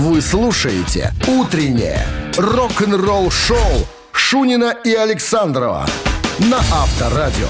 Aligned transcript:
Вы 0.00 0.22
слушаете 0.22 1.12
«Утреннее 1.28 2.06
рок-н-ролл-шоу» 2.38 3.86
Шунина 4.12 4.74
и 4.82 4.94
Александрова 4.94 5.86
на 6.38 6.56
Авторадио. 6.56 7.48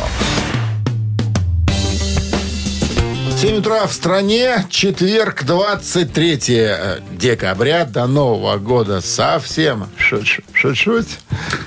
7 3.38 3.58
утра 3.58 3.86
в 3.86 3.92
стране, 3.92 4.66
четверг, 4.68 5.44
23 5.44 6.40
э, 6.48 6.98
декабря, 7.12 7.84
до 7.84 8.08
Нового 8.08 8.58
года 8.58 9.00
совсем 9.00 9.88
шут-шут, 9.96 11.06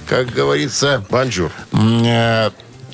как 0.05 0.31
говорится. 0.31 1.05
Бонжур. 1.09 1.53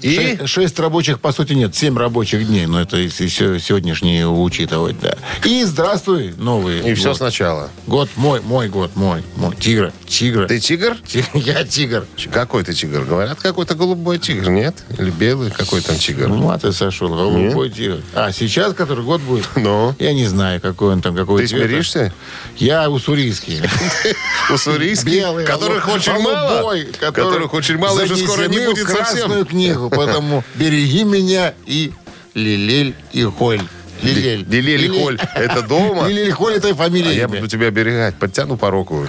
И? 0.01 0.39
Шесть, 0.45 0.79
рабочих, 0.79 1.19
по 1.19 1.31
сути, 1.31 1.53
нет, 1.53 1.75
семь 1.75 1.97
рабочих 1.97 2.47
дней, 2.47 2.65
но 2.65 2.81
это 2.81 2.97
если 2.97 3.27
се- 3.27 3.59
сегодняшние 3.59 4.27
учитывать, 4.27 4.99
да. 4.99 5.15
И 5.45 5.63
здравствуй, 5.63 6.33
новый 6.37 6.79
И 6.89 6.93
все 6.93 7.09
год. 7.09 7.17
сначала. 7.17 7.69
Год 7.87 8.09
мой, 8.15 8.41
мой 8.41 8.69
год, 8.69 8.91
мой, 8.95 9.23
мой. 9.35 9.55
Тигра, 9.55 9.91
тигра. 10.07 10.47
Ты 10.47 10.59
тигр? 10.59 10.95
Ти- 11.07 11.25
Я 11.33 11.63
тигр. 11.63 12.05
Какой 12.31 12.63
ты 12.63 12.73
тигр? 12.73 13.01
Говорят, 13.03 13.39
какой-то 13.41 13.75
голубой 13.75 14.19
тигр, 14.19 14.49
нет? 14.49 14.75
Или 14.97 15.09
белый 15.09 15.51
какой 15.51 15.81
там 15.81 15.95
тигр? 15.97 16.27
Ну, 16.27 16.49
а 16.49 16.57
ты 16.59 16.71
сошел, 16.71 17.09
голубой 17.09 17.69
тигр. 17.69 18.01
А, 18.13 18.31
сейчас, 18.31 18.73
который 18.73 19.03
год 19.03 19.21
будет? 19.21 19.45
Ну? 19.55 19.93
Я 19.99 20.13
не 20.13 20.25
знаю, 20.27 20.61
какой 20.61 20.93
он 20.93 21.01
там, 21.01 21.15
какой 21.15 21.41
Ты 21.41 21.47
цвета. 21.49 21.65
смиришься? 21.67 22.13
Я 22.57 22.89
уссурийский. 22.89 23.61
Уссурийский, 24.53 25.19
Белый, 25.19 25.45
которых 25.45 25.87
очень 25.87 26.17
мало. 26.19 26.75
Которых 26.99 27.53
очень 27.53 27.77
мало, 27.77 28.01
уже 28.03 28.15
скоро 28.17 28.47
не 28.47 28.59
будет 28.59 28.87
совсем. 28.87 29.45
книгу, 29.45 29.88
поэтому 29.89 30.43
береги 30.55 31.03
меня 31.03 31.53
и 31.65 31.91
Лилель 32.33 32.95
и 33.11 33.23
Холь. 33.23 33.61
Лилель. 34.01 34.45
Лилель 34.49 34.85
и 34.85 34.87
Холь. 35.03 35.19
Это 35.35 35.61
дома? 35.61 36.07
Лилель 36.07 36.29
и 36.29 36.31
Холь 36.31 36.53
это 36.53 36.69
А 36.69 36.73
фамилия. 36.73 37.11
я 37.11 37.23
имя. 37.23 37.27
буду 37.27 37.47
тебя 37.49 37.67
оберегать. 37.67 38.15
Подтяну 38.15 38.55
по 38.55 38.71
руку. 38.71 39.05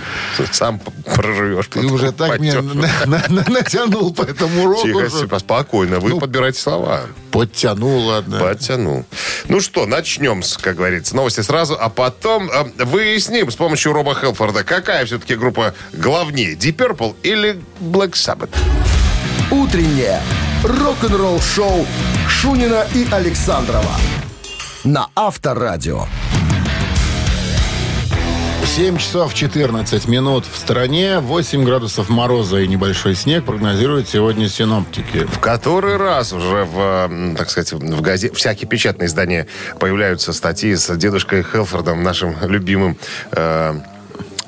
Сам 0.50 0.80
проживешь. 1.04 1.68
Ты 1.68 1.86
уже 1.86 2.10
так 2.10 2.40
меня 2.40 2.60
натянул 3.28 4.12
по 4.12 4.22
этому 4.22 4.64
уроку. 4.64 4.82
Тихо, 4.82 5.08
типа, 5.08 5.38
спокойно. 5.38 6.00
Вы 6.00 6.10
Ну, 6.10 6.18
подбирайте 6.18 6.58
слова. 6.58 7.02
Подтянул, 7.30 8.04
ладно. 8.06 8.40
Подтянул. 8.40 9.04
Ну 9.46 9.60
что, 9.60 9.86
начнем, 9.86 10.42
с, 10.42 10.56
как 10.56 10.74
говорится, 10.76 11.14
новости 11.14 11.42
сразу, 11.42 11.76
а 11.80 11.88
потом 11.88 12.50
э, 12.50 12.64
выясним 12.84 13.48
с 13.52 13.54
помощью 13.54 13.92
Роба 13.92 14.16
Хелфорда, 14.16 14.64
какая 14.64 15.06
все-таки 15.06 15.36
группа 15.36 15.72
главнее, 15.92 16.54
Deep 16.56 16.74
Purple 16.76 17.14
или 17.22 17.60
Black 17.80 18.14
Sabbath? 18.14 18.50
«Утреннее 19.52 20.20
рок-н-ролл-шоу» 20.64 21.86
Шунина 22.28 22.86
и 22.94 23.06
Александрова 23.10 23.96
на 24.84 25.08
Авторадио. 25.14 26.06
7 28.76 28.98
часов 28.98 29.34
14 29.34 30.06
минут 30.06 30.44
в 30.50 30.56
стране, 30.56 31.18
8 31.18 31.64
градусов 31.64 32.08
мороза 32.08 32.60
и 32.60 32.68
небольшой 32.68 33.16
снег 33.16 33.44
прогнозируют 33.44 34.08
сегодня 34.08 34.48
синоптики. 34.48 35.24
В 35.24 35.40
который 35.40 35.96
раз 35.96 36.32
уже 36.32 36.64
в, 36.64 37.34
так 37.36 37.50
сказать, 37.50 37.72
в 37.72 38.00
газете, 38.00 38.32
всякие 38.34 38.68
печатные 38.68 39.08
издания 39.08 39.48
появляются 39.80 40.32
статьи 40.32 40.76
с 40.76 40.96
дедушкой 40.96 41.42
Хелфордом, 41.42 42.04
нашим 42.04 42.36
любимым 42.42 42.96
э, 43.32 43.74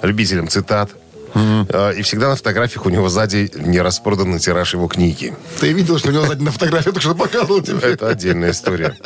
любителем 0.03 0.47
цитат. 0.47 0.91
Э, 1.35 1.93
И 1.97 2.03
всегда 2.03 2.29
на 2.29 2.37
фотографиях 2.37 2.87
у 2.87 2.91
него 2.91 3.09
сзади 3.09 3.51
не 3.55 3.81
распроданный 3.81 4.39
тираж 4.39 4.75
его 4.75 4.89
книги. 4.89 5.35
Ты 5.61 5.73
видел, 5.73 5.99
что 5.99 6.09
у 6.09 6.13
него 6.13 6.27
сзади 6.27 6.43
на 6.43 6.51
фотографии 6.53 6.87
только 6.87 7.01
что 7.01 7.15
показывал 7.15 7.63
тебе? 7.63 7.79
Это 7.81 8.09
отдельная 8.09 8.51
история. 8.51 8.97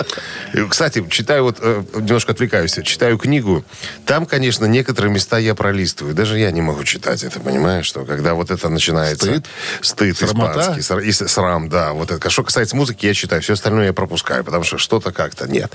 Кстати, 0.69 1.05
читаю 1.11 1.45
вот, 1.45 1.59
э, 1.61 1.83
немножко 1.95 2.33
отвлекаюсь, 2.33 2.79
читаю 2.85 3.19
книгу. 3.19 3.65
Там, 4.05 4.27
конечно, 4.27 4.65
некоторые 4.67 5.13
места 5.13 5.39
я 5.39 5.55
пролистываю. 5.55 6.15
Даже 6.15 6.39
я 6.39 6.51
не 6.51 6.63
могу 6.63 6.85
читать 6.85 7.23
это, 7.23 7.41
понимаешь, 7.41 7.87
что 7.87 8.05
когда 8.05 8.35
вот 8.35 8.51
это 8.51 8.69
начинается... 8.69 9.27
Стыд? 9.27 9.47
Стыд 9.81 10.19
Срамота? 10.19 10.77
испанский. 10.79 11.09
И 11.09 11.13
срам, 11.13 11.69
да. 11.69 11.93
Вот 11.93 12.11
это. 12.11 12.31
Что 12.31 12.43
касается 12.43 12.77
музыки, 12.77 13.07
я 13.07 13.15
читаю. 13.15 13.43
Все 13.43 13.53
остальное 13.55 13.87
я 13.87 13.93
пропускаю, 13.93 14.45
потому 14.45 14.65
что 14.65 14.79
что-то 14.79 15.13
как-то 15.13 15.49
нет. 15.49 15.73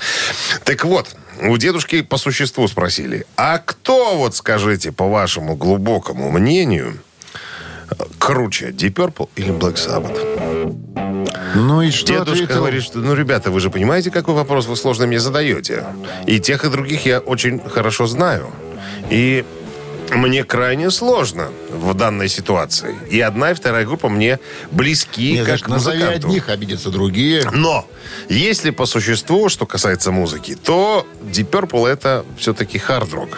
Так 0.64 0.84
вот, 0.86 1.08
у 1.42 1.58
дедушки 1.58 2.02
по 2.02 2.18
существу 2.18 2.68
спросили. 2.68 3.26
А 3.36 3.58
кто, 3.58 4.18
вот 4.18 4.36
скажите, 4.36 4.92
по 4.92 5.08
вашему 5.08 5.56
глубокому 5.56 6.32
мнению, 6.32 7.00
круче, 8.20 8.70
Deep 8.70 8.94
Purple 8.94 9.30
или 9.36 9.52
Black 9.52 9.76
Sabbath? 9.76 11.32
Ну 11.56 11.82
и 11.82 11.92
что 11.92 12.08
Дедушка 12.08 12.32
ответил? 12.32 12.56
говорит, 12.56 12.84
что, 12.84 13.00
ну, 13.00 13.14
ребята, 13.14 13.52
вы 13.52 13.60
же 13.60 13.70
понимаете, 13.70 14.10
какой 14.10 14.36
вопрос 14.36 14.68
вы 14.68 14.76
сложно 14.76 15.06
мне 15.06 15.20
задаете. 15.20 15.86
И 16.26 16.40
тех, 16.40 16.64
и 16.64 16.70
других 16.70 17.06
я 17.06 17.20
очень 17.20 17.60
хорошо 17.60 18.08
знаю. 18.08 18.52
И 19.10 19.46
мне 20.12 20.44
крайне 20.44 20.92
сложно 20.92 21.50
в 21.70 21.94
данной 21.94 22.30
ситуации. 22.30 22.96
И 23.10 23.20
одна, 23.20 23.52
и 23.52 23.54
вторая 23.54 23.86
группа 23.86 24.10
мне 24.10 24.40
близки, 24.72 25.34
Нет, 25.34 25.46
как 25.46 25.60
значит, 25.60 25.68
назови 25.68 26.00
музыканту. 26.00 26.28
одних, 26.28 26.50
обидятся 26.50 26.90
другие. 26.90 27.50
Но, 27.52 27.88
если 28.30 28.72
по 28.72 28.86
существу, 28.86 29.50
что 29.50 29.66
касается 29.66 30.12
музыки, 30.12 30.56
то 30.56 31.08
Deep 31.24 31.50
Purple 31.50 31.88
это 31.88 32.26
все-таки 32.38 32.78
хард-рок. 32.78 33.38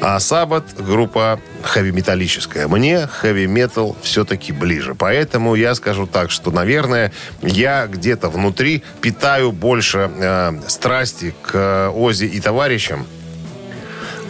А 0.00 0.16
Sabbath 0.18 0.82
группа 0.82 1.40
хэви-металлическая. 1.62 2.68
Мне 2.68 3.06
хэви-метал 3.06 3.96
все-таки 4.02 4.52
ближе. 4.52 4.94
Поэтому 4.94 5.54
я 5.54 5.74
скажу 5.74 6.06
так, 6.06 6.30
что, 6.30 6.50
наверное, 6.50 7.12
я 7.42 7.86
где-то 7.86 8.28
внутри 8.28 8.82
питаю 9.00 9.52
больше 9.52 10.10
э, 10.16 10.60
страсти 10.68 11.34
к 11.42 11.90
Ози 11.94 12.24
и 12.24 12.40
товарищам, 12.40 13.06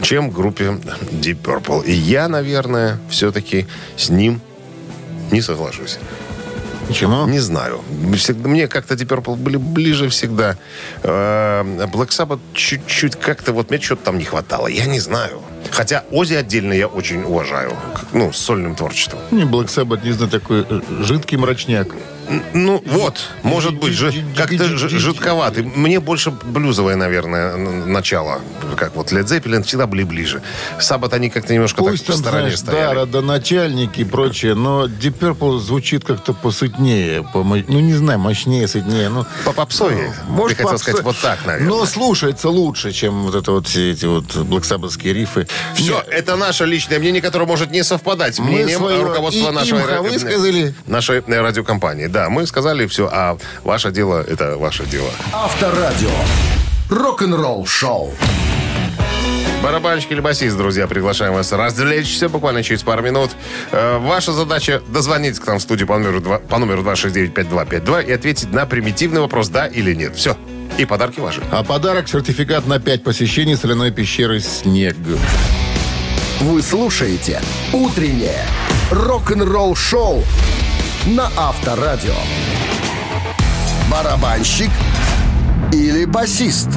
чем 0.02 0.30
группе 0.30 0.64
Deep 0.64 1.42
Purple. 1.42 1.84
И 1.84 1.92
я, 1.92 2.28
наверное, 2.28 2.98
все-таки 3.08 3.66
с 3.96 4.08
ним 4.08 4.40
не 5.30 5.40
соглашусь. 5.40 5.98
Почему? 6.88 7.26
Не 7.26 7.40
знаю. 7.40 7.80
Всегда, 8.16 8.48
мне 8.48 8.68
как-то 8.68 8.94
Deep 8.94 9.08
Purple 9.08 9.36
были 9.36 9.56
ближе 9.56 10.08
всегда. 10.08 10.56
Э, 11.02 11.62
Black 11.92 12.10
Sabbath 12.10 12.40
чуть-чуть 12.54 13.16
как-то 13.16 13.52
вот 13.52 13.70
мне 13.70 13.80
что-то 13.80 14.04
там 14.04 14.18
не 14.18 14.24
хватало. 14.24 14.68
Я 14.68 14.86
не 14.86 15.00
знаю. 15.00 15.40
Хотя 15.72 16.04
Ози 16.12 16.34
отдельно 16.34 16.72
я 16.72 16.86
очень 16.86 17.22
уважаю. 17.22 17.72
Ну, 18.12 18.32
с 18.32 18.38
сольным 18.38 18.76
творчеством. 18.76 19.20
Не, 19.30 19.42
Black 19.42 19.66
Sabbath, 19.66 20.04
не 20.04 20.12
знаю, 20.12 20.30
такой 20.30 20.64
э, 20.68 20.80
жидкий 21.00 21.36
мрачняк. 21.36 21.88
Ну, 22.54 22.82
вот, 22.86 23.28
может 23.42 23.74
быть, 23.78 23.92
жи- 23.94 24.24
как-то 24.36 24.64
жи- 24.76 24.88
жидковатый. 24.98 25.62
Мне 25.64 26.00
больше 26.00 26.30
блюзовое, 26.30 26.96
наверное, 26.96 27.56
начало. 27.56 28.40
Как 28.76 28.94
вот 28.96 29.12
Led 29.12 29.24
Zeppelin 29.26 29.62
всегда 29.62 29.86
были 29.86 30.02
ближе. 30.02 30.42
Саббат 30.80 31.12
они 31.14 31.30
как-то 31.30 31.54
немножко 31.54 31.82
Пусть 31.82 32.06
так 32.06 32.16
в 32.16 32.22
там, 32.22 32.28
стороне 32.30 32.56
знаешь, 32.56 32.60
да, 32.62 32.72
стояли. 32.72 32.96
родоначальники 32.98 34.00
и 34.00 34.04
прочее, 34.04 34.54
но 34.54 34.86
Deep 34.86 35.18
Purple 35.18 35.58
звучит 35.60 36.04
как-то 36.04 36.32
посытнее, 36.32 37.22
помо- 37.34 37.64
ну, 37.68 37.80
не 37.80 37.94
знаю, 37.94 38.18
мощнее, 38.18 38.66
сытнее. 38.68 39.08
Ну, 39.08 39.24
По 39.44 39.52
попсове. 39.52 40.12
может, 40.28 40.56
Ты 40.58 40.64
хотел 40.64 40.76
попсо- 40.78 40.82
сказать 40.82 41.02
вот 41.02 41.16
так, 41.22 41.46
наверное. 41.46 41.68
Но 41.68 41.84
слушается 41.86 42.48
лучше, 42.48 42.92
чем 42.92 43.24
вот 43.24 43.34
это 43.34 43.52
вот 43.52 43.66
все 43.68 43.92
эти 43.92 44.06
вот 44.06 44.24
Sabbathские 44.64 45.12
рифы. 45.12 45.46
Все, 45.74 46.02
это 46.10 46.36
наше 46.36 46.64
личное 46.66 46.98
мнение, 46.98 47.22
которое 47.22 47.46
может 47.46 47.70
не 47.70 47.84
совпадать 47.84 48.34
с 48.34 48.38
мнением 48.40 48.84
руководства 49.04 49.50
нашей, 49.52 50.00
высказали. 50.00 50.74
нашей 50.86 51.18
э, 51.18 51.40
радиокомпании. 51.40 52.06
Да, 52.16 52.30
мы 52.30 52.46
сказали 52.46 52.86
все, 52.86 53.10
а 53.12 53.36
ваше 53.62 53.90
дело– 53.92 54.24
это 54.26 54.56
ваше 54.56 54.86
дело. 54.86 55.10
Авторадио. 55.34 56.08
Рок-н-ролл-шоу. 56.88 58.14
Барабанщик 59.62 60.12
или 60.12 60.20
басист, 60.20 60.56
друзья, 60.56 60.86
приглашаем 60.86 61.34
вас 61.34 61.52
развлечься 61.52 62.30
буквально 62.30 62.62
через 62.62 62.82
пару 62.82 63.02
минут. 63.02 63.32
Э, 63.70 63.98
Ваша 63.98 64.32
задача 64.32 64.80
дозвониться 64.88 65.42
к 65.42 65.46
нам 65.46 65.58
в 65.58 65.60
студию 65.60 65.86
по 65.86 65.98
номеру, 65.98 66.22
2, 66.22 66.38
по 66.38 66.56
номеру 66.56 66.82
269-5252 66.84 68.06
и 68.06 68.12
ответить 68.12 68.50
на 68.50 68.64
примитивный 68.64 69.20
вопрос 69.20 69.48
«да» 69.48 69.66
или 69.66 69.92
«нет». 69.92 70.16
Все. 70.16 70.38
И 70.78 70.86
подарки 70.86 71.20
ваши. 71.20 71.42
А 71.52 71.64
подарок– 71.64 72.08
сертификат 72.08 72.66
на 72.66 72.80
5 72.80 73.04
посещений 73.04 73.58
соляной 73.58 73.90
пещеры 73.90 74.40
«Снег». 74.40 74.96
Вы 76.40 76.62
слушаете 76.62 77.42
«Утреннее 77.74 78.46
рок-н-ролл-шоу» 78.90 80.24
на 81.06 81.30
Авторадио. 81.36 82.14
Барабанщик 83.88 84.70
или 85.72 86.04
басист? 86.04 86.68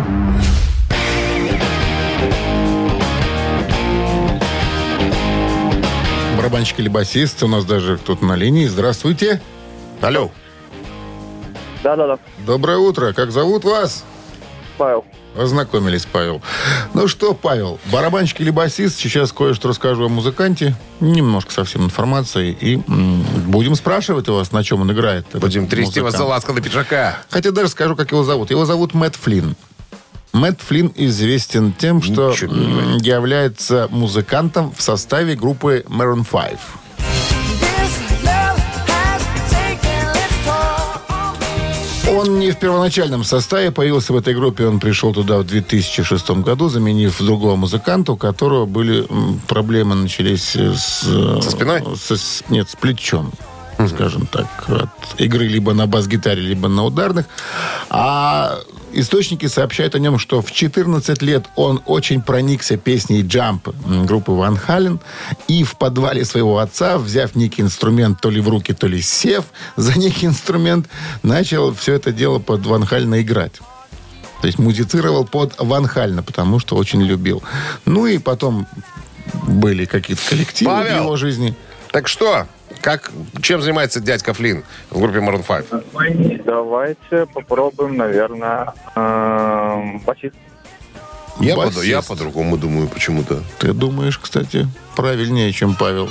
Барабанщик 6.38 6.80
или 6.80 6.90
басист, 6.90 7.42
у 7.42 7.48
нас 7.48 7.66
даже 7.66 7.98
кто-то 7.98 8.24
на 8.24 8.36
линии. 8.36 8.68
Здравствуйте. 8.68 9.42
Алло. 10.00 10.30
Да-да-да, 11.84 12.20
Доброе 12.46 12.78
утро. 12.78 13.14
Как 13.14 13.32
зовут 13.32 13.64
вас? 13.64 14.06
Павел. 14.78 15.06
Ознакомились, 15.38 16.06
Павел. 16.12 16.42
Ну 16.94 17.08
что, 17.08 17.34
Павел, 17.34 17.80
барабанщик 17.92 18.42
или 18.42 18.50
басист? 18.50 19.00
Сейчас 19.00 19.31
кое-что 19.31 19.70
расскажу 19.70 20.06
о 20.06 20.10
музыканте. 20.10 20.76
Немножко 21.00 21.52
совсем 21.54 21.86
информации. 21.86 22.52
И 22.60 22.76
м, 22.76 23.22
будем 23.48 23.76
спрашивать 23.76 24.28
у 24.28 24.34
вас, 24.34 24.52
на 24.52 24.64
чем 24.64 24.81
он 24.81 24.92
играет. 24.92 25.26
Будем 25.34 25.68
трясти 25.68 26.02
вас 26.02 26.18
за 26.18 26.24
ласкового 26.26 26.62
пиджака. 26.62 27.20
Хотя 27.30 27.52
даже 27.52 27.70
скажу, 27.70 27.96
как 27.96 28.12
его 28.12 28.24
зовут. 28.24 28.50
Его 28.52 28.66
зовут 28.66 28.94
Мэтт 28.94 29.16
Флинн. 29.16 29.56
Мэтт 30.34 30.62
Флинн 30.62 30.92
известен 30.96 31.74
тем, 31.74 32.02
что 32.02 32.32
является 33.02 33.88
музыкантом 33.92 34.74
в 34.75 34.82
составе 34.82 35.36
группы 35.36 35.84
Maroon 35.88 36.25
5. 36.30 36.60
Он 42.19 42.38
не 42.39 42.51
в 42.51 42.57
первоначальном 42.60 43.24
составе 43.24 43.71
появился 43.71 44.12
в 44.12 44.18
этой 44.18 44.33
группе. 44.36 44.66
Он 44.66 44.80
пришел 44.80 45.13
туда 45.13 45.38
в 45.38 45.45
2006 45.45 46.30
году, 46.31 46.68
заменив 46.68 47.18
другого 47.21 47.56
музыканта, 47.56 48.12
у 48.12 48.18
которого 48.18 48.66
были 48.66 49.07
проблемы 49.48 49.95
начались 49.95 50.56
с... 50.56 51.04
э, 51.07 51.39
Со 51.42 51.51
спиной? 51.51 51.81
со- 51.95 52.44
нет, 52.50 52.69
с 52.69 52.75
плечом. 52.75 53.31
Скажем 53.88 54.27
так, 54.27 54.48
от 54.68 54.89
игры 55.21 55.48
либо 55.48 55.74
на 55.74 55.88
бас-гитаре, 55.88 56.42
либо 56.42 56.68
на 56.68 56.83
ударных. 56.83 57.25
А 57.89 58.60
источники 58.94 59.47
сообщают 59.47 59.95
о 59.95 60.00
нем, 60.00 60.18
что 60.19 60.41
в 60.41 60.51
14 60.51 61.21
лет 61.21 61.45
он 61.56 61.81
очень 61.86 62.21
проникся 62.21 62.77
песней 62.77 63.24
«Jump» 63.24 63.74
м, 63.86 64.06
группы 64.06 64.31
Ван 64.31 64.57
Хален. 64.57 65.00
И 65.47 65.63
в 65.63 65.77
подвале 65.77 66.25
своего 66.25 66.59
отца, 66.59 66.97
взяв 66.97 67.36
некий 67.36 67.62
инструмент, 67.62 68.19
то 68.21 68.30
ли 68.30 68.41
в 68.41 68.50
руки, 68.50 68.74
то 68.74 68.88
ли 68.88 69.01
сев 69.01 69.45
за 69.75 69.97
некий 69.97 70.25
инструмент, 70.25 70.88
начал 71.24 71.74
все 71.74 71.94
это 71.94 72.12
дело 72.12 72.39
под 72.39 72.65
Ван 72.65 72.86
Халена 72.86 73.21
играть. 73.21 73.59
То 74.41 74.47
есть 74.47 74.59
музицировал 74.59 75.25
под 75.25 75.56
Ван 75.57 75.86
Хальна, 75.86 76.24
потому 76.24 76.59
что 76.59 76.75
очень 76.75 77.01
любил. 77.01 77.44
Ну 77.86 78.06
и 78.06 78.18
потом 78.19 78.68
были 79.47 79.86
какие-то 79.86 80.21
коллективы 80.30 80.71
Павел! 80.71 80.94
в 80.94 81.03
его 81.03 81.15
жизни. 81.18 81.56
Так 81.91 82.07
что, 82.07 82.45
как, 82.81 83.12
чем 83.41 83.62
занимается 83.62 84.00
дядька 84.00 84.33
Флинн 84.33 84.63
в 84.91 85.00
группе 85.00 85.19
Maroon 85.19 85.44
5? 85.44 86.44
Давайте 86.45 87.25
попробуем, 87.33 87.97
наверное, 87.97 88.74
эм, 88.95 90.00
басист. 90.00 90.36
Я, 91.39 91.56
Басист. 91.56 91.77
по- 91.80 91.83
я 91.86 92.01
по-другому 92.01 92.57
думаю 92.57 92.88
почему-то. 92.89 93.41
Ты 93.59 93.71
думаешь, 93.74 94.19
кстати, 94.19 94.68
правильнее, 94.95 95.51
чем 95.53 95.74
Павел. 95.74 96.09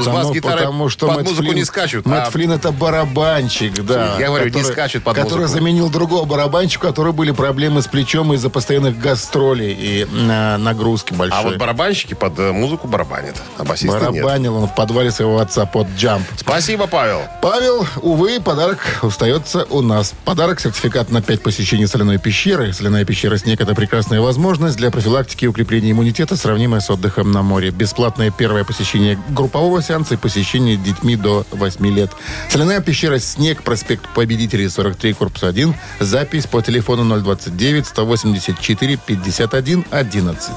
С 0.00 0.06
бас-гитарой 0.06 0.58
потому 0.58 0.88
что 0.88 1.06
под 1.06 1.16
Мэтт 1.16 1.28
музыку 1.28 1.44
Флинн- 1.48 1.54
не 1.54 1.64
скачут, 1.64 2.06
Мэтт 2.06 2.28
а- 2.28 2.30
Флинн 2.30 2.52
это 2.52 2.70
барабанщик, 2.72 3.74
да. 3.84 4.16
Я 4.18 4.26
говорю, 4.28 4.50
не 4.50 4.62
скачет 4.62 5.02
под 5.02 5.16
Который 5.16 5.42
музыку. 5.42 5.58
заменил 5.58 5.90
другого 5.90 6.24
барабанщика, 6.24 6.86
у 6.86 6.88
которого 6.88 7.12
были 7.12 7.30
проблемы 7.32 7.82
с 7.82 7.86
плечом 7.86 8.32
из-за 8.34 8.50
постоянных 8.50 8.98
гастролей 8.98 9.72
и 9.72 10.04
на, 10.10 10.58
нагрузки 10.58 11.12
большой. 11.12 11.38
А 11.38 11.42
вот 11.42 11.56
барабанщики 11.56 12.14
под 12.14 12.38
э, 12.38 12.52
музыку 12.52 12.88
барабанят, 12.88 13.36
а 13.58 13.64
басисты 13.64 13.98
нет. 13.98 14.22
Барабанил 14.22 14.56
он 14.56 14.66
в 14.68 14.74
подвале 14.74 15.10
своего 15.10 15.38
отца 15.38 15.66
под 15.66 15.88
джамп. 15.96 16.26
Спасибо, 16.36 16.86
Павел. 16.86 17.22
Павел, 17.42 17.86
увы, 18.02 18.40
подарок 18.40 18.78
остается 19.02 19.64
у 19.70 19.80
нас. 19.82 20.12
Подарок– 20.24 20.60
сертификат 20.60 21.10
на 21.10 21.22
5 21.22 21.42
посещений 21.42 21.86
соляной 21.86 22.18
пещеры. 22.18 22.72
Соляная 22.72 23.04
пещера 23.04 23.36
«Снег»– 23.38 23.60
это 23.62 23.74
прекрасная 23.74 24.20
возможность 24.20 24.76
для 24.76 24.90
профилактики 24.90 25.44
и 25.44 25.48
укрепления 25.48 25.90
иммунитета, 25.92 26.36
сравнимая 26.36 26.80
с 26.80 26.90
отдыхом 26.90 27.32
на 27.32 27.42
море. 27.42 27.70
Бесплатное 27.70 28.30
первое 28.30 28.64
посещение 28.64 29.18
группового 29.50 29.82
сеанса 29.82 30.14
и 30.14 30.16
посещение 30.16 30.76
с 30.76 30.80
детьми 30.80 31.16
до 31.16 31.44
8 31.50 31.84
лет. 31.88 32.12
Соляная 32.48 32.80
пещера 32.80 33.18
«Снег», 33.18 33.64
проспект 33.64 34.06
Победителей, 34.14 34.68
43, 34.68 35.12
корпус 35.14 35.42
1. 35.42 35.74
Запись 35.98 36.46
по 36.46 36.62
телефону 36.62 37.20
029 37.20 37.84
184 37.84 38.96
51 39.04 39.84
11. 39.90 40.50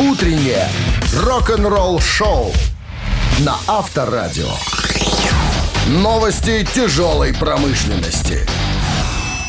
Утреннее 0.00 0.68
рок-н-ролл-шоу 1.22 2.52
на 3.38 3.56
Авторадио. 3.68 4.50
Новости 5.86 6.66
тяжелой 6.74 7.32
промышленности. 7.32 8.44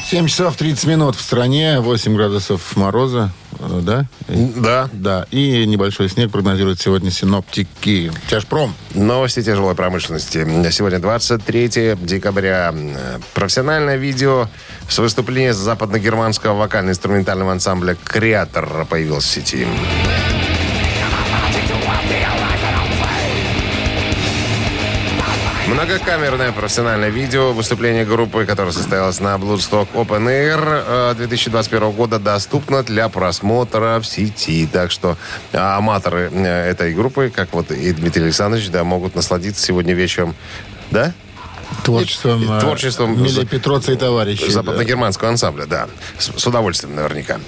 7 0.07 0.27
часов 0.27 0.55
30 0.55 0.85
минут 0.85 1.15
в 1.15 1.21
стране, 1.21 1.79
8 1.79 2.15
градусов 2.15 2.75
мороза, 2.75 3.31
да? 3.59 4.05
Да. 4.27 4.89
Да, 4.93 5.25
и 5.31 5.65
небольшой 5.65 6.09
снег 6.09 6.31
прогнозируют 6.31 6.79
сегодня 6.79 7.11
синоптики. 7.11 8.11
Тяжпром. 8.29 8.73
Новости 8.93 9.43
тяжелой 9.43 9.75
промышленности. 9.75 10.45
Сегодня 10.71 10.99
23 10.99 11.95
декабря. 12.01 12.73
Профессиональное 13.33 13.97
видео 13.97 14.47
с 14.89 14.97
выступления 14.97 15.53
западно-германского 15.53 16.55
вокально-инструментального 16.55 17.51
ансамбля 17.51 17.95
«Креатор» 18.03 18.85
появилось 18.85 19.25
в 19.25 19.29
сети. 19.29 19.67
Многокамерное 25.67 26.51
профессиональное 26.51 27.09
видео 27.09 27.51
выступления 27.51 28.05
группы, 28.05 28.45
которое 28.45 28.71
состоялось 28.71 29.19
на 29.19 29.35
Bloodstock 29.35 29.87
Open 29.95 30.27
Air 30.27 31.11
э, 31.11 31.15
2021 31.17 31.89
года, 31.91 32.19
доступно 32.19 32.83
для 32.83 33.09
просмотра 33.09 33.99
в 33.99 34.05
сети. 34.05 34.67
Так 34.71 34.91
что 34.91 35.17
э, 35.53 35.57
аматоры 35.57 36.29
э, 36.31 36.69
этой 36.69 36.93
группы, 36.93 37.31
как 37.33 37.51
вот 37.53 37.71
и 37.71 37.91
Дмитрий 37.93 38.23
Александрович, 38.25 38.69
да, 38.69 38.83
могут 38.83 39.15
насладиться 39.15 39.65
сегодня 39.65 39.95
вечером. 39.95 40.35
Да? 40.91 41.13
Творчеством, 41.83 42.43
И- 42.43 42.45
и 42.45 42.49
э, 42.51 42.59
творчеством 42.59 43.23
Мили 43.23 43.43
Петроца 43.45 43.91
и 43.91 43.95
товарищей. 43.95 44.51
Западногерманского 44.51 45.31
ансамбля, 45.31 45.65
да. 45.65 45.87
С, 46.19 46.31
с 46.39 46.45
удовольствием 46.45 46.95
наверняка. 46.95 47.39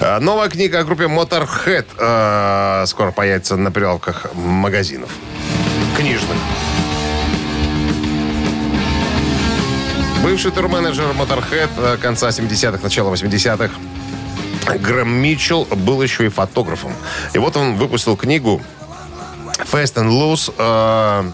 Э, 0.00 0.18
Новая 0.20 0.48
книга 0.48 0.78
о 0.80 0.84
группе 0.84 1.04
Motorhead 1.04 1.84
э, 1.98 2.86
скоро 2.86 3.12
появится 3.12 3.56
на 3.58 3.70
прилавках 3.70 4.26
магазинов. 4.34 5.10
Книжных. 5.98 6.38
Бывший 10.28 10.50
турменеджер 10.50 11.06
Motorhead 11.12 11.70
э, 11.78 11.96
конца 11.96 12.28
70-х, 12.28 12.80
начала 12.82 13.10
80-х 13.14 13.72
Грэм 14.78 15.08
Митчелл 15.08 15.64
был 15.64 16.02
еще 16.02 16.26
и 16.26 16.28
фотографом. 16.28 16.92
И 17.32 17.38
вот 17.38 17.56
он 17.56 17.76
выпустил 17.76 18.14
книгу 18.14 18.60
Fast 19.72 19.94
and 19.94 20.10
Loose. 20.10 20.52
э, 20.58 21.30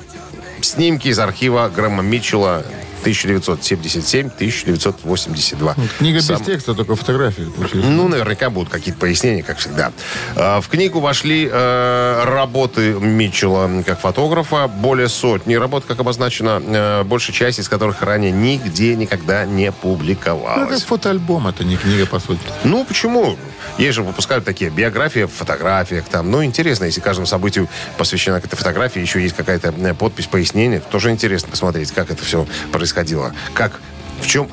снимки 0.61 1.09
из 1.09 1.19
архива 1.19 1.73
Грэма 1.75 2.05
Митчелла 2.05 2.63
1977-1982. 3.05 5.75
Книга 5.99 6.21
Сам- 6.23 6.39
без 6.39 6.47
текста, 6.47 6.75
только 6.75 6.97
фотографии. 6.97 7.47
ну, 7.75 8.09
наверняка 8.09 8.51
будут 8.51 8.71
какие-то 8.71 9.01
пояснения, 9.01 9.43
как 9.43 9.59
всегда. 9.59 9.93
Э, 10.37 10.61
В 10.61 10.69
книгу 10.69 11.01
вошли 11.01 11.49
э, 11.51 12.25
работы 12.25 12.93
Митчелла 12.95 13.71
как 13.85 14.01
фотографа, 14.01 14.69
более 14.69 15.09
сотни 15.09 15.55
работ, 15.55 15.85
как 15.87 16.01
обозначено, 16.01 16.63
э, 16.65 17.03
большая 17.05 17.35
часть 17.35 17.59
из 17.59 17.69
которых 17.69 18.03
ранее 18.03 18.31
нигде 18.33 18.97
никогда 18.97 19.45
не 19.45 19.65
Ну, 19.65 19.71
это 19.71 19.81
публиковалась. 19.81 20.83
фотоальбом, 20.83 21.49
это 21.49 21.65
не 21.65 21.77
книга, 21.77 22.07
по 22.07 22.19
сути. 22.21 22.41
Ну, 22.65 22.85
почему? 22.85 23.37
Есть 23.79 23.95
же 23.97 24.03
выпускают 24.03 24.45
такие 24.45 24.71
биографии 24.71 25.25
в 25.25 25.33
фотографиях. 25.33 26.05
Там. 26.05 26.31
Ну, 26.31 26.45
интересно, 26.45 26.85
если 26.85 27.01
каждому 27.01 27.27
событию 27.27 27.69
посвящена 27.99 28.37
какая-то 28.41 28.57
фотография, 28.57 29.01
еще 29.01 29.21
есть 29.21 29.35
какая-то 29.35 29.75
э, 29.77 29.95
подпись, 29.95 30.27
пояснение. 30.27 30.81
Тоже 30.81 31.11
интересно 31.11 31.49
посмотреть, 31.49 31.91
как 31.91 32.11
это 32.11 32.25
все 32.25 32.47
происходило. 32.95 33.35
Как, 33.55 33.81
в 34.21 34.27
чем, 34.27 34.49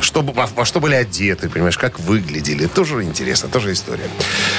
что, 0.00 0.22
во, 0.22 0.46
во 0.46 0.64
что 0.64 0.80
были 0.80 0.94
одеты, 0.94 1.48
понимаешь, 1.48 1.78
как 1.78 1.98
выглядели. 1.98 2.66
Тоже 2.66 3.02
интересно, 3.02 3.48
тоже 3.48 3.72
история. 3.72 4.08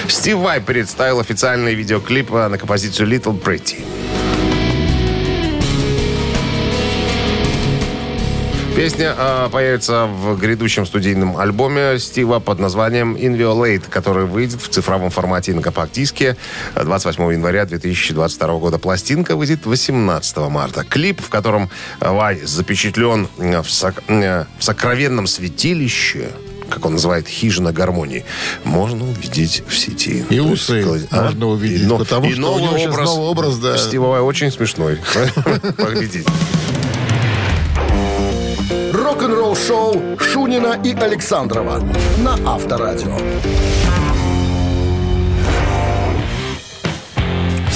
Стив 0.08 0.38
Вай 0.38 0.60
представил 0.60 1.20
официальный 1.20 1.76
видеоклип 1.76 2.34
э, 2.34 2.48
на 2.48 2.58
композицию 2.58 3.08
Little 3.10 3.40
Pretty. 3.40 3.86
Песня 8.78 9.16
э, 9.18 9.50
появится 9.52 10.06
в 10.06 10.38
грядущем 10.38 10.86
студийном 10.86 11.36
альбоме 11.36 11.98
Стива 11.98 12.38
под 12.38 12.60
названием 12.60 13.16
Inviolate, 13.16 13.90
который 13.90 14.26
выйдет 14.26 14.62
в 14.62 14.70
цифровом 14.70 15.10
формате 15.10 15.52
и 15.52 15.56
на 15.56 15.64
компакт-диске 15.64 16.38
28 16.76 17.32
января 17.34 17.66
2022 17.66 18.58
года. 18.60 18.78
Пластинка 18.78 19.36
выйдет 19.36 19.66
18 19.66 20.38
марта. 20.50 20.84
Клип, 20.84 21.22
в 21.22 21.30
котором 21.30 21.72
Вай 22.00 22.40
запечатлен 22.44 23.28
э, 23.40 23.64
в, 23.64 23.72
сок- 23.72 24.04
э, 24.10 24.46
в 24.60 24.64
сокровенном 24.64 25.26
святилище, 25.26 26.30
как 26.70 26.86
он 26.86 26.94
называет, 26.94 27.28
хижина 27.28 27.74
гармонии, 27.74 28.26
можно 28.64 29.06
увидеть 29.10 29.64
в 29.68 29.76
сети. 29.76 30.24
И 30.30 30.36
есть, 30.36 30.48
усы 30.54 30.84
сказать, 30.84 31.08
а? 31.10 31.24
можно 31.24 31.48
увидеть, 31.48 31.88
но- 31.88 31.98
потому 31.98 32.28
и 32.30 32.34
что 32.34 32.42
у 32.42 32.60
новый 32.60 32.62
него 32.62 32.78
сейчас 32.78 32.94
образ, 32.94 33.10
новый 33.10 33.28
образ, 33.28 33.58
да. 33.58 33.78
Стива 33.80 34.06
Вай 34.10 34.22
очень 34.22 34.52
смешной. 34.52 35.00
Поглядите. 35.78 36.24
Рок-н-ролл-шоу 39.18 40.20
Шунина 40.20 40.80
и 40.84 40.94
Александрова 40.94 41.80
на 42.20 42.34
Авторадио. 42.54 43.18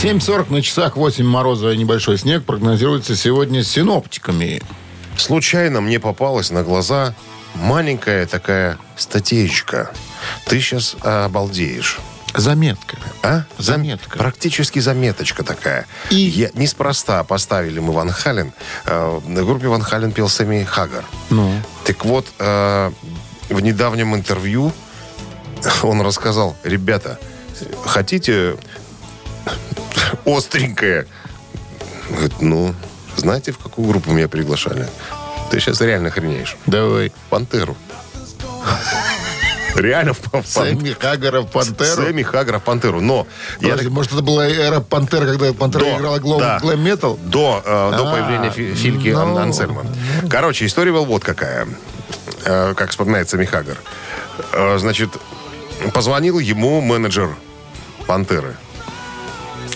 7.40 0.04 0.52
на 0.52 0.62
часах, 0.62 0.98
8 0.98 1.26
мороза 1.26 1.72
и 1.72 1.78
небольшой 1.78 2.20
снег 2.20 2.44
прогнозируется 2.46 3.16
сегодня 3.16 3.64
синоптиками. 3.64 4.62
Случайно 5.18 5.82
мне 5.82 6.00
попалась 6.00 6.52
на 6.52 6.62
глаза 6.62 7.16
маленькая 7.56 8.28
такая 8.28 8.78
статейка. 8.96 9.90
Ты 10.46 10.60
сейчас 10.60 10.96
обалдеешь. 11.02 11.98
Заметка. 12.36 12.98
А? 13.24 13.44
Заметка. 13.58 14.18
Практически 14.18 14.80
заметочка 14.80 15.44
такая. 15.44 15.86
И? 16.10 16.16
Я, 16.16 16.50
неспроста 16.54 17.24
поставили 17.24 17.80
мы 17.80 17.92
Ван 17.94 18.10
Хален. 18.10 18.54
Э, 18.86 19.20
на 19.26 19.44
группе 19.44 19.68
Ван 19.68 19.82
Хален 19.82 20.12
пел 20.12 20.30
Сэмми 20.30 20.64
Хаггар. 20.64 21.06
Ну, 21.30 21.54
Так 21.84 22.06
вот, 22.06 22.28
э, 22.40 22.92
в 23.50 23.62
недавнем 23.62 24.16
интервью 24.16 24.72
он 25.84 26.02
рассказал, 26.02 26.56
ребята, 26.64 27.20
хотите 27.86 28.56
остренькое? 30.26 31.08
Говорит, 32.10 32.42
ну, 32.42 32.74
знаете, 33.18 33.52
в 33.52 33.58
какую 33.58 33.88
группу 33.88 34.12
меня 34.12 34.28
приглашали? 34.28 34.88
Ты 35.50 35.60
сейчас 35.60 35.82
реально 35.82 36.10
охренеешь. 36.10 36.56
Давай. 36.66 37.12
Пантеру. 37.30 37.76
Реально 39.76 40.14
в, 40.14 40.20
Сэмми 40.46 40.92
Хаггара 41.00 41.42
в 41.42 41.48
Пантеру. 41.48 42.02
Сэмми 42.04 42.24
Хаггара 42.24 42.60
в 42.60 42.64
Пантеру. 42.64 43.02
Но 43.02 43.26
я 43.60 43.70
Подожди, 43.72 43.90
может, 43.90 44.12
это 44.14 44.22
была 44.22 44.48
эра 44.48 44.80
Пантера, 44.82 45.26
когда 45.26 45.54
Пантера 45.54 45.82
До, 45.84 45.98
играла 45.98 46.20
глэм, 46.20 46.40
да. 46.40 46.60
глэм-метал? 46.60 47.18
До, 47.24 47.62
э, 47.66 47.92
до 47.98 48.08
А, 48.10 48.12
появления 48.12 48.50
Фи- 48.52 48.74
Фильки 48.76 49.10
ну. 49.10 49.20
Ан- 49.20 49.38
Ансельма. 49.38 49.86
Короче, 50.30 50.66
история 50.66 50.92
была 50.92 51.06
вот 51.06 51.24
какая. 51.24 51.68
Э, 52.44 52.74
как 52.76 52.90
вспоминается 52.92 53.38
Михагар. 53.38 53.78
Э, 54.54 54.78
значит, 54.78 55.10
позвонил 55.94 56.40
ему 56.40 56.82
менеджер 56.82 57.30
Пантеры. 58.08 58.56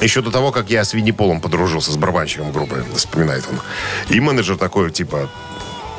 Еще 0.02 0.22
до 0.22 0.30
того, 0.30 0.52
как 0.52 0.70
я 0.70 0.84
с 0.84 0.94
Винни 0.94 1.12
Полом 1.12 1.40
подружился, 1.40 1.92
с 1.92 1.96
барабанщиком 1.96 2.52
группы, 2.52 2.84
вспоминает 2.96 3.46
он. 3.50 3.62
И 4.14 4.20
менеджер 4.20 4.58
такой, 4.58 4.92
типа, 4.92 5.30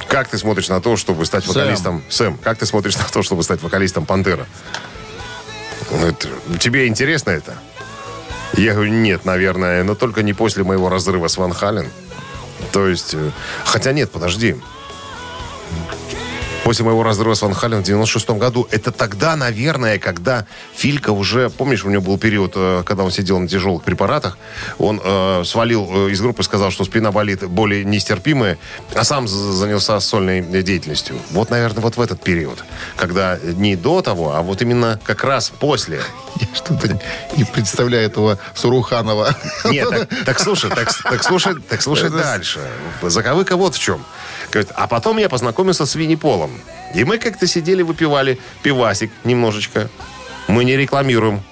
как 0.08 0.28
ты 0.28 0.38
смотришь 0.38 0.68
на 0.68 0.80
то, 0.80 0.96
чтобы 0.96 1.24
стать 1.26 1.44
Сэм. 1.44 1.54
вокалистом... 1.54 2.02
Сэм, 2.08 2.38
как 2.38 2.58
ты 2.58 2.66
смотришь 2.66 2.96
на 2.96 3.04
то, 3.04 3.22
чтобы 3.22 3.42
стать 3.42 3.62
вокалистом 3.62 4.06
Пантера? 4.06 4.46
Он 5.90 5.98
говорит, 5.98 6.26
тебе 6.60 6.86
интересно 6.86 7.30
это? 7.30 7.54
Я 8.54 8.74
говорю, 8.74 8.92
нет, 8.92 9.24
наверное, 9.24 9.82
но 9.84 9.94
только 9.94 10.22
не 10.22 10.32
после 10.32 10.64
моего 10.64 10.88
разрыва 10.88 11.28
с 11.28 11.36
Ван 11.36 11.52
Хален. 11.52 11.90
То 12.72 12.88
есть, 12.88 13.14
э, 13.14 13.30
хотя 13.64 13.92
нет, 13.92 14.10
подожди. 14.10 14.56
После 16.66 16.84
моего 16.84 17.04
разрыва 17.04 17.34
с 17.34 17.42
Ван 17.42 17.54
Хален 17.54 17.78
в 17.78 17.84
96 17.84 18.30
году, 18.30 18.66
это 18.72 18.90
тогда, 18.90 19.36
наверное, 19.36 20.00
когда 20.00 20.46
Филька 20.74 21.10
уже, 21.10 21.48
помнишь, 21.48 21.84
у 21.84 21.90
него 21.90 22.02
был 22.02 22.18
период, 22.18 22.54
э, 22.56 22.82
когда 22.84 23.04
он 23.04 23.12
сидел 23.12 23.38
на 23.38 23.46
тяжелых 23.46 23.84
препаратах, 23.84 24.36
он 24.76 25.00
э, 25.00 25.44
свалил 25.44 26.08
э, 26.08 26.10
из 26.10 26.20
группы, 26.20 26.42
сказал, 26.42 26.72
что 26.72 26.82
спина 26.82 27.12
болит 27.12 27.44
более 27.46 27.84
нестерпимая, 27.84 28.58
а 28.96 29.04
сам 29.04 29.28
за- 29.28 29.52
занялся 29.52 30.00
сольной 30.00 30.42
деятельностью. 30.42 31.14
Вот, 31.30 31.50
наверное, 31.50 31.82
вот 31.82 31.96
в 31.96 32.00
этот 32.00 32.20
период, 32.20 32.64
когда 32.96 33.38
не 33.38 33.76
до 33.76 34.02
того, 34.02 34.34
а 34.34 34.42
вот 34.42 34.60
именно 34.60 34.98
как 35.04 35.22
раз 35.22 35.50
после. 35.50 36.00
Я 36.40 36.48
что-то 36.52 36.98
не 37.36 37.44
представляю 37.44 38.06
этого 38.06 38.40
Суруханова. 38.54 39.36
Нет, 39.66 39.88
так, 39.88 40.08
так 40.24 40.40
слушай, 40.40 40.68
так, 40.70 40.92
так 41.00 41.22
слушай, 41.22 41.54
так 41.68 41.80
слушай 41.80 42.10
дальше. 42.10 42.58
Заковыка 43.02 43.56
вот 43.56 43.76
в 43.76 43.78
чем. 43.78 44.04
Говорит, 44.50 44.72
а 44.74 44.86
потом 44.86 45.18
я 45.18 45.28
познакомился 45.28 45.86
с 45.86 45.94
Винни 45.94 46.14
Полом. 46.14 46.50
И 46.94 47.04
мы 47.04 47.18
как-то 47.18 47.46
сидели, 47.46 47.82
выпивали 47.82 48.38
пивасик 48.62 49.10
немножечко. 49.24 49.88
Мы 50.48 50.64
не 50.64 50.76
рекламируем. 50.76 51.42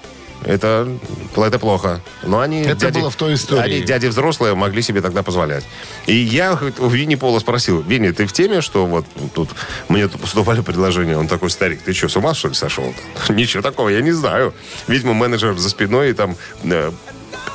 Это, 0.43 0.87
это 1.35 1.59
плохо. 1.59 2.01
Но 2.23 2.39
они, 2.39 2.61
Это 2.61 2.89
было 2.89 3.09
в 3.09 3.15
той 3.15 3.33
истории. 3.33 3.77
Они, 3.77 3.81
дяди 3.81 4.07
взрослые, 4.07 4.53
могли 4.53 4.81
себе 4.81 5.01
тогда 5.01 5.23
позволять. 5.23 5.63
И 6.05 6.15
я 6.15 6.59
у 6.79 6.87
Винни 6.87 7.15
Пола 7.15 7.39
спросил, 7.39 7.81
Винни, 7.81 8.11
ты 8.11 8.25
в 8.27 8.33
теме, 8.33 8.61
что 8.61 8.85
вот 8.85 9.05
тут 9.33 9.49
мне 9.89 10.07
тут 10.07 10.21
поступали 10.21 10.61
предложения? 10.61 11.17
Он 11.17 11.27
такой, 11.27 11.49
старик, 11.49 11.81
ты 11.81 11.93
что, 11.93 12.09
с 12.09 12.17
ума 12.17 12.33
что 12.35 12.49
ли 12.49 12.53
сошел? 12.53 12.93
Ничего 13.29 13.63
такого, 13.63 13.89
я 13.89 14.01
не 14.01 14.11
знаю. 14.11 14.53
Видимо, 14.87 15.13
менеджер 15.13 15.57
за 15.57 15.69
спиной 15.69 16.13
там 16.13 16.35
э, 16.63 16.91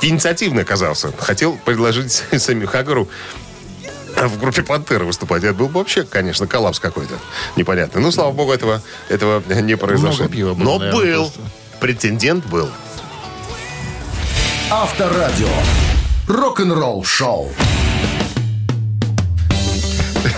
инициативно 0.01 0.61
оказался. 0.61 1.13
Хотел 1.17 1.57
предложить 1.63 2.11
Сэмми 2.37 2.65
Хаггару 2.65 3.07
в 4.15 4.39
группе 4.39 4.61
«Пантера» 4.63 5.03
выступать. 5.03 5.43
Это 5.43 5.53
был 5.53 5.67
бы 5.67 5.79
вообще, 5.79 6.03
конечно, 6.03 6.47
коллапс 6.47 6.79
какой-то 6.79 7.15
непонятный. 7.55 8.01
Ну, 8.01 8.11
слава 8.11 8.31
богу, 8.31 8.51
этого, 8.51 8.81
этого 9.09 9.41
не 9.61 9.75
произошло. 9.77 10.25
Много 10.25 10.29
пива 10.33 10.53
было, 10.53 10.63
Но 10.63 10.77
наверное, 10.79 11.01
был. 11.15 11.21
просто. 11.23 11.39
Претендент 11.79 12.45
был. 12.45 12.69
Авторадио. 14.69 15.47
Рок-н-ролл 16.27 17.03
шоу. 17.03 17.49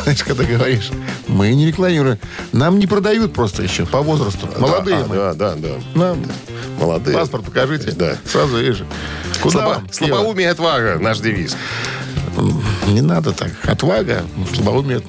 Знаешь, 0.03 0.23
когда 0.23 0.43
говоришь, 0.43 0.89
мы 1.27 1.53
не 1.53 1.67
рекламируем. 1.67 2.19
Нам 2.51 2.77
не 2.79 2.87
продают 2.87 3.33
просто 3.33 3.63
еще 3.63 3.85
по 3.85 4.01
возрасту. 4.01 4.49
Молодые 4.57 4.97
Да, 4.99 5.05
мы. 5.07 5.15
Да, 5.15 5.33
да, 5.33 5.55
да. 5.55 5.69
Нам 5.93 6.25
Молодые. 6.77 7.15
паспорт 7.17 7.45
покажите. 7.45 7.91
Да. 7.91 8.17
Сразу 8.25 8.57
вижу. 8.57 8.85
Куда 9.41 9.59
Слабо- 9.59 9.65
вам? 9.75 9.87
слабоумие 9.91 10.49
отвага, 10.49 10.97
наш 10.99 11.19
девиз. 11.19 11.55
Не 12.87 13.01
надо 13.01 13.31
так. 13.31 13.51
Отвага, 13.65 14.23
слабоумие 14.53 15.01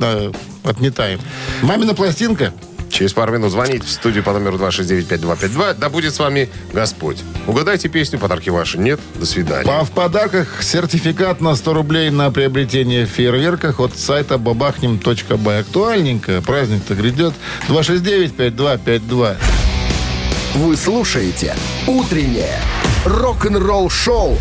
отметаем. 0.62 1.21
Мамина 1.62 1.95
пластинка. 1.95 2.52
Через 2.90 3.12
пару 3.12 3.33
минут 3.33 3.50
звоните 3.50 3.85
в 3.85 3.90
студию 3.90 4.23
по 4.23 4.33
номеру 4.33 4.57
269-5252. 4.57 5.75
Да 5.75 5.88
будет 5.88 6.14
с 6.14 6.21
вами 6.21 6.49
Господь. 6.73 7.19
Угадайте 7.49 7.88
песню, 7.88 8.21
подарки 8.21 8.50
ваши. 8.50 8.78
Нет? 8.78 9.00
До 9.16 9.26
свидания. 9.26 9.69
А 9.69 9.83
в 9.83 9.90
подарках 9.90 10.62
сертификат 10.62 11.40
на 11.40 11.57
100 11.57 11.75
рублей 11.75 12.11
на 12.11 12.31
приобретение 12.31 13.04
в 13.04 13.09
фейерверках 13.09 13.81
от 13.81 13.99
сайта 13.99 14.38
бабахнем.бай. 14.38 15.61
Актуальненько. 15.61 16.40
Праздник-то 16.43 16.95
грядет. 16.95 17.35
269-5252. 17.69 19.37
Вы 20.54 20.76
слушаете 20.76 21.57
«Утреннее 21.88 22.61
рок-н-ролл 23.04 23.90
шоу» 23.90 24.38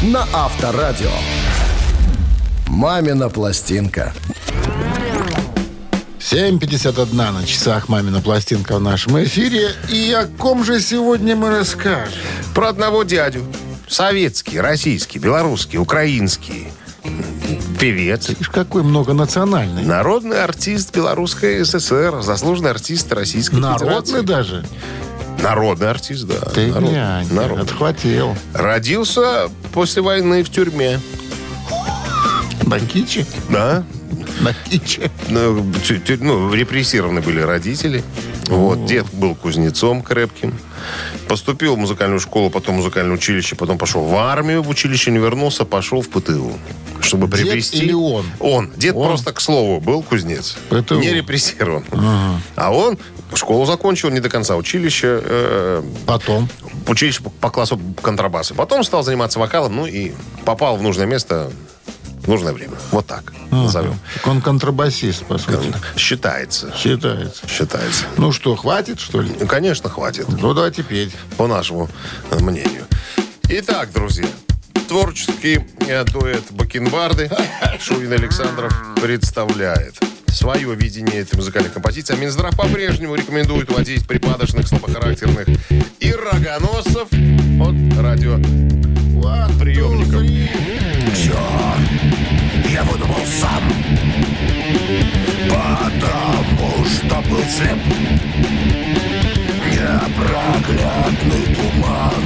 на 0.00 0.26
Авторадио. 0.32 1.10
«Мамина 2.76 3.30
пластинка». 3.30 4.12
7.51 6.20 7.14
на 7.32 7.46
часах 7.46 7.88
«Мамина 7.88 8.20
пластинка» 8.20 8.76
в 8.76 8.80
нашем 8.82 9.22
эфире. 9.24 9.70
И 9.90 10.12
о 10.12 10.26
ком 10.26 10.62
же 10.62 10.78
сегодня 10.82 11.34
мы 11.36 11.48
расскажем? 11.48 12.12
Про 12.54 12.68
одного 12.68 13.02
дядю. 13.04 13.44
Советский, 13.88 14.60
российский, 14.60 15.18
белорусский, 15.18 15.78
украинский. 15.78 16.68
Певец. 17.80 18.28
Видишь, 18.28 18.50
какой 18.50 18.82
многонациональный. 18.82 19.82
Народный 19.82 20.44
артист 20.44 20.94
Белорусской 20.94 21.64
ССР. 21.64 22.20
Заслуженный 22.20 22.72
артист 22.72 23.10
Российской 23.10 23.54
Народный 23.54 23.88
Федерации. 23.88 24.20
даже. 24.20 24.66
Народный 25.42 25.88
артист, 25.88 26.24
да. 26.26 26.40
Ты 26.50 26.66
Народ- 26.66 26.90
глянь, 26.90 27.32
народный. 27.32 27.64
отхватил. 27.64 28.36
Родился 28.52 29.48
после 29.72 30.02
войны 30.02 30.42
в 30.42 30.50
тюрьме. 30.50 31.00
На 32.66 32.80
киче? 32.80 33.24
Да. 33.48 33.84
На 34.40 34.52
киче. 34.52 35.10
Ну, 35.28 35.64
ну, 36.20 36.52
репрессированы 36.52 37.20
были 37.20 37.40
родители. 37.40 38.02
Вот, 38.48 38.86
дед 38.86 39.06
был 39.12 39.34
кузнецом 39.34 40.02
крепким. 40.02 40.54
Поступил 41.28 41.76
в 41.76 41.78
музыкальную 41.78 42.20
школу, 42.20 42.50
потом 42.50 42.74
в 42.74 42.78
музыкальное 42.78 43.14
училище, 43.14 43.56
потом 43.56 43.78
пошел 43.78 44.04
в 44.04 44.14
армию, 44.16 44.62
в 44.62 44.68
училище 44.68 45.10
не 45.10 45.18
вернулся, 45.18 45.64
пошел 45.64 46.02
в 46.02 46.08
ПТУ. 46.08 46.52
Чтобы 47.00 47.28
Дед 47.28 47.36
приобрести... 47.40 47.78
или 47.78 47.92
он? 47.92 48.26
Он. 48.40 48.70
Дед 48.76 48.94
Он? 48.96 49.08
просто, 49.08 49.32
к 49.32 49.40
слову, 49.40 49.80
был 49.80 50.02
кузнец. 50.02 50.56
ПТУ. 50.68 50.98
Не 50.98 51.12
репрессирован. 51.12 51.84
А 52.56 52.72
он 52.72 52.98
школу 53.34 53.64
закончил 53.66 54.10
не 54.10 54.20
до 54.20 54.28
конца. 54.28 54.56
Училище... 54.56 55.20
э, 55.22 55.82
Потом. 56.06 56.48
училище 56.86 57.22
по, 57.22 57.30
по 57.30 57.50
классу 57.50 57.80
контрабаса. 58.02 58.54
Потом 58.54 58.82
стал 58.84 59.02
заниматься 59.02 59.38
вокалом, 59.38 59.76
ну 59.76 59.86
и 59.86 60.12
попал 60.44 60.76
в 60.76 60.82
нужное 60.82 61.06
место 61.06 61.50
нужное 62.26 62.52
время. 62.52 62.74
Вот 62.90 63.06
так 63.06 63.32
назовем. 63.50 63.98
Так 64.14 64.26
Он 64.26 64.40
контрабасист, 64.40 65.24
по 65.26 65.38
сути. 65.38 65.72
Считается. 65.96 66.72
Считается. 66.76 67.48
Считается. 67.48 68.04
Ну 68.16 68.32
что, 68.32 68.56
хватит, 68.56 69.00
что 69.00 69.20
ли? 69.20 69.30
Ну, 69.38 69.46
конечно, 69.46 69.88
хватит, 69.88 70.26
Ну, 70.28 70.54
давайте 70.54 70.82
петь. 70.82 71.12
по 71.36 71.46
нашему 71.46 71.88
э, 72.30 72.38
мнению. 72.40 72.84
Итак, 73.48 73.92
друзья, 73.92 74.26
творческий 74.88 75.60
э, 75.86 76.04
дуэт 76.04 76.44
Бакенбарды 76.50 77.30
Шурин 77.80 78.12
Александров 78.12 78.72
представляет 79.00 79.94
свое 80.28 80.74
видение 80.74 81.20
этой 81.20 81.36
музыкальной 81.36 81.70
композиции. 81.70 82.14
А 82.14 82.16
Минздрав 82.16 82.54
по-прежнему 82.56 83.14
рекомендует 83.14 83.70
уводить 83.70 84.06
припадочных, 84.06 84.68
слабохарактерных 84.68 85.46
и 86.00 86.12
рогоносцев 86.12 87.08
от 87.60 87.98
радио 88.02 88.36
приемников. 89.58 90.22
Я 92.76 92.84
выдумал 92.84 93.24
сам, 93.24 93.62
потому 95.48 96.84
что 96.84 97.22
был 97.22 97.42
слеп. 97.44 97.78
Непроглядный 99.72 101.44
туман 101.54 102.24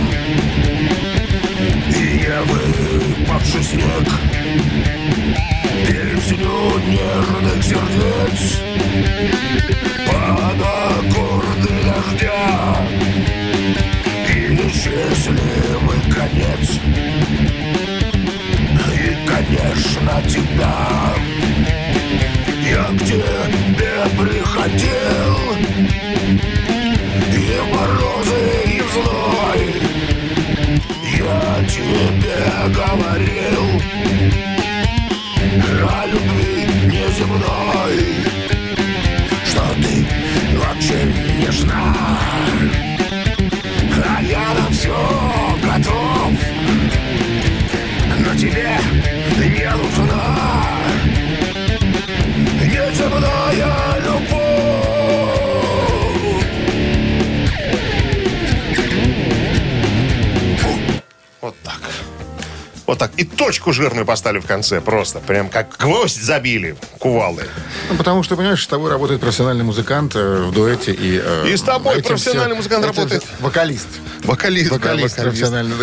и 63.70 63.72
точку 63.72 63.72
жирную 63.72 64.04
поставили 64.06 64.40
в 64.40 64.46
конце 64.46 64.80
просто. 64.80 65.20
Прям 65.20 65.48
как 65.48 65.76
гвоздь 65.78 66.20
забили 66.22 66.76
кувалды. 66.98 67.44
Ну, 67.90 67.96
потому 67.96 68.22
что, 68.22 68.36
понимаешь, 68.36 68.62
с 68.62 68.66
тобой 68.66 68.90
работает 68.90 69.20
профессиональный 69.20 69.64
музыкант 69.64 70.12
э, 70.16 70.42
в 70.42 70.52
дуэте. 70.52 70.92
И, 70.92 71.20
э, 71.22 71.48
И 71.48 71.56
с 71.56 71.62
тобой 71.62 72.02
профессиональный 72.02 72.56
музыкант 72.56 72.84
этим 72.84 72.94
работает. 72.96 73.22
все- 73.22 73.32
Вокалист. 73.42 73.88
Вокалист. 74.24 74.70
да, 74.70 74.76
Вокалист 74.76 75.16
профессиональный. 75.16 75.74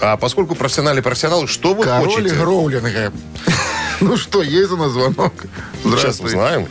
А 0.00 0.16
поскольку 0.16 0.54
профессиональный 0.54 1.02
профессионал, 1.02 1.46
что 1.46 1.74
вы 1.74 1.84
Король 1.84 2.10
хотите? 2.14 2.34
Гроулинга. 2.34 3.12
Ну 4.00 4.18
что, 4.18 4.42
есть 4.42 4.70
у 4.72 4.76
нас 4.76 4.90
звонок? 4.90 5.32
Сейчас 5.82 5.98
Здравствуйте. 5.98 6.36
узнаем. 6.36 6.68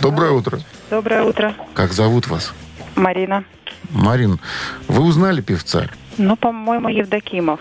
Доброе 0.00 0.32
утро. 0.32 0.58
Доброе 0.90 1.22
утро, 1.22 1.54
Как 1.72 1.92
зовут 1.92 2.26
вас? 2.26 2.52
Марина. 2.96 3.44
Марин, 3.90 4.40
вы 4.88 5.04
узнали 5.04 5.40
певца? 5.40 5.86
Ну, 6.18 6.34
по-моему, 6.36 6.88
Евдокимов. 6.88 7.60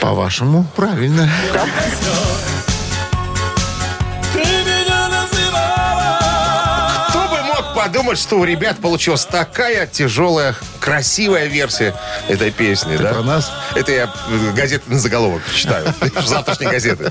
По-вашему, 0.00 0.66
правильно. 0.76 1.28
Кто 1.52 2.69
подумать, 7.90 8.18
что 8.18 8.38
у 8.38 8.44
ребят 8.44 8.78
получилась 8.78 9.24
такая 9.24 9.84
тяжелая, 9.84 10.54
красивая 10.78 11.46
версия 11.46 11.92
этой 12.28 12.52
песни, 12.52 12.96
да? 12.96 13.14
про 13.14 13.22
нас? 13.24 13.50
Это 13.74 13.90
я 13.90 14.04
э, 14.04 14.52
газетный 14.54 14.96
заголовок 14.96 15.42
читаю. 15.52 15.92
Завтрашней 16.24 16.70
газеты. 16.70 17.10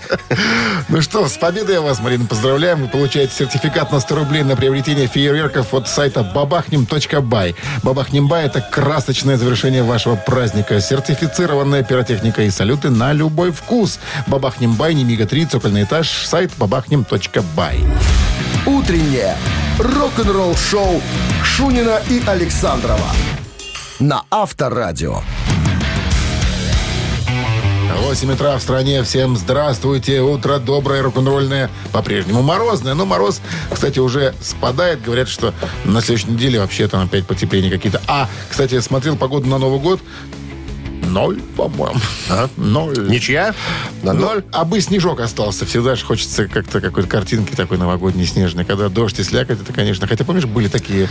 Ну 0.87 1.01
что, 1.01 1.27
с 1.27 1.33
победой 1.33 1.75
я 1.75 1.81
вас, 1.81 1.99
Марина, 1.99 2.25
поздравляем. 2.25 2.83
Вы 2.83 2.87
получаете 2.87 3.33
сертификат 3.37 3.91
на 3.91 3.99
100 3.99 4.15
рублей 4.15 4.43
на 4.43 4.55
приобретение 4.55 5.07
фейерверков 5.07 5.73
от 5.73 5.89
сайта 5.89 6.23
бабахнем.бай. 6.23 7.55
Бабахнем.бай– 7.83 8.45
это 8.45 8.61
красочное 8.61 9.35
завершение 9.35 9.83
вашего 9.83 10.15
праздника. 10.15 10.79
Сертифицированная 10.79 11.83
пиротехника 11.83 12.43
и 12.43 12.49
салюты 12.49 12.89
на 12.89 13.11
любой 13.11 13.51
вкус. 13.51 13.99
Бабахнем.бай, 14.27 14.93
Немига 14.93 15.25
3, 15.25 15.45
цокольный 15.47 15.83
этаж, 15.83 16.25
сайт 16.25 16.53
бабахнем.бай. 16.57 17.83
Утреннее 18.69 19.35
рок-н-ролл-шоу 19.79 21.01
Шунина 21.43 21.99
и 22.07 22.21
Александрова 22.27 23.09
на 23.99 24.25
Авторадио. 24.29 25.21
8 28.09 28.31
утра 28.31 28.57
в 28.57 28.61
стране. 28.61 29.01
Всем 29.03 29.37
здравствуйте. 29.37 30.21
Утро 30.21 30.59
доброе, 30.59 31.01
рок-н-ролльное. 31.01 31.69
По-прежнему 31.91 32.43
морозное. 32.43 32.93
Но 32.93 33.05
мороз, 33.05 33.41
кстати, 33.71 33.97
уже 33.97 34.35
спадает. 34.39 35.01
Говорят, 35.01 35.27
что 35.29 35.53
на 35.85 36.01
следующей 36.01 36.31
неделе 36.31 36.59
вообще 36.59 36.87
там 36.87 37.05
опять 37.05 37.25
потепление 37.25 37.71
какие-то. 37.71 38.01
А, 38.07 38.29
кстати, 38.49 38.75
я 38.75 38.81
смотрел 38.81 39.15
погоду 39.15 39.47
на 39.47 39.57
Новый 39.57 39.79
год. 39.79 39.99
Ноль, 41.09 41.41
по-моему. 41.57 41.99
А? 42.29 42.47
Ноль. 42.57 43.09
Ничья? 43.09 43.55
На 44.03 44.13
Ну, 44.13 44.21
ноль? 44.27 44.43
а 44.51 44.63
бы 44.65 44.79
снежок 44.81 45.19
остался. 45.19 45.65
Всегда 45.65 45.95
же 45.95 46.05
хочется 46.05 46.47
как-то 46.47 46.79
какой-то 46.81 47.09
картинки 47.09 47.55
такой 47.55 47.77
новогодней 47.77 48.25
снежной. 48.25 48.63
Когда 48.65 48.89
дождь 48.89 49.19
и 49.19 49.23
слякоть, 49.23 49.59
это, 49.61 49.73
конечно... 49.73 50.07
Хотя, 50.07 50.23
помнишь, 50.23 50.45
были 50.45 50.67
такие, 50.67 51.09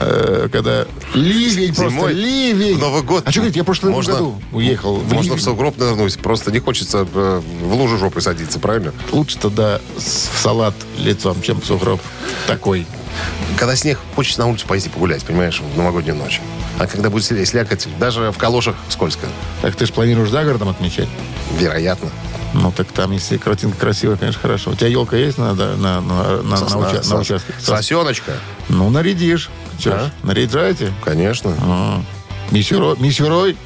э, 0.00 0.48
когда 0.52 0.86
ливень 1.14 1.74
просто, 1.74 1.90
Зимой? 1.98 2.12
ливень. 2.12 2.76
В 2.76 2.80
Новый 2.80 3.02
год. 3.02 3.22
А 3.26 3.30
что 3.30 3.40
говорить, 3.40 3.56
я 3.56 3.62
в 3.62 3.66
прошлом 3.66 3.92
Можно- 3.92 4.12
году 4.14 4.42
уехал. 4.52 4.96
в 4.96 5.12
Можно 5.12 5.30
ливень. 5.32 5.36
в 5.38 5.42
сугроб 5.42 5.78
нырнуть. 5.78 6.18
Просто 6.18 6.52
не 6.52 6.58
хочется 6.58 7.06
э, 7.12 7.40
в 7.62 7.72
лужу 7.74 7.96
жопой 7.98 8.20
садиться, 8.22 8.58
правильно? 8.58 8.92
Лучше 9.12 9.38
тогда 9.38 9.80
в 9.96 10.00
салат 10.02 10.74
лицом, 10.98 11.40
чем 11.42 11.60
в 11.60 11.64
сугроб 11.66 12.00
такой. 12.46 12.86
Когда 13.56 13.74
снег, 13.76 13.98
хочется 14.14 14.40
на 14.40 14.46
улицу 14.46 14.66
пойти 14.66 14.88
погулять, 14.88 15.24
понимаешь, 15.24 15.60
в 15.74 15.76
новогоднюю 15.78 16.16
ночь. 16.16 16.40
А 16.78 16.86
когда 16.86 17.10
будет 17.10 17.24
слякоть, 17.24 17.88
даже 17.98 18.30
в 18.30 18.38
калошах 18.38 18.76
скользко. 18.88 19.26
Так 19.62 19.74
ты 19.74 19.86
же 19.86 19.92
планируешь 19.92 20.30
за 20.30 20.44
городом 20.44 20.68
отмечать? 20.68 21.08
Вероятно. 21.58 22.10
Ну, 22.54 22.72
так 22.72 22.88
там, 22.92 23.12
если 23.12 23.36
картинка 23.36 23.76
красивая, 23.78 24.16
конечно, 24.16 24.40
хорошо. 24.40 24.70
У 24.70 24.74
тебя 24.74 24.86
елка 24.88 25.16
есть 25.16 25.38
на, 25.38 25.54
на, 25.54 25.76
на, 25.76 26.00
на, 26.00 26.40
на 26.42 26.60
на 26.60 27.18
участке? 27.20 27.52
Сос- 27.58 27.76
Сосеночка. 27.76 28.32
Ну, 28.68 28.88
нарядишь. 28.90 29.50
Че 29.78 29.90
ж, 29.90 30.00
наряжаете? 30.22 30.92
Конечно. 31.04 31.54
А. 31.60 32.02
Мисюро- 32.50 33.00
Мисюрой? 33.00 33.56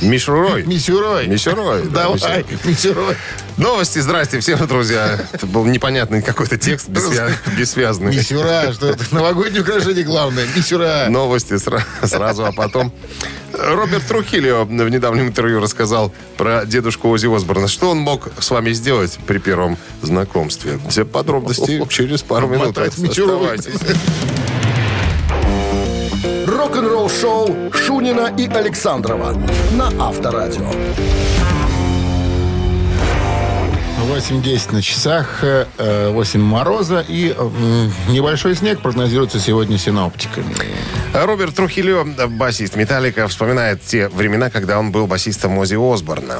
Мишурой. 0.00 0.64
Мисюрой. 0.64 1.26
Мисюрой, 1.28 1.84
да, 1.84 2.04
Давай, 2.04 2.44
Мисюрой. 2.64 3.16
Новости, 3.56 4.00
здрасте 4.00 4.40
всем, 4.40 4.66
друзья. 4.66 5.16
Это 5.32 5.46
был 5.46 5.64
непонятный 5.64 6.22
какой-то 6.22 6.58
текст, 6.58 6.88
бессвя- 6.88 7.30
бессвязный. 7.56 8.14
Мисюра, 8.14 8.72
что 8.72 8.88
это? 8.88 9.04
Новогоднее 9.12 9.62
украшение 9.62 10.02
главное. 10.02 10.44
Мисюра. 10.56 11.06
Новости 11.08 11.52
сра- 11.54 11.82
сразу, 12.04 12.44
а 12.44 12.52
потом... 12.52 12.92
Роберт 13.52 14.04
Трухильо 14.08 14.64
в 14.64 14.72
недавнем 14.72 15.28
интервью 15.28 15.60
рассказал 15.60 16.12
про 16.36 16.64
дедушку 16.64 17.08
Ози 17.10 17.32
Осборна. 17.32 17.68
Что 17.68 17.90
он 17.90 17.98
мог 17.98 18.28
с 18.40 18.50
вами 18.50 18.72
сделать 18.72 19.16
при 19.28 19.38
первом 19.38 19.78
знакомстве? 20.02 20.80
Все 20.88 21.04
подробности 21.04 21.80
через 21.88 22.22
пару 22.22 22.48
минут. 22.48 22.76
Оставайтесь. 22.76 23.74
Рок-н-ролл-шоу 26.48 27.72
Шунина 27.72 28.34
и 28.36 28.48
Александрова 28.48 29.40
на 29.72 29.92
Авторадио. 30.04 30.68
8.10 34.14 34.72
на 34.72 34.80
часах, 34.80 35.40
э, 35.42 36.10
8 36.12 36.40
мороза 36.40 37.04
и 37.08 37.34
небольшой 38.08 38.54
снег 38.54 38.80
прогнозируется 38.80 39.40
сегодня 39.40 39.76
синоптиками. 39.76 40.54
Роберт 41.12 41.56
Трухильо, 41.56 42.04
басист 42.04 42.76
Металлика, 42.76 43.26
вспоминает 43.26 43.82
те 43.82 44.08
времена, 44.08 44.50
когда 44.50 44.78
он 44.78 44.92
был 44.92 45.08
басистом 45.08 45.58
Ози 45.58 45.74
Осборна. 45.74 46.36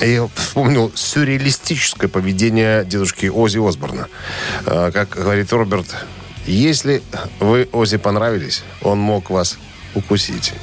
И 0.00 0.22
вспомнил 0.36 0.90
сюрреалистическое 0.94 2.08
поведение 2.08 2.82
дедушки 2.82 3.26
Ози 3.26 3.58
Осборна. 3.58 4.08
Э, 4.64 4.90
Как 4.90 5.10
говорит 5.10 5.52
Роберт, 5.52 5.94
если 6.46 7.02
вы 7.40 7.68
Ози 7.72 7.98
понравились, 7.98 8.62
он 8.80 8.98
мог 9.00 9.28
вас 9.28 9.58
укусить. 9.94 10.54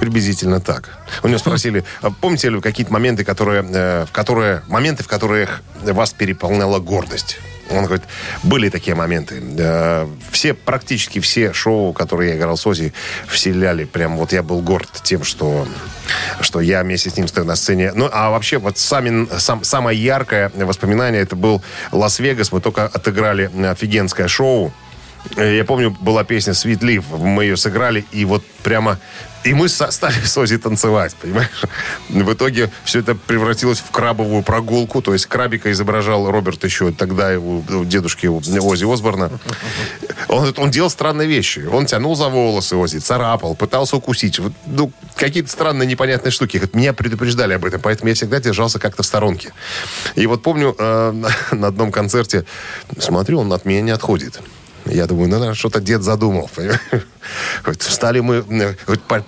Приблизительно 0.00 0.60
так. 0.60 0.90
У 1.22 1.28
него 1.28 1.38
спросили, 1.38 1.84
а 2.02 2.10
помните 2.10 2.50
ли 2.50 2.56
вы 2.56 2.62
какие-то 2.62 2.92
моменты, 2.92 3.24
которые, 3.24 3.64
э, 3.66 4.04
в 4.06 4.12
которые, 4.12 4.62
моменты, 4.68 5.02
в 5.02 5.08
которых 5.08 5.62
вас 5.82 6.12
переполняла 6.12 6.78
гордость? 6.80 7.38
Он 7.70 7.84
говорит, 7.84 8.04
были 8.42 8.68
такие 8.68 8.94
моменты. 8.94 9.42
Э, 9.58 10.06
Все, 10.30 10.54
практически 10.54 11.18
все 11.18 11.52
шоу, 11.52 11.92
которые 11.92 12.30
я 12.32 12.36
играл 12.36 12.56
с 12.56 12.66
Ози, 12.66 12.92
вселяли 13.26 13.84
прям, 13.84 14.16
вот 14.18 14.32
я 14.32 14.42
был 14.42 14.60
горд 14.60 14.88
тем, 15.02 15.24
что, 15.24 15.66
что 16.40 16.60
я 16.60 16.82
вместе 16.82 17.10
с 17.10 17.16
ним 17.16 17.26
стою 17.26 17.46
на 17.46 17.56
сцене. 17.56 17.92
Ну, 17.94 18.08
а 18.12 18.30
вообще, 18.30 18.58
вот 18.58 18.78
сами, 18.78 19.26
сам, 19.38 19.64
самое 19.64 20.00
яркое 20.00 20.52
воспоминание, 20.54 21.22
это 21.22 21.34
был 21.36 21.62
Лас-Вегас. 21.90 22.52
Мы 22.52 22.60
только 22.60 22.84
отыграли 22.84 23.50
офигенское 23.66 24.28
шоу. 24.28 24.72
Э, 25.36 25.56
Я 25.56 25.64
помню, 25.64 25.90
была 26.00 26.22
песня 26.22 26.52
«Sweet 26.52 26.80
Leaf». 26.80 27.04
Мы 27.18 27.44
ее 27.46 27.56
сыграли, 27.56 28.04
и 28.12 28.24
вот 28.26 28.44
прямо... 28.62 28.98
И 29.46 29.54
мы 29.54 29.68
стали 29.68 30.24
с 30.24 30.36
Ози 30.36 30.58
танцевать, 30.58 31.14
понимаешь? 31.22 31.62
В 32.08 32.32
итоге 32.32 32.68
все 32.84 32.98
это 32.98 33.14
превратилось 33.14 33.78
в 33.78 33.92
крабовую 33.92 34.42
прогулку. 34.42 35.00
То 35.02 35.12
есть 35.12 35.26
крабика 35.26 35.70
изображал 35.70 36.28
Роберт 36.28 36.64
еще 36.64 36.90
тогда 36.90 37.38
у 37.38 37.62
дедушки 37.84 38.26
у 38.26 38.38
Ози 38.38 38.92
Осборна. 38.92 39.30
Он, 40.26 40.52
он 40.56 40.70
делал 40.72 40.90
странные 40.90 41.28
вещи. 41.28 41.60
Он 41.60 41.86
тянул 41.86 42.16
за 42.16 42.28
волосы 42.28 42.74
Ози, 42.74 42.98
царапал, 42.98 43.54
пытался 43.54 43.96
укусить. 43.96 44.40
Ну, 44.66 44.90
какие-то 45.14 45.48
странные 45.48 45.86
непонятные 45.86 46.32
штуки. 46.32 46.60
Меня 46.72 46.92
предупреждали 46.92 47.52
об 47.52 47.64
этом, 47.64 47.80
поэтому 47.80 48.08
я 48.08 48.16
всегда 48.16 48.40
держался 48.40 48.80
как-то 48.80 49.04
в 49.04 49.06
сторонке. 49.06 49.52
И 50.16 50.26
вот 50.26 50.42
помню, 50.42 50.74
э, 50.76 51.12
на 51.52 51.68
одном 51.68 51.92
концерте 51.92 52.46
смотрю, 52.98 53.38
он 53.38 53.52
от 53.52 53.64
меня 53.64 53.80
не 53.80 53.92
отходит. 53.92 54.40
Я 54.86 55.06
думаю, 55.06 55.28
ну, 55.28 55.34
наверное, 55.34 55.54
что-то 55.54 55.80
дед 55.80 56.02
задумал. 56.02 56.50
Встали 57.78 58.20
мы 58.20 58.44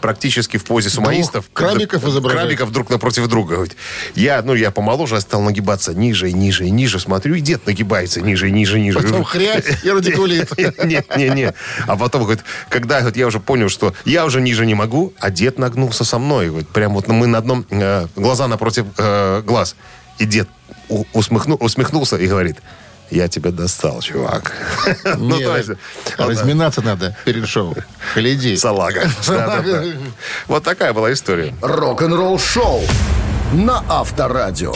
практически 0.01 0.57
в 0.57 0.65
позе 0.65 0.89
сумаистов. 0.89 1.47
крабиков 1.53 2.05
изображать. 2.05 2.41
Крабиков 2.41 2.73
друг 2.73 2.91
напротив 2.91 3.27
друга. 3.29 3.67
Я, 4.15 4.43
ну, 4.43 4.55
я 4.55 4.71
помоложе 4.71 5.21
стал 5.21 5.43
нагибаться 5.43 5.95
ниже 5.95 6.31
и 6.31 6.33
ниже 6.33 6.67
и 6.67 6.71
ниже. 6.71 7.01
Смотрю, 7.01 7.35
и 7.35 7.41
дед 7.41 7.67
нагибается 7.67 8.21
ниже 8.21 8.49
и 8.49 8.53
ниже 8.53 8.79
и 8.79 8.83
ниже. 8.83 9.01
Потом 9.01 9.25
хрясь 9.25 9.65
и 9.83 9.91
радикулит. 9.91 10.53
Нет, 10.85 11.17
нет, 11.17 11.35
нет. 11.35 11.55
А 11.87 11.97
потом, 11.97 12.23
говорит, 12.23 12.45
когда 12.69 12.99
я 13.01 13.27
уже 13.27 13.41
понял, 13.41 13.69
что 13.69 13.95
я 14.05 14.25
уже 14.25 14.41
ниже 14.41 14.65
не 14.65 14.75
могу, 14.75 15.13
а 15.19 15.31
дед 15.31 15.59
нагнулся 15.59 16.05
со 16.05 16.19
мной. 16.19 16.65
Прям 16.73 16.95
вот 16.95 17.09
мы 17.09 17.27
на 17.27 17.39
одном, 17.39 17.67
э, 17.71 18.07
глаза 18.17 18.49
напротив 18.49 18.87
э, 18.97 19.43
глаз. 19.43 19.77
И 20.19 20.25
дед 20.25 20.49
усмехнулся 20.89 22.17
и 22.17 22.27
говорит, 22.27 22.57
я 23.11 23.29
тебя 23.29 23.51
достал, 23.51 24.01
чувак. 24.01 24.53
Ну, 25.17 25.39
Не, 25.39 25.45
то 25.45 25.57
есть, 25.57 25.71
Разминаться 26.17 26.83
надо 26.83 27.17
перед 27.25 27.49
шоу. 27.49 27.77
Гляди. 28.15 28.57
Салага. 28.57 29.09
Вот 30.47 30.65
такая 30.65 30.93
была 30.93 31.13
история. 31.13 31.55
Рок-н-ролл-шоу 31.63 32.83
на 33.53 33.83
Авторадио. 33.89 34.75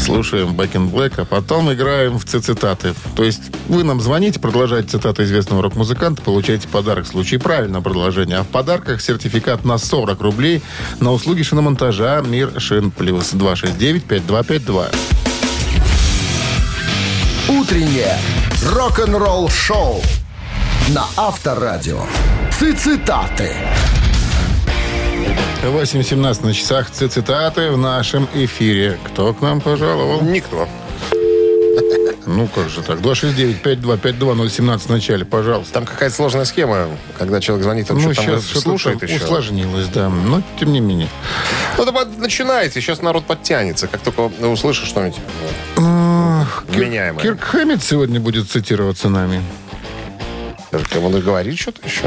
Слушаем 0.00 0.54
Back 0.58 0.72
in 0.72 0.90
Black, 0.90 1.20
а 1.20 1.24
потом 1.24 1.72
играем 1.72 2.18
в 2.18 2.24
цитаты. 2.24 2.94
То 3.14 3.22
есть 3.22 3.42
вы 3.68 3.84
нам 3.84 4.00
звоните, 4.00 4.40
продолжаете 4.40 4.88
цитаты 4.88 5.24
известного 5.24 5.62
рок-музыканта, 5.62 6.22
получаете 6.22 6.68
подарок 6.68 7.04
в 7.04 7.08
случае 7.08 7.38
правильного 7.38 7.82
продолжения. 7.82 8.38
А 8.38 8.42
в 8.42 8.48
подарках 8.48 9.02
сертификат 9.02 9.64
на 9.64 9.76
40 9.76 10.20
рублей 10.20 10.62
на 11.00 11.12
услуги 11.12 11.42
шиномонтажа 11.42 12.22
«Мир 12.26 12.58
Шин 12.58 12.90
Плюс» 12.90 13.34
269-5252. 13.34 14.86
Утреннее 17.60 18.16
рок-н-ролл-шоу 18.72 20.00
на 20.94 21.04
Авторадио. 21.14 22.00
Цитаты. 22.58 23.54
8.17 25.62 26.46
на 26.46 26.54
часах 26.54 26.88
цитаты 26.88 27.70
в 27.70 27.76
нашем 27.76 28.26
эфире. 28.32 28.98
Кто 29.04 29.34
к 29.34 29.42
нам 29.42 29.60
пожаловал? 29.60 30.22
Никто. 30.22 30.66
Ну, 32.26 32.46
как 32.48 32.68
же 32.68 32.82
так? 32.82 32.98
269-5252-017 33.00 34.78
в 34.78 34.88
начале, 34.90 35.24
пожалуйста. 35.24 35.72
Там 35.74 35.86
какая-то 35.86 36.14
сложная 36.14 36.44
схема, 36.44 36.88
когда 37.18 37.40
человек 37.40 37.64
звонит, 37.64 37.90
он 37.90 37.98
Ну, 37.98 38.12
что-то 38.12 38.32
там 38.32 38.40
слушает 38.40 39.02
еще. 39.02 39.24
усложнилось, 39.24 39.88
да. 39.88 40.08
Но, 40.08 40.42
тем 40.58 40.72
не 40.72 40.80
менее. 40.80 41.08
Ну, 41.78 41.84
давай 41.84 42.04
начинайте, 42.18 42.80
сейчас 42.80 43.00
народ 43.02 43.24
подтянется. 43.24 43.88
Как 43.88 44.00
только 44.02 44.20
услышишь 44.46 44.88
что-нибудь 44.88 45.18
вменяемое. 46.68 47.22
Кирк 47.22 47.40
Хэммит 47.40 47.82
сегодня 47.82 48.20
будет 48.20 48.48
цитироваться 48.50 49.08
нами. 49.08 49.42
Он 50.72 51.16
и 51.16 51.20
говорит 51.20 51.58
что-то 51.58 51.80
еще. 51.86 52.04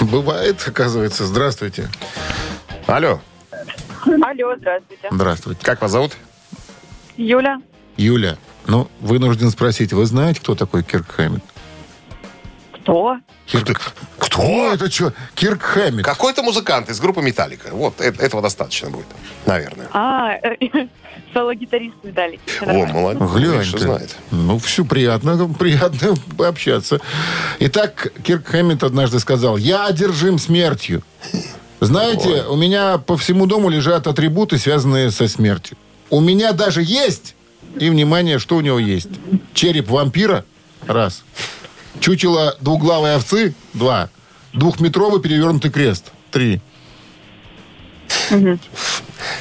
Бывает, 0.00 0.62
оказывается. 0.66 1.24
Здравствуйте. 1.24 1.88
Алло, 2.86 3.20
Алло, 4.04 4.54
здравствуйте. 4.58 5.08
Здравствуйте. 5.10 5.60
как 5.64 5.80
вас 5.80 5.92
зовут? 5.92 6.12
Юля. 7.16 7.58
Юля, 7.96 8.36
ну, 8.66 8.88
вынужден 9.00 9.50
спросить, 9.50 9.92
вы 9.92 10.06
знаете, 10.06 10.40
кто 10.40 10.54
такой 10.54 10.82
Кирк 10.82 11.10
Хэммит? 11.10 11.42
Кто? 12.72 13.16
Кирк... 13.46 13.92
Кто? 14.18 14.42
Ну, 14.42 14.72
это 14.72 14.90
что? 14.90 15.12
Кирк 15.34 15.62
Хэммит. 15.62 16.04
Какой-то 16.04 16.42
музыкант 16.42 16.88
из 16.88 17.00
группы 17.00 17.22
Металлика. 17.22 17.68
Вот, 17.72 18.00
э- 18.00 18.14
этого 18.18 18.42
достаточно 18.42 18.90
будет, 18.90 19.06
наверное. 19.46 19.88
А, 19.92 20.32
э, 20.42 20.56
соло-гитарист. 21.34 21.94
Всё 22.46 22.64
О, 22.66 22.86
молодец. 22.86 23.30
Глянь 23.30 23.72
ты. 23.72 23.78
знает. 23.78 24.16
Ну, 24.30 24.58
все 24.58 24.84
приятно, 24.84 25.48
приятно 25.58 26.14
пообщаться. 26.36 27.00
Итак, 27.60 28.12
Кирк 28.24 28.46
Хэммит 28.48 28.82
однажды 28.82 29.20
сказал, 29.20 29.56
я 29.56 29.86
одержим 29.86 30.38
смертью. 30.38 31.02
Знаете, 31.80 32.44
у 32.44 32.56
меня 32.56 32.98
по 32.98 33.16
всему 33.16 33.46
дому 33.46 33.68
лежат 33.68 34.06
атрибуты, 34.06 34.56
связанные 34.58 35.10
со 35.10 35.26
смертью. 35.26 35.76
У 36.10 36.20
меня 36.20 36.52
даже 36.52 36.82
есть, 36.82 37.34
и, 37.78 37.90
внимание, 37.90 38.38
что 38.38 38.56
у 38.56 38.60
него 38.60 38.78
есть? 38.78 39.08
Череп 39.54 39.88
вампира, 39.88 40.44
раз. 40.86 41.24
Чучело 42.00 42.56
двуглавой 42.60 43.16
овцы, 43.16 43.54
два. 43.74 44.10
Двухметровый 44.52 45.20
перевернутый 45.20 45.70
крест, 45.70 46.12
три. 46.30 46.60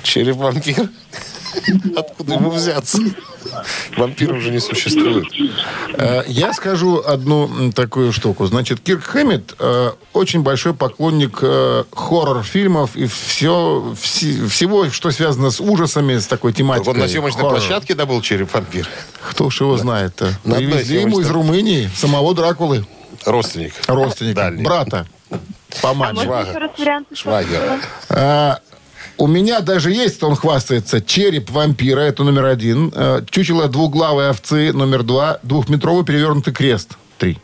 Череп-вампир. 0.04 0.90
Откуда 1.96 2.34
ему 2.36 2.50
взяться? 2.50 2.98
Вампир 3.98 4.34
уже 4.34 4.52
не 4.52 4.60
существует. 4.60 5.26
Э, 5.98 6.24
Я 6.28 6.54
скажу 6.54 7.02
одну 7.06 7.72
такую 7.74 8.14
штуку. 8.14 8.46
Значит, 8.48 8.80
Кирк 8.80 9.04
Хэммит 9.04 9.56
э, 9.60 9.92
очень 10.14 10.42
большой 10.44 10.74
поклонник 10.74 11.40
э, 11.42 11.84
хоррор-фильмов 11.92 12.96
и 12.96 13.08
все, 13.08 13.94
всего, 14.00 14.90
что 14.90 15.12
связано 15.12 15.52
с 15.52 15.60
ужасами, 15.60 16.18
с 16.18 16.28
такой 16.28 16.54
тематикой. 16.54 16.94
Он 16.94 17.00
на 17.00 17.08
съемочной 17.08 17.42
хоррор. 17.42 17.60
площадке 17.60 17.96
добыл 17.96 18.22
череп-вампир. 18.22 18.88
Кто 19.30 19.50
ж 19.50 19.62
его 19.62 19.78
знает-то? 19.78 20.34
Привезли 20.44 21.02
ему 21.02 21.20
из 21.20 21.30
Румынии 21.30 21.90
самого 21.96 22.34
Дракулы, 22.34 22.86
Родственник. 23.26 23.74
родственника, 23.88 24.42
Дальний. 24.42 24.64
брата. 24.64 25.08
По 25.82 25.92
А 25.92 25.94
маме. 25.94 26.14
можно 26.14 26.24
Швагер. 26.26 26.50
еще 26.52 26.60
раз 26.60 26.72
варианты? 26.80 27.16
Швагер. 27.16 27.62
А, 28.10 28.60
у 29.22 29.28
меня 29.28 29.60
даже 29.60 29.92
есть, 29.92 30.24
он 30.24 30.36
хвастается, 30.36 31.00
череп 31.00 31.52
вампира, 31.52 32.00
это 32.00 32.24
номер 32.24 32.46
один. 32.46 32.92
Э, 32.96 33.22
Чучело 33.30 33.68
двуглавой 33.68 34.32
овцы, 34.32 34.74
номер 34.74 35.04
два. 35.04 35.38
Двухметровый 35.44 36.04
перевернутый 36.04 36.52
крест, 36.52 36.98
три. 37.20 37.38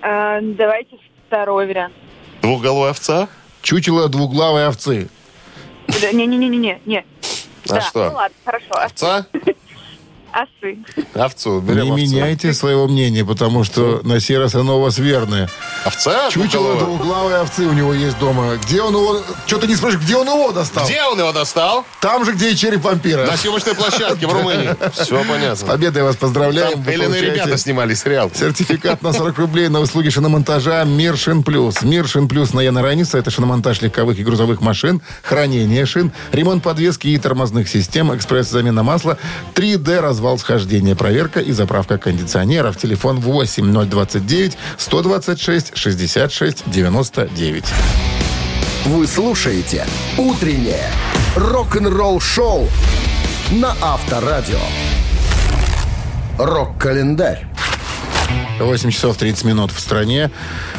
А, 0.00 0.40
давайте 0.40 0.96
второй 1.26 1.66
вариант. 1.66 1.92
Двухголовая 2.40 2.92
овца? 2.92 3.28
Чучело 3.60 4.08
двуглавой 4.08 4.66
овцы. 4.66 5.10
Не-не-не-не-не. 5.88 6.80
не. 6.86 6.98
А 6.98 7.04
да, 7.74 7.80
что? 7.82 8.08
Ну 8.08 8.16
ладно, 8.16 8.36
хорошо. 8.42 8.66
Овца? 8.70 9.26
Осы. 10.32 10.78
Овцу. 11.14 11.60
Берем 11.60 11.86
Не 11.86 11.90
овцу. 11.90 12.14
меняйте 12.14 12.52
своего 12.54 12.86
мнения, 12.88 13.24
потому 13.24 13.64
что 13.64 14.00
на 14.04 14.20
сей 14.20 14.38
раз 14.38 14.54
оно 14.54 14.78
у 14.78 14.82
вас 14.82 14.98
верное. 14.98 15.48
Овца? 15.84 16.30
Чучело 16.30 16.76
двуглавой 16.78 17.40
овцы 17.40 17.62
у 17.66 17.72
него 17.72 17.92
есть 17.94 18.18
дома. 18.18 18.56
Где 18.64 18.82
он 18.82 18.94
его... 18.94 19.20
Что 19.46 19.58
ты 19.58 19.66
не 19.66 19.74
спрашиваешь, 19.76 20.04
где 20.06 20.16
он 20.16 20.26
его 20.26 20.52
достал? 20.52 20.84
Где 20.86 21.02
он 21.04 21.18
его 21.18 21.32
достал? 21.32 21.84
Там 22.00 22.24
же, 22.24 22.32
где 22.32 22.52
и 22.52 22.56
череп 22.56 22.82
вампира. 22.82 23.26
На 23.26 23.36
съемочной 23.36 23.74
площадке 23.74 24.26
в 24.26 24.32
Румынии. 24.32 24.70
Все 24.92 25.04
С 25.04 25.26
понятно. 25.26 25.66
победой 25.66 26.02
вас 26.02 26.16
поздравляем. 26.16 26.82
Там 26.84 27.14
ребята 27.14 27.56
снимали 27.56 27.94
сериал. 27.94 28.30
Сертификат 28.34 29.02
на 29.02 29.12
40 29.20 29.36
рублей 29.38 29.68
на 29.68 29.80
услуги 29.80 30.10
шиномонтажа 30.10 30.84
«Мир 30.84 31.16
Шин 31.16 31.42
Плюс». 31.42 31.82
«Мир 31.82 32.06
Шин 32.06 32.28
Плюс» 32.28 32.52
на 32.52 32.60
Яна 32.60 32.82
Раница– 32.82 33.18
это 33.20 33.30
шиномонтаж 33.30 33.80
легковых 33.82 34.18
и 34.18 34.22
грузовых 34.22 34.60
машин, 34.60 35.00
хранение 35.22 35.84
шин, 35.86 36.12
ремонт 36.32 36.62
подвески 36.62 37.08
и 37.08 37.18
тормозных 37.18 37.68
систем, 37.68 38.14
экспресс-замена 38.14 38.82
масла, 38.82 39.18
3D-развал 40.20 40.38
схождения, 40.38 40.94
проверка 40.94 41.40
и 41.40 41.52
заправка 41.52 41.98
кондиционеров. 41.98 42.76
Телефон 42.76 43.20
8029 43.20 44.56
126 44.76 45.76
66 45.76 46.64
99. 46.66 47.64
Вы 48.86 49.06
слушаете 49.06 49.86
«Утреннее 50.18 50.90
рок-н-ролл-шоу» 51.36 52.68
на 53.52 53.74
Авторадио. 53.80 54.58
Рок-календарь. 56.38 57.46
8 58.58 58.90
часов 58.90 59.16
30 59.16 59.44
минут 59.44 59.72
в 59.72 59.80
стране. 59.80 60.30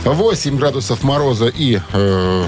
8 0.04 0.58
градусов 0.58 1.04
мороза 1.04 1.48
и 1.48 1.80
э, 1.94 2.46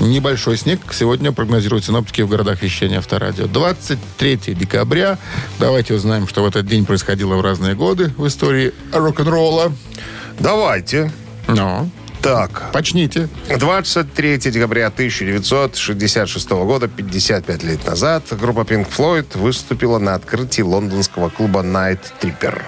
небольшой 0.00 0.56
снег 0.56 0.80
сегодня 0.92 1.32
прогнозируют 1.32 1.84
синоптики 1.84 2.22
в 2.22 2.28
городах 2.28 2.62
вещания 2.62 2.98
Авторадио. 2.98 3.46
23 3.46 4.54
декабря. 4.54 5.18
Давайте 5.58 5.94
узнаем, 5.94 6.26
что 6.28 6.42
в 6.42 6.46
этот 6.46 6.66
день 6.66 6.84
происходило 6.84 7.36
в 7.36 7.40
разные 7.40 7.74
годы 7.74 8.12
в 8.16 8.26
истории 8.26 8.72
рок-н-ролла. 8.92 9.72
Давайте. 10.38 11.12
Но, 11.48 11.88
Так. 12.22 12.70
почните. 12.72 13.28
23 13.48 14.38
декабря 14.50 14.86
1966 14.88 16.64
года, 16.64 16.88
55 16.88 17.62
лет 17.64 17.86
назад, 17.86 18.24
группа 18.30 18.60
Pink 18.60 18.86
Floyd 18.96 19.38
выступила 19.38 19.98
на 19.98 20.14
открытии 20.14 20.62
лондонского 20.62 21.28
клуба 21.28 21.60
Night 21.60 22.00
Tripper. 22.20 22.62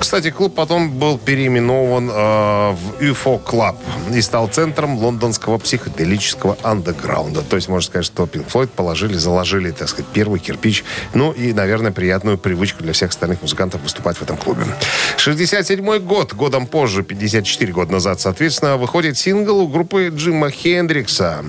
Кстати, 0.00 0.30
клуб 0.30 0.54
потом 0.54 0.90
был 0.98 1.18
переименован 1.18 2.08
э, 2.08 2.12
в 2.12 3.00
UFO 3.00 3.38
Club 3.44 3.76
и 4.12 4.22
стал 4.22 4.48
центром 4.48 4.96
лондонского 4.96 5.58
психоделического 5.58 6.56
андеграунда. 6.62 7.42
То 7.42 7.56
есть, 7.56 7.68
можно 7.68 7.86
сказать, 7.86 8.06
что 8.06 8.24
Pink 8.24 8.50
Floyd 8.50 8.68
положили, 8.68 9.12
заложили, 9.14 9.70
так 9.72 9.88
сказать, 9.88 10.06
первый 10.12 10.40
кирпич. 10.40 10.84
Ну 11.12 11.32
и, 11.32 11.52
наверное, 11.52 11.92
приятную 11.92 12.38
привычку 12.38 12.82
для 12.82 12.94
всех 12.94 13.10
остальных 13.10 13.42
музыкантов 13.42 13.82
выступать 13.82 14.16
в 14.16 14.22
этом 14.22 14.38
клубе. 14.38 14.64
67 15.18 15.98
год, 15.98 16.32
годом 16.32 16.66
позже, 16.66 17.02
54 17.02 17.72
года 17.72 17.92
назад, 17.92 18.20
соответственно, 18.20 18.78
выходит 18.78 19.18
сингл 19.18 19.60
у 19.60 19.68
группы 19.68 20.10
Джима 20.14 20.50
Хендрикса 20.50 21.44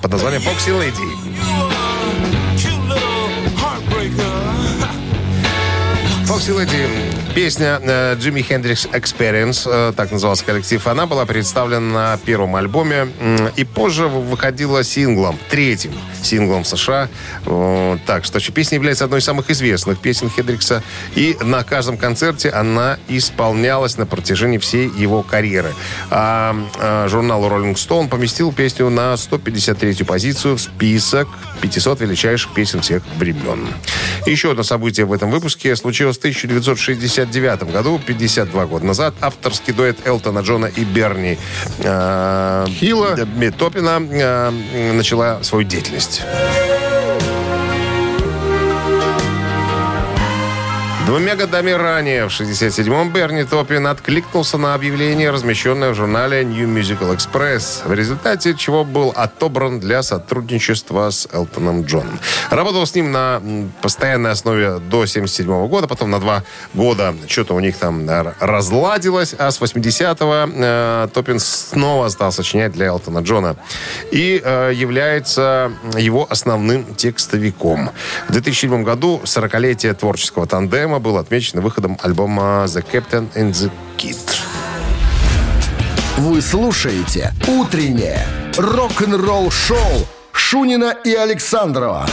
под 0.00 0.10
названием 0.10 0.40
«Foxy 0.42 0.72
Lady». 0.72 1.71
Lady. 6.50 7.12
Песня 7.34 7.80
э, 7.82 8.14
Джимми 8.18 8.42
Хендрикс 8.42 8.86
Experience, 8.86 9.62
э, 9.64 9.92
так 9.96 10.10
назывался 10.10 10.44
коллектив, 10.44 10.86
она 10.86 11.06
была 11.06 11.24
представлена 11.24 11.80
на 12.12 12.18
первом 12.18 12.56
альбоме 12.56 13.08
и 13.56 13.64
позже 13.64 14.06
выходила 14.06 14.84
синглом, 14.84 15.38
третьим 15.48 15.92
синглом 16.22 16.64
в 16.64 16.68
США. 16.68 17.08
Э, 17.46 17.96
Так 18.06 18.26
что 18.26 18.38
песня 18.52 18.76
является 18.76 19.04
одной 19.04 19.20
из 19.20 19.24
самых 19.24 19.50
известных 19.50 19.98
песен 19.98 20.28
Хендрикса. 20.28 20.82
И 21.14 21.36
на 21.40 21.62
каждом 21.64 21.96
концерте 21.96 22.50
она 22.50 22.98
исполнялась 23.08 23.96
на 23.96 24.04
протяжении 24.04 24.58
всей 24.58 24.90
его 24.90 25.22
карьеры. 25.22 25.72
А, 26.10 26.54
э, 26.78 27.08
журнал 27.08 27.42
Rolling 27.44 27.74
Stone 27.74 28.08
поместил 28.08 28.52
песню 28.52 28.90
на 28.90 29.14
153-ю 29.14 30.04
позицию 30.04 30.56
в 30.56 30.60
список 30.60 31.28
500 31.62 32.00
величайших 32.00 32.52
песен 32.52 32.82
всех 32.82 33.02
времен. 33.16 33.68
Еще 34.26 34.50
одно 34.50 34.64
событие 34.64 35.06
в 35.06 35.12
этом 35.12 35.30
выпуске 35.30 35.74
случилось 35.76 36.18
в 36.18 36.20
1969 36.32 37.72
году, 37.72 38.00
52 38.04 38.66
года 38.66 38.84
назад. 38.86 39.14
Авторский 39.20 39.72
дуэт 39.72 40.06
Элтона 40.06 40.40
Джона 40.40 40.66
и 40.66 40.84
Берни 40.84 41.38
э, 41.78 42.66
Хилла. 42.68 43.16
э, 43.18 43.50
Топина 43.50 44.00
э, 44.00 44.92
начала 44.92 45.42
свою 45.42 45.64
деятельность. 45.64 46.22
Двумя 51.06 51.34
годами 51.34 51.72
ранее, 51.72 52.28
в 52.28 52.28
67-м, 52.28 53.12
Берни 53.12 53.42
Топин 53.42 53.88
откликнулся 53.88 54.56
на 54.56 54.74
объявление, 54.74 55.30
размещенное 55.30 55.90
в 55.90 55.96
журнале 55.96 56.44
New 56.44 56.68
Musical 56.68 57.16
Express, 57.16 57.86
в 57.88 57.92
результате 57.92 58.54
чего 58.54 58.84
был 58.84 59.12
отобран 59.14 59.80
для 59.80 60.04
сотрудничества 60.04 61.10
с 61.10 61.28
Элтоном 61.32 61.82
Джоном. 61.82 62.20
Работал 62.50 62.86
с 62.86 62.94
ним 62.94 63.10
на 63.10 63.42
постоянной 63.82 64.30
основе 64.30 64.78
до 64.78 65.04
77 65.04 65.66
года, 65.66 65.88
потом 65.88 66.10
на 66.10 66.20
два 66.20 66.44
года 66.72 67.14
что-то 67.26 67.54
у 67.54 67.60
них 67.60 67.76
там 67.76 68.08
разладилось, 68.38 69.34
а 69.36 69.50
с 69.50 69.60
80-го 69.60 70.52
э, 70.54 71.08
Топин 71.12 71.40
снова 71.40 72.08
стал 72.10 72.30
сочинять 72.30 72.72
для 72.72 72.86
Элтона 72.86 73.18
Джона 73.18 73.56
и 74.12 74.40
э, 74.42 74.70
является 74.72 75.72
его 75.98 76.28
основным 76.30 76.94
текстовиком. 76.94 77.90
В 78.28 78.32
2007 78.32 78.84
году 78.84 79.20
40-летие 79.24 79.94
творческого 79.94 80.46
тандема 80.46 80.91
было 80.98 81.20
отмечено 81.20 81.60
выходом 81.60 81.98
альбома 82.02 82.64
«The 82.66 82.84
Captain 82.90 83.32
and 83.34 83.52
the 83.52 83.70
Kid». 83.96 84.18
Вы 86.18 86.40
слушаете 86.42 87.32
«Утреннее 87.48 88.26
рок-н-ролл-шоу» 88.56 90.06
Шунина 90.32 90.94
и 91.04 91.14
Александрова 91.14 92.06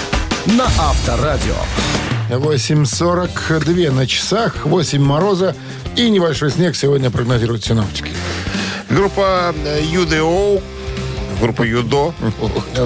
на 0.46 0.65
Авторадио. 0.65 1.56
8.42 2.30 3.92
на 3.92 4.08
часах, 4.08 4.65
8 4.65 5.02
мороза 5.02 5.56
и 5.96 6.10
небольшой 6.10 6.52
снег 6.52 6.76
сегодня 6.76 7.10
прогнозируют 7.10 7.65
синоптики. 7.65 8.12
Группа 8.89 9.54
UDO, 9.94 10.62
группа 11.39 11.63
Юдо, 11.63 12.13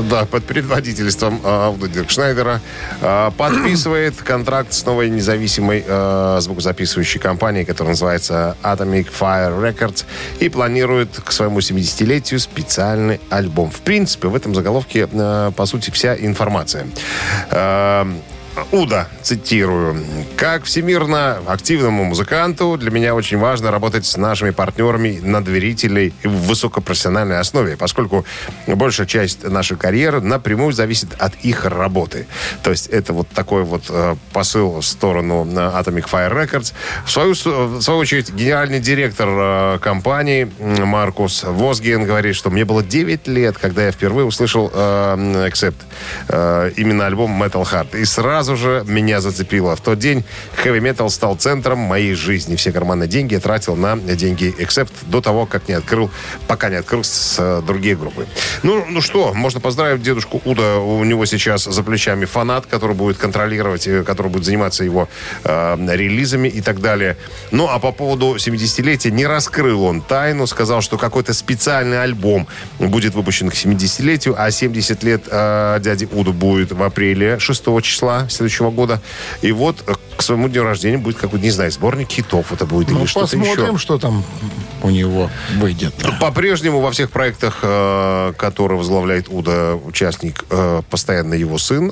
да, 0.10 0.26
под 0.26 0.44
предводительством 0.46 1.42
э, 1.44 1.70
Владимира 1.78 2.08
Шнайдера, 2.08 2.62
э, 3.02 3.32
подписывает 3.38 4.16
контракт 4.22 4.74
с 4.74 4.86
новой 4.86 5.10
независимой 5.10 5.84
э, 5.86 6.38
звукозаписывающей 6.42 7.20
компанией, 7.20 7.66
которая 7.66 7.94
называется 7.94 8.56
Atomic 8.63 9.08
Fire 9.20 9.60
Records, 9.60 10.06
и 10.39 10.50
планирует 10.50 11.10
к 11.24 11.32
своему 11.32 11.60
70-летию 11.60 12.39
специальный 12.39 13.20
альбом. 13.30 13.72
В 13.72 13.82
принципе, 13.82 14.28
в 14.28 14.36
этом 14.36 14.54
заголовке, 14.54 15.08
по 15.08 15.66
сути, 15.66 15.89
вся 15.92 16.16
информация. 16.16 16.88
Уда, 18.72 19.08
цитирую. 19.24 19.98
«Как 20.38 20.66
всемирно 20.66 21.39
активному 21.48 22.04
музыканту 22.04 22.78
для 22.78 22.92
меня 22.92 23.16
очень 23.16 23.38
важно 23.38 23.72
работать 23.72 24.06
с 24.06 24.16
нашими 24.16 24.52
партнерами 24.52 25.20
на 25.24 25.44
доверительной 25.44 26.13
и 26.22 26.28
высокопрофессиональной 26.28 27.39
основе, 27.39 27.78
поскольку 27.78 28.26
большая 28.68 29.08
часть 29.08 29.48
нашей 29.48 29.78
карьеры 29.78 30.22
напрямую 30.22 30.72
зависит 30.72 31.10
от 31.18 31.34
их 31.42 31.66
работы». 31.66 32.28
То 32.62 32.70
есть 32.70 32.88
это 32.88 33.13
вот 33.13 33.28
такой 33.30 33.63
вот 33.63 33.86
э, 33.89 34.16
посыл 34.34 34.82
в 34.82 34.86
сторону 34.86 35.48
э, 35.50 35.56
Atomic 35.56 36.10
Fire 36.10 36.34
Records. 36.34 36.74
В 37.06 37.12
свою, 37.12 37.34
в 37.34 37.82
свою 37.82 38.00
очередь, 38.00 38.32
генеральный 38.32 38.80
директор 38.80 39.30
э, 39.30 39.80
компании 39.82 40.52
Маркус 40.60 41.44
Возген 41.44 42.06
говорит, 42.06 42.36
что 42.36 42.52
мне 42.52 42.66
было 42.66 42.84
9 42.84 43.28
лет, 43.28 43.58
когда 43.58 43.86
я 43.86 43.92
впервые 43.92 44.26
услышал 44.26 44.72
Accept, 44.74 45.76
именно 46.76 47.06
альбом 47.06 47.42
Metal 47.42 47.63
Heart. 47.63 48.00
И 48.00 48.06
сразу 48.06 48.43
же 48.44 48.84
меня 48.88 49.22
зацепило. 49.22 49.76
В 49.76 49.82
тот 49.82 50.00
день 50.00 50.24
metal 50.64 51.10
стал 51.10 51.36
центром 51.36 51.80
моей 51.80 52.14
жизни. 52.14 52.56
Все 52.56 52.72
карманные 52.72 53.08
деньги 53.08 53.34
я 53.34 53.40
тратил 53.40 53.76
на 53.76 53.98
деньги 53.98 54.54
Accept 54.60 54.92
до 55.08 55.22
того, 55.22 55.46
как 55.46 55.68
не 55.68 55.76
открыл, 55.76 56.10
пока 56.48 56.70
не 56.70 56.76
открыл 56.76 57.04
с, 57.04 57.38
э, 57.40 57.62
другие 57.66 57.96
группы. 57.96 58.28
Ну, 58.64 58.86
ну 58.90 59.02
что, 59.02 59.34
можно 59.34 59.60
поздравить 59.60 60.02
дедушку 60.02 60.42
Уда. 60.46 60.78
У 60.80 61.04
него 61.04 61.26
сейчас 61.26 61.64
за 61.64 61.84
плечами 61.84 62.26
фанат, 62.26 62.66
который 62.66 62.96
будет 62.96 63.18
контролировать, 63.18 63.88
э, 63.88 64.04
который 64.04 64.32
будет 64.32 64.46
заниматься 64.46 64.84
его 64.84 65.08
э, 65.44 65.78
релизами 65.96 66.48
и 66.48 66.62
так 66.62 66.82
далее. 66.82 67.18
Ну, 67.52 67.68
а 67.68 67.80
по 67.80 67.92
поводу 67.92 68.36
70-летия 68.36 69.12
не 69.12 69.26
раскрыл 69.26 69.84
он 69.84 70.02
тайну, 70.02 70.48
сказал, 70.48 70.82
что 70.82 70.98
какой-то 70.98 71.34
специальный 71.34 72.02
альбом 72.02 72.48
будет 72.80 73.16
выпущен 73.16 73.50
к 73.50 73.54
70-летию, 73.54 74.36
а 74.38 74.52
70 74.52 75.04
лет 75.04 75.24
э, 75.30 75.80
дяди 75.82 76.08
Уду 76.12 76.34
будет 76.34 76.72
в 76.72 76.84
апреле 76.84 77.40
6 77.40 77.64
числа 77.82 78.28
следующего 78.34 78.72
года. 78.72 79.02
И 79.41 79.52
вот 79.52 79.84
э, 79.88 79.93
к 80.17 80.22
своему 80.22 80.50
дню 80.50 80.63
рождения 80.63 80.98
будет 80.98 81.17
какой-то, 81.17 81.43
не 81.43 81.52
знаю, 81.52 81.72
сборник 81.72 82.10
хитов 82.10 82.52
это 82.52 82.65
будет 82.65 82.89
Ну, 82.89 83.00
или 83.00 83.06
что-то 83.06 83.38
посмотрим, 83.38 83.76
еще. 83.76 83.78
что 83.78 83.98
там 83.98 84.24
у 84.82 84.89
него 84.89 85.30
выйдет. 85.58 85.93
По-прежнему 86.19 86.82
во 86.82 86.91
всех 86.91 87.12
проектах, 87.12 87.60
э, 87.62 88.34
которые 88.38 88.78
возглавляет 88.78 89.28
Уда, 89.30 89.76
участник, 89.76 90.46
э, 90.50 90.82
постоянно 90.89 91.34
его 91.34 91.58
сын 91.58 91.91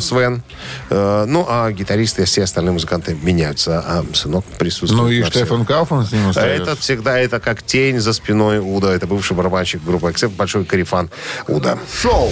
Свен. 0.00 0.42
Ну, 0.90 1.46
а 1.48 1.70
гитаристы 1.72 2.22
и 2.22 2.24
все 2.24 2.42
остальные 2.42 2.72
музыканты 2.72 3.16
меняются, 3.20 3.80
а 3.80 4.04
сынок 4.12 4.44
присутствует. 4.58 5.02
Ну 5.02 5.08
и. 5.08 5.22
Штефан 5.22 5.64
Кауфман 5.64 6.06
с 6.06 6.12
ним 6.12 6.28
остается. 6.28 6.62
Этот 6.62 6.78
всегда, 6.80 7.18
это 7.18 7.40
как 7.40 7.62
тень 7.62 8.00
за 8.00 8.12
спиной 8.12 8.58
Уда. 8.58 8.92
Это 8.92 9.06
бывший 9.06 9.36
барабанщик 9.36 9.82
группы 9.84 10.08
Accept, 10.08 10.36
большой 10.36 10.64
карифан 10.64 11.10
Уда. 11.48 11.78
Шоу 12.00 12.30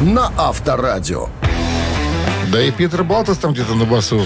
на 0.00 0.32
Авторадио. 0.36 1.28
Да 2.54 2.62
и 2.62 2.70
Питер 2.70 3.02
Балтас 3.02 3.38
там 3.38 3.52
где-то 3.52 3.74
на 3.74 3.84
басу 3.84 4.24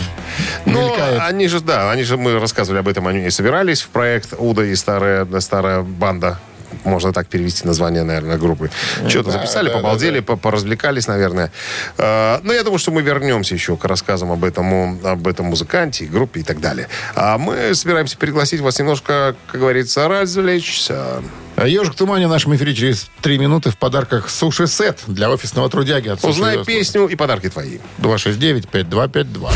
Ну, 0.67 0.91
мелькает. 0.91 1.21
они 1.23 1.49
же, 1.49 1.61
да, 1.61 1.91
они 1.91 2.03
же, 2.03 2.19
мы 2.19 2.39
рассказывали 2.39 2.81
об 2.81 2.89
этом, 2.89 3.07
они 3.09 3.27
и 3.27 3.31
собирались 3.31 3.81
в 3.81 3.89
проект 3.89 4.35
Уда 4.39 4.65
и 4.65 4.75
старая, 4.75 5.27
старая 5.41 5.81
банда. 5.81 6.39
Можно 6.85 7.15
так 7.15 7.27
перевести 7.29 7.67
название, 7.67 8.03
наверное, 8.05 8.37
группы. 8.37 8.71
Что-то 9.09 9.31
да, 9.31 9.39
записали, 9.39 9.69
да, 9.71 9.77
побалдели, 9.77 10.21
по- 10.21 10.37
поразвлекались, 10.37 11.07
наверное. 11.07 11.51
Э, 11.97 12.41
Но 12.43 12.53
я 12.53 12.63
думаю, 12.63 12.79
что 12.79 12.91
мы 12.91 13.01
вернемся 13.01 13.55
еще 13.55 13.79
к 13.79 13.85
рассказам 13.87 14.31
об 14.31 14.45
этом, 14.45 15.01
об 15.07 15.27
этом 15.27 15.47
музыканте, 15.47 16.05
группе 16.05 16.41
и 16.41 16.43
так 16.43 16.61
далее. 16.61 16.89
А 17.15 17.39
мы 17.39 17.75
собираемся 17.75 18.19
пригласить 18.19 18.61
вас 18.61 18.79
немножко, 18.79 19.35
как 19.51 19.59
говорится, 19.61 20.07
развлечься. 20.07 21.23
«Ежик 21.67 21.95
в 21.95 21.97
тумане» 21.97 22.27
в 22.27 22.31
нашем 22.31 22.55
эфире 22.55 22.75
через 22.75 23.11
три 23.21 23.39
минуты 23.39 23.71
в 23.71 23.79
подарках 23.79 24.31
суши-сет 24.31 25.01
для 25.07 25.31
офисного 25.31 25.69
трудяги. 25.69 26.09
От 26.09 26.25
Узнай 26.25 26.55
«Суши 26.55 26.67
песню 26.67 27.07
и 27.07 27.17
подарки 27.17 27.49
твои. 27.49 27.79
269-5252. 27.99 29.53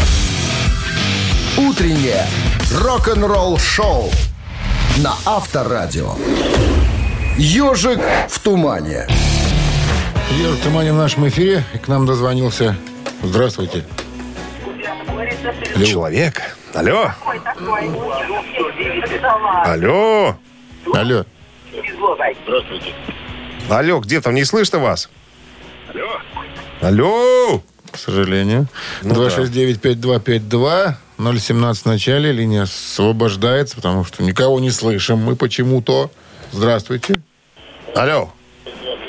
Утреннее 1.59 2.27
рок-н-ролл-шоу 2.81 4.11
на 4.99 5.15
Авторадио. 5.25 6.15
«Ежик 7.37 8.01
в 8.29 8.39
тумане». 8.41 9.07
«Ежик 10.39 10.61
в 10.61 10.63
тумане» 10.65 10.93
в 10.93 10.97
нашем 10.97 11.29
эфире. 11.29 11.65
И 11.75 11.79
к 11.79 11.89
нам 11.89 12.07
дозвонился. 12.07 12.77
Здравствуйте. 13.23 13.85
Алло. 15.75 15.85
Человек. 15.85 16.57
Алло. 16.75 17.13
Алло. 19.65 20.37
Алло. 20.95 21.25
Алло, 23.71 24.01
где 24.01 24.21
там? 24.21 24.35
Не 24.35 24.45
слышно 24.45 24.79
вас? 24.79 25.09
Алло. 25.93 26.21
Алло. 26.81 27.63
К 27.91 27.97
сожалению. 27.99 28.67
Ну 29.03 29.15
269-5252. 29.15 30.95
017 31.19 31.83
в 31.83 31.87
начале. 31.87 32.33
Линия 32.33 32.63
освобождается, 32.63 33.77
потому 33.77 34.05
что 34.05 34.23
никого 34.23 34.59
не 34.61 34.71
слышим. 34.71 35.19
Мы 35.19 35.37
почему-то. 35.37 36.11
Здравствуйте. 36.51 37.15
Алло. 37.95 38.33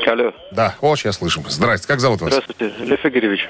Алло, 0.06 0.34
Да, 0.52 0.76
о, 0.82 0.96
сейчас 0.98 1.16
слышим. 1.18 1.44
Здрасте, 1.48 1.88
как 1.88 2.02
зовут 2.02 2.20
вас? 2.22 2.34
здравствуйте, 2.34 2.74
Лев 2.84 3.06
Игоревич. 3.06 3.48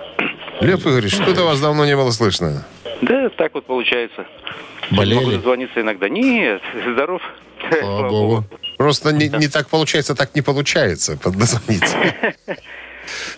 Лев 0.61 0.85
Игоревич, 0.85 1.15
что-то 1.15 1.43
вас 1.45 1.59
давно 1.59 1.83
не 1.85 1.95
было 1.95 2.11
слышно. 2.11 2.63
Да, 3.01 3.27
так 3.29 3.55
вот 3.55 3.65
получается. 3.65 4.25
Могу 4.91 4.97
Болели? 4.97 5.35
дозвониться 5.37 5.81
иногда. 5.81 6.07
Нет, 6.09 6.61
здоров. 6.93 7.21
Слава 7.81 8.07
богу. 8.09 8.45
Просто 8.77 9.11
не, 9.11 9.29
не 9.29 9.47
так 9.47 9.69
получается, 9.69 10.15
так 10.15 10.35
не 10.35 10.41
получается 10.41 11.17
подозвониться. 11.17 11.97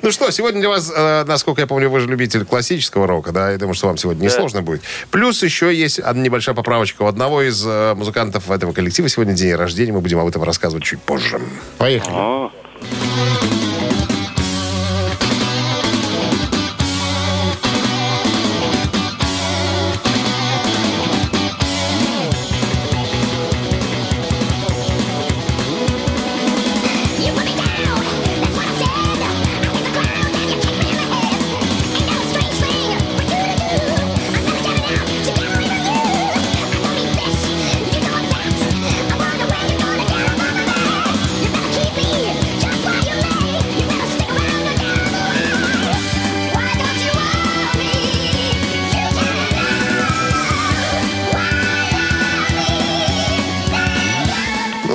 Ну 0.02 0.12
что, 0.12 0.30
сегодня 0.32 0.60
для 0.60 0.70
вас, 0.70 0.92
э, 0.96 1.24
насколько 1.26 1.62
я 1.62 1.68
помню, 1.68 1.90
вы 1.90 2.00
же 2.00 2.08
любитель 2.08 2.46
классического 2.46 3.08
рока, 3.08 3.32
да? 3.32 3.52
Я 3.52 3.58
думаю, 3.58 3.74
что 3.74 3.88
вам 3.88 3.98
сегодня 3.98 4.26
несложно 4.26 4.62
будет. 4.62 4.82
Плюс 5.10 5.42
еще 5.44 5.74
есть 5.74 6.00
небольшая 6.14 6.56
поправочка. 6.56 7.02
У 7.02 7.08
одного 7.08 7.42
из 7.42 7.66
э, 7.66 7.94
музыкантов 7.96 8.52
этого 8.52 8.74
коллектива 8.74 9.10
сегодня 9.10 9.34
день 9.34 9.56
рождения. 9.56 9.92
Мы 9.92 10.02
будем 10.02 10.20
об 10.20 10.28
этом 10.28 10.44
рассказывать 10.44 10.84
чуть 10.84 11.02
позже. 11.02 11.42
Поехали. 11.78 12.14
О, 12.14 12.52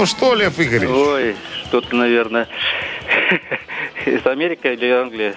Ну 0.00 0.06
что, 0.06 0.34
Лев 0.34 0.58
Игоревич? 0.58 0.88
Ой, 0.88 1.36
что-то, 1.66 1.94
наверное, 1.94 2.48
из 4.06 4.24
Америки 4.24 4.66
или 4.66 4.90
Англии? 4.90 5.34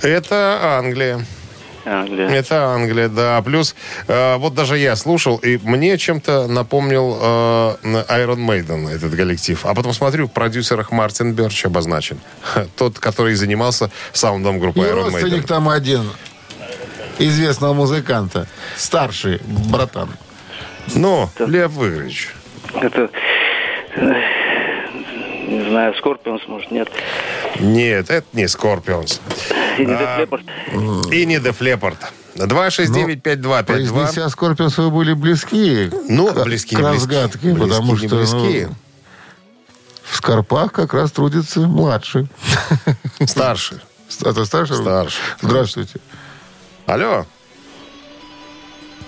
Это 0.00 0.78
Англия. 0.78 1.24
Англия. 1.84 2.28
Это 2.28 2.64
Англия, 2.64 3.08
да. 3.08 3.40
Плюс, 3.42 3.76
э, 4.08 4.36
вот 4.38 4.54
даже 4.54 4.78
я 4.78 4.96
слушал, 4.96 5.36
и 5.36 5.60
мне 5.62 5.96
чем-то 5.96 6.48
напомнил 6.48 7.16
э, 7.22 7.76
Iron 7.84 8.44
Maiden 8.44 8.92
этот 8.92 9.14
коллектив. 9.14 9.64
А 9.64 9.74
потом 9.74 9.92
смотрю, 9.92 10.26
в 10.26 10.32
продюсерах 10.32 10.90
Мартин 10.90 11.32
Берч 11.32 11.64
обозначен. 11.64 12.18
Тот, 12.76 12.98
который 12.98 13.34
занимался 13.34 13.92
саундом 14.12 14.58
группы 14.58 14.80
И 14.80 14.82
Iron 14.82 15.04
родственник 15.04 15.44
Maiden. 15.44 15.46
там 15.46 15.68
один 15.68 16.10
известного 17.20 17.74
музыканта. 17.74 18.48
Старший 18.76 19.40
братан. 19.44 20.08
Ну, 20.96 21.30
Лев 21.38 21.76
Игоревич. 21.76 22.34
Это, 22.74 23.10
не 23.96 25.68
знаю, 25.68 25.94
Скорпионс, 25.96 26.42
может, 26.48 26.70
нет. 26.70 26.88
Нет, 27.60 28.10
это 28.10 28.26
не 28.32 28.44
Scorpions. 28.44 29.20
И 29.78 29.84
не 29.84 29.92
Def 29.92 30.18
Leppard. 30.28 31.12
И 31.12 31.26
не 31.26 31.36
Leppard. 31.36 31.96
269-5252. 32.36 33.64
Произнеся 33.64 34.28
Скорпионс, 34.30 34.78
вы 34.78 34.90
были 34.90 35.12
близки 35.12 35.90
Ну, 36.08 36.32
к, 36.32 36.42
близки, 36.44 36.74
к 36.74 36.78
не 36.78 36.88
близки. 36.88 37.06
разгадке, 37.10 37.38
Близки, 37.52 37.60
потому 37.60 37.92
не 37.92 38.06
что 38.06 38.16
близки. 38.16 38.66
ну, 38.68 38.74
в 40.04 40.16
Скорпах 40.16 40.72
как 40.72 40.94
раз 40.94 41.12
трудится 41.12 41.60
младший. 41.60 42.28
Старший. 43.26 43.78
Это 44.24 44.44
старший? 44.44 44.76
Старший. 44.76 45.20
Здравствуйте. 45.40 46.00
Алло. 46.86 47.26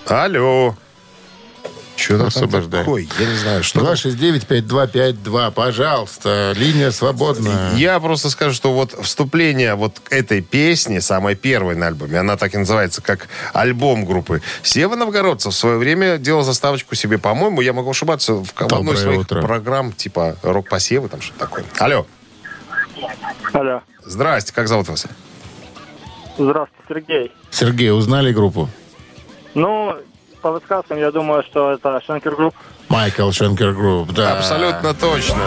Алло. 0.07 0.75
Что 1.95 2.17
там 2.17 2.27
Освобождай. 2.27 2.81
такое? 2.81 3.07
Я 3.19 3.25
не 3.25 3.35
знаю, 3.37 3.63
что. 3.63 3.79
там. 3.79 3.93
269-5252, 3.93 5.51
пожалуйста. 5.51 6.53
Линия 6.57 6.91
свободна. 6.91 7.71
Я 7.75 7.99
просто 7.99 8.29
скажу, 8.29 8.53
что 8.53 8.73
вот 8.73 8.93
вступление 9.01 9.75
вот 9.75 9.99
к 9.99 10.11
этой 10.11 10.41
песни, 10.41 10.99
самой 10.99 11.35
первой 11.35 11.75
на 11.75 11.87
альбоме, 11.87 12.19
она 12.19 12.35
так 12.37 12.53
и 12.53 12.57
называется, 12.57 13.01
как 13.01 13.27
альбом 13.53 14.05
группы. 14.05 14.41
Сева 14.61 14.95
Новгородцев 14.95 15.53
в 15.53 15.57
свое 15.57 15.77
время 15.77 16.17
делал 16.17 16.43
заставочку 16.43 16.95
себе, 16.95 17.17
по-моему, 17.17 17.61
я 17.61 17.73
могу 17.73 17.91
ошибаться, 17.91 18.33
в 18.33 18.51
одной 18.57 18.95
из 18.95 18.99
своих 19.01 19.21
утро. 19.21 19.41
программ, 19.41 19.91
типа 19.93 20.37
рок-посевы, 20.43 21.07
там 21.09 21.21
что-то 21.21 21.39
такое. 21.39 21.63
Алло. 21.79 22.05
Алло. 23.53 23.81
Здрасте, 24.03 24.53
как 24.53 24.67
зовут 24.67 24.89
вас? 24.89 25.05
Здравствуйте, 26.37 26.83
Сергей. 26.89 27.31
Сергей, 27.51 27.91
узнали 27.91 28.33
группу? 28.33 28.69
Ну, 29.53 29.95
по 30.45 30.51
подсказкам, 30.51 30.99
я 30.99 31.09
думаю, 31.09 31.41
что 31.41 31.71
это 31.71 31.99
Schenker 32.05 32.35
Group. 32.35 32.53
Michael 32.89 33.31
Schenker 33.31 33.73
Group, 33.73 34.11
да. 34.11 34.37
Абсолютно 34.37 34.93
точно. 34.93 35.41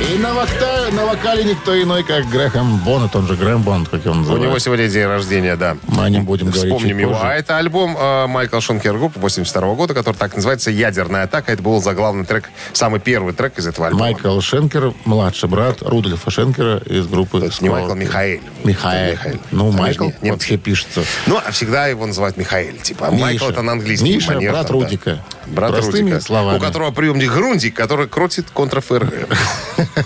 И 0.00 0.16
на, 0.16 0.28
вокта- 0.32 0.92
на 0.92 1.06
вокале 1.06 1.42
никто 1.42 1.80
иной, 1.82 2.04
как 2.04 2.24
Грэхэм 2.28 2.78
Боннет, 2.84 3.16
он 3.16 3.26
же 3.26 3.34
Грэм 3.34 3.62
Бонд, 3.62 3.88
как 3.88 4.04
его 4.04 4.14
У 4.14 4.18
называют. 4.18 4.44
него 4.44 4.58
сегодня 4.60 4.86
день 4.88 5.06
рождения, 5.06 5.56
да. 5.56 5.76
Мы 5.88 6.04
о 6.04 6.08
нем 6.08 6.24
будем 6.24 6.50
говорить 6.50 6.72
Вспомним 6.72 6.98
его. 6.98 7.12
позже. 7.14 7.24
А 7.26 7.34
это 7.34 7.56
альбом 7.58 7.96
э, 7.98 8.26
Michael 8.28 8.60
Schenker 8.60 8.96
Group 8.96 9.16
82 9.16 9.74
года, 9.74 9.94
который 9.94 10.14
так 10.14 10.36
называется 10.36 10.70
«Ядерная 10.70 11.24
атака». 11.24 11.50
Это 11.52 11.62
был 11.64 11.82
заглавный 11.82 12.24
трек, 12.24 12.48
самый 12.72 13.00
первый 13.00 13.34
трек 13.34 13.58
из 13.58 13.66
этого 13.66 13.88
альбома. 13.88 14.04
Майкл 14.04 14.40
Шенкер, 14.40 14.92
младший 15.04 15.48
брат 15.48 15.82
Рудольфа 15.82 16.30
Шенкера 16.30 16.78
из 16.78 17.08
группы 17.08 17.40
То 17.40 17.46
есть 17.46 17.60
не 17.60 17.68
Майкл, 17.68 17.86
Скорпион. 17.88 17.98
Михаэль. 18.08 18.40
Михаэль. 18.62 19.12
Михаэль. 19.14 19.38
Ну, 19.50 19.72
Майкл 19.72 20.10
не- 20.22 20.30
вообще 20.30 20.56
пишется. 20.58 21.02
Ну, 21.26 21.40
а 21.44 21.50
всегда 21.50 21.88
его 21.88 22.06
называют 22.06 22.36
Михаэль. 22.36 22.78
Типа, 22.78 23.08
а 23.08 23.10
Майкл 23.10 23.46
Миша. 23.46 23.52
это 23.52 23.62
на 23.62 23.72
английский 23.72 24.14
Миша, 24.14 24.34
манер, 24.34 24.52
брат 24.52 24.68
там, 24.68 24.78
да. 24.78 24.84
Рудика. 24.84 25.18
Брат 25.48 25.72
Простыми 25.72 26.10
Рудика. 26.10 26.20
словами. 26.20 26.58
У 26.58 26.60
которого 26.60 26.92
приемник 26.92 27.32
Грунтик, 27.32 27.74
который 27.74 28.06
крутит 28.06 28.46
контр-ФРГ. 28.52 29.28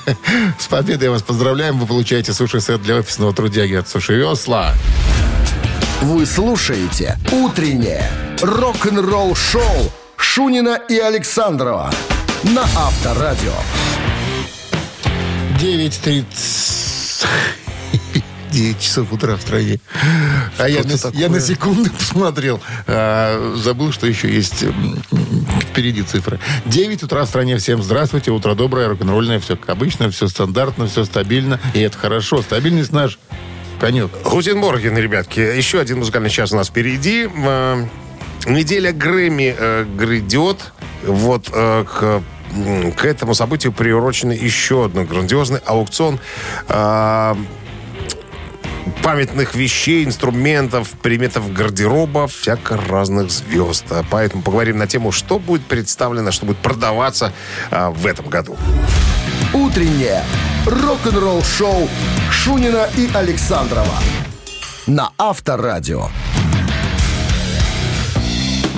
С 0.58 0.66
победой 0.66 1.10
вас 1.10 1.22
поздравляем. 1.22 1.78
Вы 1.78 1.86
получаете 1.86 2.32
суши-сет 2.32 2.82
для 2.82 2.96
офисного 2.96 3.32
трудяги 3.32 3.74
от 3.74 3.88
Суши 3.88 4.14
Весла. 4.14 4.74
Вы 6.02 6.26
слушаете 6.26 7.16
«Утреннее 7.30 8.10
рок-н-ролл-шоу» 8.40 9.92
Шунина 10.16 10.80
и 10.88 10.98
Александрова 10.98 11.92
на 12.42 12.62
Авторадио. 12.62 13.52
9.30. 15.60 17.61
9 18.52 18.80
часов 18.80 19.12
утра 19.12 19.36
в 19.36 19.40
стране. 19.40 19.80
А 20.58 20.68
я 20.68 20.82
на, 20.84 20.94
я 21.14 21.28
на 21.28 21.40
секунду 21.40 21.90
посмотрел. 21.98 22.60
А, 22.86 23.54
забыл, 23.56 23.92
что 23.92 24.06
еще 24.06 24.32
есть 24.32 24.64
впереди 25.70 26.02
цифры. 26.02 26.38
9 26.66 27.02
утра 27.02 27.24
в 27.24 27.28
стране. 27.28 27.56
Всем 27.56 27.82
здравствуйте. 27.82 28.30
Утро 28.30 28.54
доброе, 28.54 28.88
рок-н-ролльное. 28.88 29.40
Все 29.40 29.56
как 29.56 29.70
обычно, 29.70 30.10
все 30.10 30.28
стандартно, 30.28 30.86
все 30.86 31.04
стабильно. 31.04 31.58
И 31.74 31.80
это 31.80 31.96
хорошо. 31.96 32.42
Стабильность 32.42 32.92
наш 32.92 33.18
конек. 33.80 34.10
Guten 34.24 34.58
Morgen, 34.58 34.96
ребятки. 34.96 35.40
Еще 35.40 35.80
один 35.80 35.98
музыкальный 35.98 36.30
час 36.30 36.52
у 36.52 36.56
нас 36.56 36.68
впереди. 36.68 37.28
Э, 37.34 37.84
Неделя 38.46 38.92
Грэмми 38.92 39.54
э, 39.56 39.84
грядет. 39.96 40.72
Вот 41.04 41.48
э, 41.52 41.84
к, 41.84 42.22
к 42.96 43.04
этому 43.04 43.34
событию 43.34 43.72
приурочен 43.72 44.30
еще 44.30 44.84
один 44.84 45.06
грандиозный 45.06 45.60
аукцион 45.64 46.20
э, 46.68 47.34
памятных 49.02 49.54
вещей, 49.54 50.04
инструментов, 50.04 50.90
предметов 51.02 51.52
гардероба, 51.52 52.26
всяко 52.26 52.76
разных 52.76 53.30
звезд. 53.30 53.84
А 53.90 54.04
Поэтому 54.10 54.42
поговорим 54.42 54.78
на 54.78 54.86
тему, 54.86 55.12
что 55.12 55.38
будет 55.38 55.62
представлено, 55.62 56.30
что 56.30 56.46
будет 56.46 56.58
продаваться 56.58 57.32
э, 57.70 57.88
в 57.90 58.06
этом 58.06 58.28
году. 58.28 58.56
Утреннее 59.52 60.22
рок-н-ролл-шоу 60.66 61.88
Шунина 62.30 62.88
и 62.96 63.10
Александрова 63.14 63.98
на 64.86 65.10
Авторадио. 65.18 66.08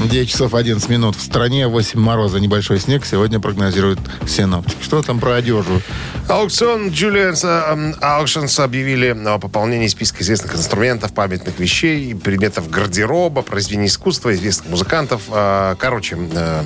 9 0.08 0.28
часов 0.28 0.54
11 0.54 0.88
минут. 0.88 1.16
В 1.16 1.22
стране 1.22 1.66
8 1.68 1.98
мороза, 1.98 2.40
небольшой 2.40 2.78
снег. 2.78 3.04
Сегодня 3.06 3.40
прогнозируют 3.40 3.98
синоптики. 4.26 4.82
Что 4.82 5.02
там 5.02 5.18
про 5.18 5.36
одежду? 5.36 5.80
Аукцион 6.26 6.88
Julian's 6.88 7.44
эм, 7.44 7.92
Auctions 8.00 8.62
объявили 8.62 9.14
о 9.26 9.38
пополнении 9.38 9.88
списка 9.88 10.22
известных 10.22 10.54
инструментов, 10.54 11.12
памятных 11.12 11.58
вещей, 11.58 12.14
предметов 12.14 12.70
гардероба, 12.70 13.42
произведений 13.42 13.87
искусства, 13.87 14.34
известных 14.34 14.70
музыкантов. 14.70 15.22
Э, 15.28 15.76
Короче, 15.78 16.16
э, 16.16 16.62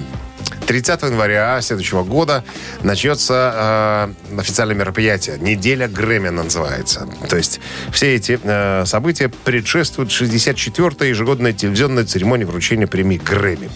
30 0.69 1.03
января 1.05 1.59
следующего 1.63 2.05
года 2.05 2.45
начнется 2.83 4.13
э, 4.35 4.39
официальное 4.39 4.77
мероприятие. 4.77 5.39
Неделя 5.39 5.89
Грэмми 5.89 6.29
называется. 6.29 7.09
То 7.27 7.39
есть 7.39 7.59
все 7.91 8.15
эти 8.15 8.39
э, 8.43 8.85
события 8.85 9.31
предшествуют 9.31 10.11
64-й 10.11 11.09
ежегодной 11.09 11.55
телевизионной 11.55 12.05
церемонии 12.05 12.45
вручения 12.45 12.87
премии 12.87 13.17
Грэмми. 13.17 13.71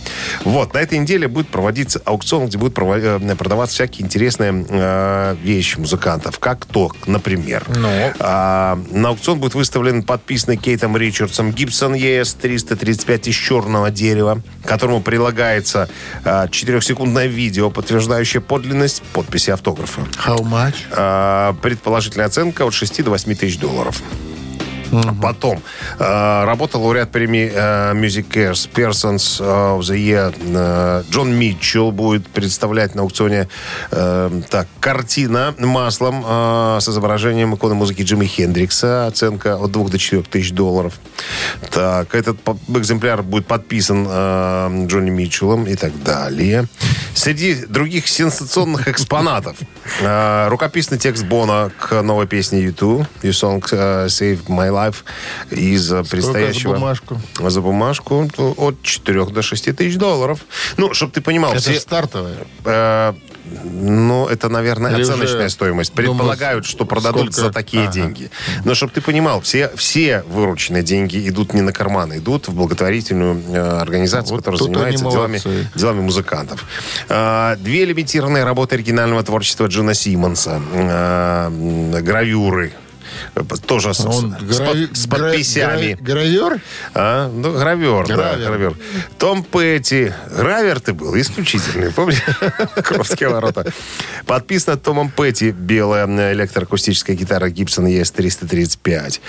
Вот, 0.45 0.75
на 0.75 0.79
этой 0.79 0.99
неделе 0.99 1.29
будет 1.29 1.49
проводиться 1.49 1.99
аукцион, 2.05 2.49
где 2.49 2.59
будут 2.59 2.77
э, 2.79 3.37
продаваться 3.37 3.75
всякие 3.75 4.05
интересные 4.05 4.67
э, 4.69 5.37
вещи 5.43 5.79
музыкантов. 5.79 6.39
Как 6.41 6.67
то, 6.67 6.93
например. 7.07 7.65
А, 8.19 8.79
на 8.91 9.09
аукцион 9.09 9.41
будет 9.41 9.55
выставлен 9.55 10.03
подписанный 10.03 10.59
Кейтом 10.59 10.95
Ричардсом 10.99 11.53
Гибсон 11.53 11.95
ES-335 11.95 13.31
из 13.31 13.35
черного 13.35 13.91
дерева, 13.91 14.43
которому 14.67 15.01
прилагается 15.01 15.89
а, 16.25 16.49
четырехсекундное 16.83 17.27
видео, 17.27 17.71
подтверждающее 17.71 18.41
подлинность 18.41 19.03
подписи 19.13 19.51
автографа. 19.51 20.03
How 20.27 20.41
much? 20.41 20.75
А, 20.91 21.55
предположительная 21.63 22.27
оценка 22.27 22.65
от 22.65 22.75
6 22.75 23.05
до 23.05 23.11
8 23.11 23.35
тысяч 23.37 23.59
долларов. 23.59 24.03
Потом 25.21 25.63
э, 25.99 26.45
работа 26.45 26.79
лауреат 26.79 27.11
премии 27.11 27.51
э, 27.53 27.95
Music 27.95 28.29
Cares 28.29 28.69
Persons 28.71 29.41
of 29.41 29.81
the 29.81 29.97
Year 29.97 30.35
э, 30.39 31.05
Джон 31.11 31.35
Митчелл 31.35 31.93
будет 31.93 32.27
представлять 32.29 32.95
на 32.95 33.03
аукционе 33.03 33.49
э, 33.91 34.43
так, 34.51 34.69
картина 34.81 35.55
маслом 35.59 36.25
э, 36.27 36.79
с 36.81 36.89
изображением 36.89 37.55
иконы 37.55 37.75
музыки 37.75 38.03
Джимми 38.03 38.27
Хендрикса. 38.27 39.07
Оценка 39.07 39.57
от 39.57 39.73
2 39.73 39.89
до 39.89 39.99
4 39.99 40.23
тысяч 40.25 40.53
долларов. 40.53 41.01
Так, 41.71 42.15
этот 42.15 42.39
экземпляр 42.69 43.23
будет 43.23 43.47
подписан 43.47 44.07
э, 44.09 44.87
Джонни 44.87 45.11
Митчеллом 45.11 45.67
и 45.67 45.75
так 45.75 46.03
далее. 46.03 46.67
Среди 47.15 47.55
других 47.55 48.09
сенсационных 48.09 48.89
экспонатов 48.89 49.57
э, 50.01 50.49
рукописный 50.49 50.99
текст 50.99 51.25
Бона 51.25 51.71
к 51.79 52.03
новой 52.03 52.27
песне 52.27 52.61
YouTube 52.61 53.07
You 53.23 53.31
Song 53.31 53.65
э, 53.71 54.07
Save 54.07 54.47
My 54.49 54.71
Life 54.71 54.82
Life 54.89 54.97
из 55.51 55.87
Сколько 55.87 56.11
предстоящего... 56.11 56.75
за 56.75 56.81
бумажку? 56.81 57.21
За 57.41 57.61
бумажку 57.61 58.31
от 58.57 58.83
4 58.83 59.27
до 59.27 59.43
6 59.43 59.77
тысяч 59.77 59.97
долларов. 59.97 60.41
Ну, 60.77 60.95
чтобы 60.95 61.13
ты 61.13 61.21
понимал, 61.21 61.53
Это 61.53 61.61
все... 61.61 61.81
стартовая. 61.81 62.37
э, 62.65 63.13
ну, 63.65 64.27
это, 64.29 64.49
наверное, 64.49 64.93
Или 64.95 65.03
оценочная 65.03 65.49
стоимость. 65.49 65.95
думаю, 65.95 66.11
Предполагают, 66.11 66.65
что 66.65 66.85
продадут 66.85 67.33
сколько? 67.33 67.41
за 67.49 67.53
такие 67.53 67.83
Ага. 67.85 67.93
деньги. 67.93 68.31
Но 68.65 68.75
чтобы 68.75 68.93
ты 68.93 69.01
понимал, 69.01 69.41
все, 69.41 69.71
все 69.77 70.23
вырученные 70.29 70.83
деньги 70.83 71.29
идут 71.29 71.53
не 71.55 71.61
на 71.61 71.73
карманы, 71.73 72.19
идут 72.19 72.49
в 72.49 72.55
благотворительную 72.55 73.43
э, 73.49 73.59
организацию, 73.81 74.37
Вот 74.37 74.45
которая 74.45 74.59
занимается 74.63 75.05
делами, 75.11 75.41
делами 75.75 76.01
музыкантов. 76.01 76.65
А, 77.09 77.57
Две 77.57 77.85
лимитированные 77.85 78.45
работы 78.45 78.77
оригинального 78.77 79.23
творчества 79.23 79.67
Джона 79.67 79.95
Симмонса. 79.95 80.61
М, 80.73 81.91
Гравюры. 82.03 82.73
Э, 83.35 83.43
Тоже 83.67 83.95
с, 83.95 84.01
Он 84.01 84.33
с 84.41 84.61
грави- 84.61 84.95
с 84.95 85.07
подписями. 85.07 85.97
гра- 86.01 86.15
Гравер? 86.15 86.61
А, 86.95 87.29
ну, 87.31 87.53
гравер, 87.59 88.07
да, 88.09 88.15
Гравер. 88.15 88.47
гравер. 88.47 88.77
Том 89.19 89.43
Петти. 89.45 90.13
Гравер 90.31 90.81
ты 90.81 90.93
был, 90.93 91.17
исключительный, 91.19 91.93
помнишь? 91.93 92.23
Кровские 92.85 93.29
ворота. 93.31 93.73
Подписано 94.27 94.77
Томом 94.77 95.11
Петти 95.11 95.51
белая 95.51 96.05
м, 96.05 96.19
электроакустическая 96.33 97.17
гитара 97.17 97.49
Gibson 97.49 97.87
ES-335. 97.89 99.21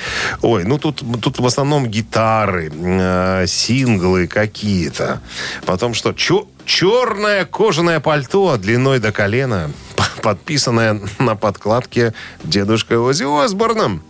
Ой, 0.41 0.63
ну 0.63 0.77
тут, 0.77 1.03
тут 1.21 1.39
в 1.39 1.45
основном 1.45 1.87
гитары, 1.87 2.71
э, 2.73 3.45
синглы 3.47 4.27
какие-то. 4.27 5.21
Потом 5.65 5.93
что? 5.93 6.13
Чё? 6.13 6.47
Черное 6.65 7.45
кожаное 7.45 7.99
пальто 7.99 8.57
длиной 8.57 8.99
до 8.99 9.11
колена, 9.11 9.71
подписанное 10.21 11.01
на 11.19 11.35
подкладке 11.35 12.13
дедушкой 12.43 12.97
Ози 12.97 13.23
Осборном. 13.23 14.03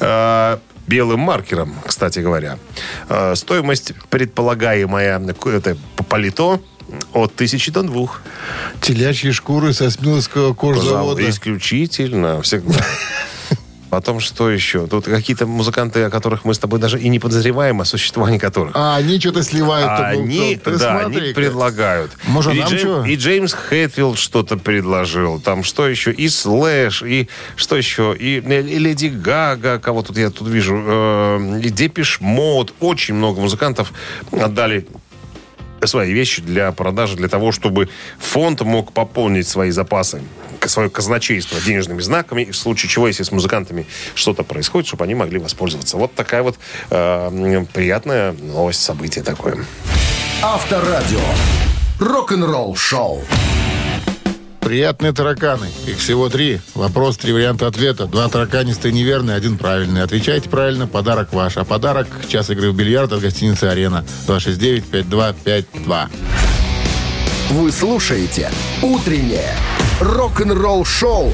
Э, 0.00 0.58
белым 0.86 1.20
маркером, 1.20 1.74
кстати 1.86 2.20
говоря. 2.20 2.58
Э, 3.08 3.34
стоимость 3.34 3.92
предполагаемая 4.10 5.20
это 5.20 5.76
палито 6.08 6.60
от 7.12 7.34
тысячи 7.34 7.70
до 7.70 7.82
двух. 7.82 8.20
Телячьи 8.80 9.30
шкуры 9.30 9.72
со 9.72 9.90
Смиловского 9.90 10.54
кожзавода. 10.54 11.28
Исключительно. 11.28 12.42
Всегда. 12.42 12.74
Потом 13.94 14.18
что 14.18 14.50
еще? 14.50 14.88
Тут 14.88 15.04
какие-то 15.04 15.46
музыканты, 15.46 16.02
о 16.02 16.10
которых 16.10 16.44
мы 16.44 16.52
с 16.52 16.58
тобой 16.58 16.80
даже 16.80 16.98
и 16.98 17.08
не 17.08 17.20
подозреваем, 17.20 17.80
о 17.80 17.84
существовании 17.84 18.38
которых. 18.38 18.74
А 18.74 18.96
они 18.96 19.20
что-то 19.20 19.44
сливают. 19.44 19.88
А 19.88 20.10
Ты, 20.10 20.16
ну, 20.16 20.22
они, 20.24 20.56
ты 20.56 20.76
да, 20.78 20.98
они 20.98 21.32
предлагают. 21.32 22.10
Может, 22.26 22.54
и, 22.54 22.58
нам 22.58 22.68
Джейм- 22.72 22.80
чего? 22.80 23.04
и 23.04 23.14
Джеймс 23.14 23.52
Хэтфилд 23.52 24.18
что-то 24.18 24.56
предложил. 24.56 25.40
Там 25.40 25.62
что 25.62 25.86
еще? 25.86 26.10
И 26.10 26.28
Слэш, 26.28 27.04
и 27.04 27.28
что 27.54 27.76
еще? 27.76 28.16
И, 28.18 28.38
и 28.38 28.78
Леди 28.78 29.06
Гага, 29.06 29.78
кого 29.78 30.02
тут 30.02 30.18
я 30.18 30.30
тут 30.30 30.48
вижу, 30.48 30.74
э, 30.84 31.60
и 31.62 31.70
Депиш 31.70 32.20
Мод. 32.20 32.74
Очень 32.80 33.14
много 33.14 33.40
музыкантов 33.40 33.92
отдали 34.32 34.88
свои 35.84 36.12
вещи 36.12 36.42
для 36.42 36.72
продажи, 36.72 37.14
для 37.14 37.28
того, 37.28 37.52
чтобы 37.52 37.88
фонд 38.18 38.62
мог 38.62 38.92
пополнить 38.92 39.46
свои 39.46 39.70
запасы, 39.70 40.20
свое 40.70 40.90
казначейство 40.90 41.60
денежными 41.60 42.00
знаками, 42.00 42.42
и 42.42 42.50
в 42.50 42.56
случае 42.56 42.90
чего, 42.90 43.06
если 43.06 43.22
с 43.22 43.32
музыкантами 43.32 43.86
что-то 44.14 44.42
происходит, 44.42 44.86
чтобы 44.88 45.04
они 45.04 45.14
могли 45.14 45.38
воспользоваться. 45.38 45.96
Вот 45.96 46.14
такая 46.14 46.42
вот 46.42 46.56
э, 46.90 47.64
приятная 47.72 48.32
новость, 48.32 48.82
событие 48.82 49.24
такое. 49.24 49.64
Авторадио. 50.42 51.20
Рок-н-ролл 52.00 52.76
шоу. 52.76 53.22
Приятные 54.64 55.12
тараканы. 55.12 55.68
Их 55.86 55.98
всего 55.98 56.30
три. 56.30 56.58
Вопрос, 56.74 57.18
три 57.18 57.34
варианта 57.34 57.66
ответа. 57.66 58.06
Два 58.06 58.28
тараканистые 58.28 58.92
неверные, 58.92 59.36
один 59.36 59.58
правильный. 59.58 60.02
Отвечайте 60.02 60.48
правильно, 60.48 60.86
подарок 60.86 61.34
ваш. 61.34 61.58
А 61.58 61.64
подарок– 61.64 62.08
час 62.28 62.48
игры 62.48 62.70
в 62.70 62.74
бильярд 62.74 63.12
от 63.12 63.20
гостиницы 63.20 63.64
«Арена». 63.64 64.06
269-5252. 64.26 66.08
Вы 67.50 67.70
слушаете 67.70 68.50
«Утреннее 68.82 69.52
рок-н-ролл-шоу» 70.00 71.32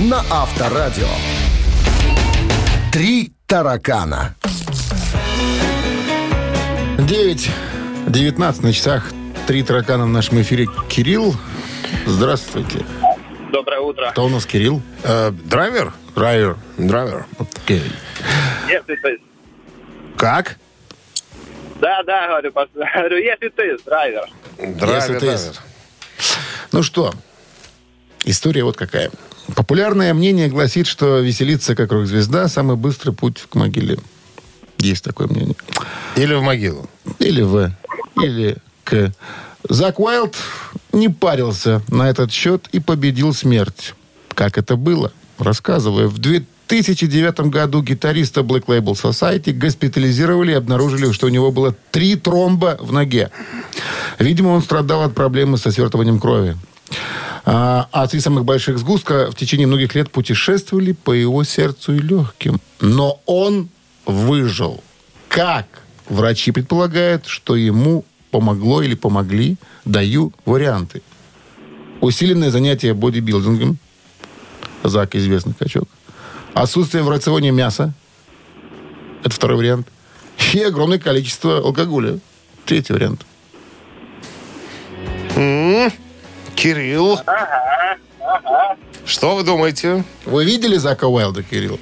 на 0.00 0.22
Авторадио. 0.30 1.06
«Три 2.90 3.32
таракана». 3.46 4.34
9.19 6.96 8.62
на 8.62 8.72
часах. 8.72 9.12
Три 9.46 9.62
таракана 9.62 10.06
в 10.06 10.08
нашем 10.08 10.40
эфире. 10.40 10.66
Кирилл, 10.88 11.34
здравствуйте. 12.06 12.84
Доброе 13.52 13.80
утро. 13.80 14.10
Кто 14.10 14.24
у 14.24 14.28
нас 14.30 14.46
Кирилл? 14.46 14.80
Э, 15.04 15.30
драйвер? 15.30 15.92
Драйвер. 16.14 16.56
Драйвер. 16.78 17.26
Окей. 17.38 17.82
Если 18.68 18.96
ты... 18.96 19.18
Как? 20.16 20.56
Да, 21.80 22.02
да, 22.02 22.28
говорю, 22.28 22.52
говорю, 22.74 23.18
если 23.18 23.48
ты 23.48 23.76
драйвер. 23.84 24.28
Драйвер, 24.58 24.94
Если 24.96 25.12
ты- 25.14 25.20
драйвер. 25.20 25.54
Ну 26.72 26.82
что, 26.82 27.14
история 28.24 28.64
вот 28.64 28.76
какая. 28.76 29.10
Популярное 29.54 30.12
мнение 30.12 30.48
гласит, 30.48 30.86
что 30.86 31.18
веселиться 31.20 31.74
как 31.74 31.92
рок-звезда– 31.92 32.48
самый 32.48 32.76
быстрый 32.76 33.12
путь 33.12 33.44
к 33.48 33.54
могиле. 33.54 33.98
Есть 34.78 35.04
такое 35.04 35.26
мнение. 35.28 35.56
Или 36.16 36.34
в 36.34 36.42
могилу. 36.42 36.88
Или 37.18 37.42
В, 37.42 37.72
или 38.22 38.56
К. 38.84 39.12
Зак 39.68 39.98
Уайлд 40.00 40.36
не 40.92 41.08
парился 41.08 41.82
на 41.88 42.08
этот 42.10 42.30
счет 42.32 42.68
и 42.72 42.78
победил 42.80 43.32
смерть. 43.34 43.94
Как 44.34 44.58
это 44.58 44.76
было? 44.76 45.12
Рассказываю. 45.38 46.08
В 46.08 46.18
2009 46.68 47.40
году 47.50 47.82
гитариста 47.82 48.42
Black 48.42 48.66
Label 48.66 48.94
Society 48.94 49.52
госпитализировали 49.52 50.52
и 50.52 50.54
обнаружили, 50.54 51.10
что 51.12 51.26
у 51.26 51.30
него 51.30 51.50
было 51.50 51.74
три 51.90 52.14
тромба 52.14 52.76
в 52.80 52.92
ноге. 52.92 53.30
Видимо, 54.18 54.48
он 54.48 54.62
страдал 54.62 55.02
от 55.02 55.14
проблемы 55.14 55.58
со 55.58 55.70
свертыванием 55.70 56.20
крови. 56.20 56.56
А, 57.44 57.88
а 57.92 58.06
три 58.06 58.20
самых 58.20 58.44
больших 58.44 58.78
сгустка 58.78 59.30
в 59.30 59.34
течение 59.34 59.66
многих 59.66 59.94
лет 59.94 60.10
путешествовали 60.10 60.92
по 60.92 61.12
его 61.12 61.44
сердцу 61.44 61.94
и 61.94 61.98
легким. 61.98 62.60
Но 62.80 63.20
он 63.24 63.70
выжил. 64.04 64.82
Как? 65.28 65.66
Врачи 66.08 66.52
предполагают, 66.52 67.26
что 67.26 67.56
ему 67.56 68.04
помогло 68.30 68.82
или 68.82 68.94
помогли. 68.94 69.56
Даю 69.86 70.32
варианты. 70.44 71.00
Усиленное 72.02 72.50
занятие 72.50 72.92
бодибилдингом. 72.92 73.78
Зак 74.84 75.14
известный 75.16 75.54
качок. 75.54 75.88
Отсутствие 76.54 77.02
в 77.02 77.08
рационе 77.08 77.50
мяса. 77.50 77.92
Это 79.22 79.34
второй 79.34 79.58
вариант. 79.58 79.88
И 80.52 80.62
огромное 80.62 80.98
количество 80.98 81.58
алкоголя. 81.58 82.18
Третий 82.64 82.92
вариант. 82.92 83.24
Кирилл. 86.54 87.20
Что 89.04 89.36
вы 89.36 89.42
думаете? 89.44 90.04
Вы 90.26 90.44
видели 90.44 90.76
Зака 90.76 91.06
Уайлда, 91.06 91.42
Кирилл? 91.42 91.78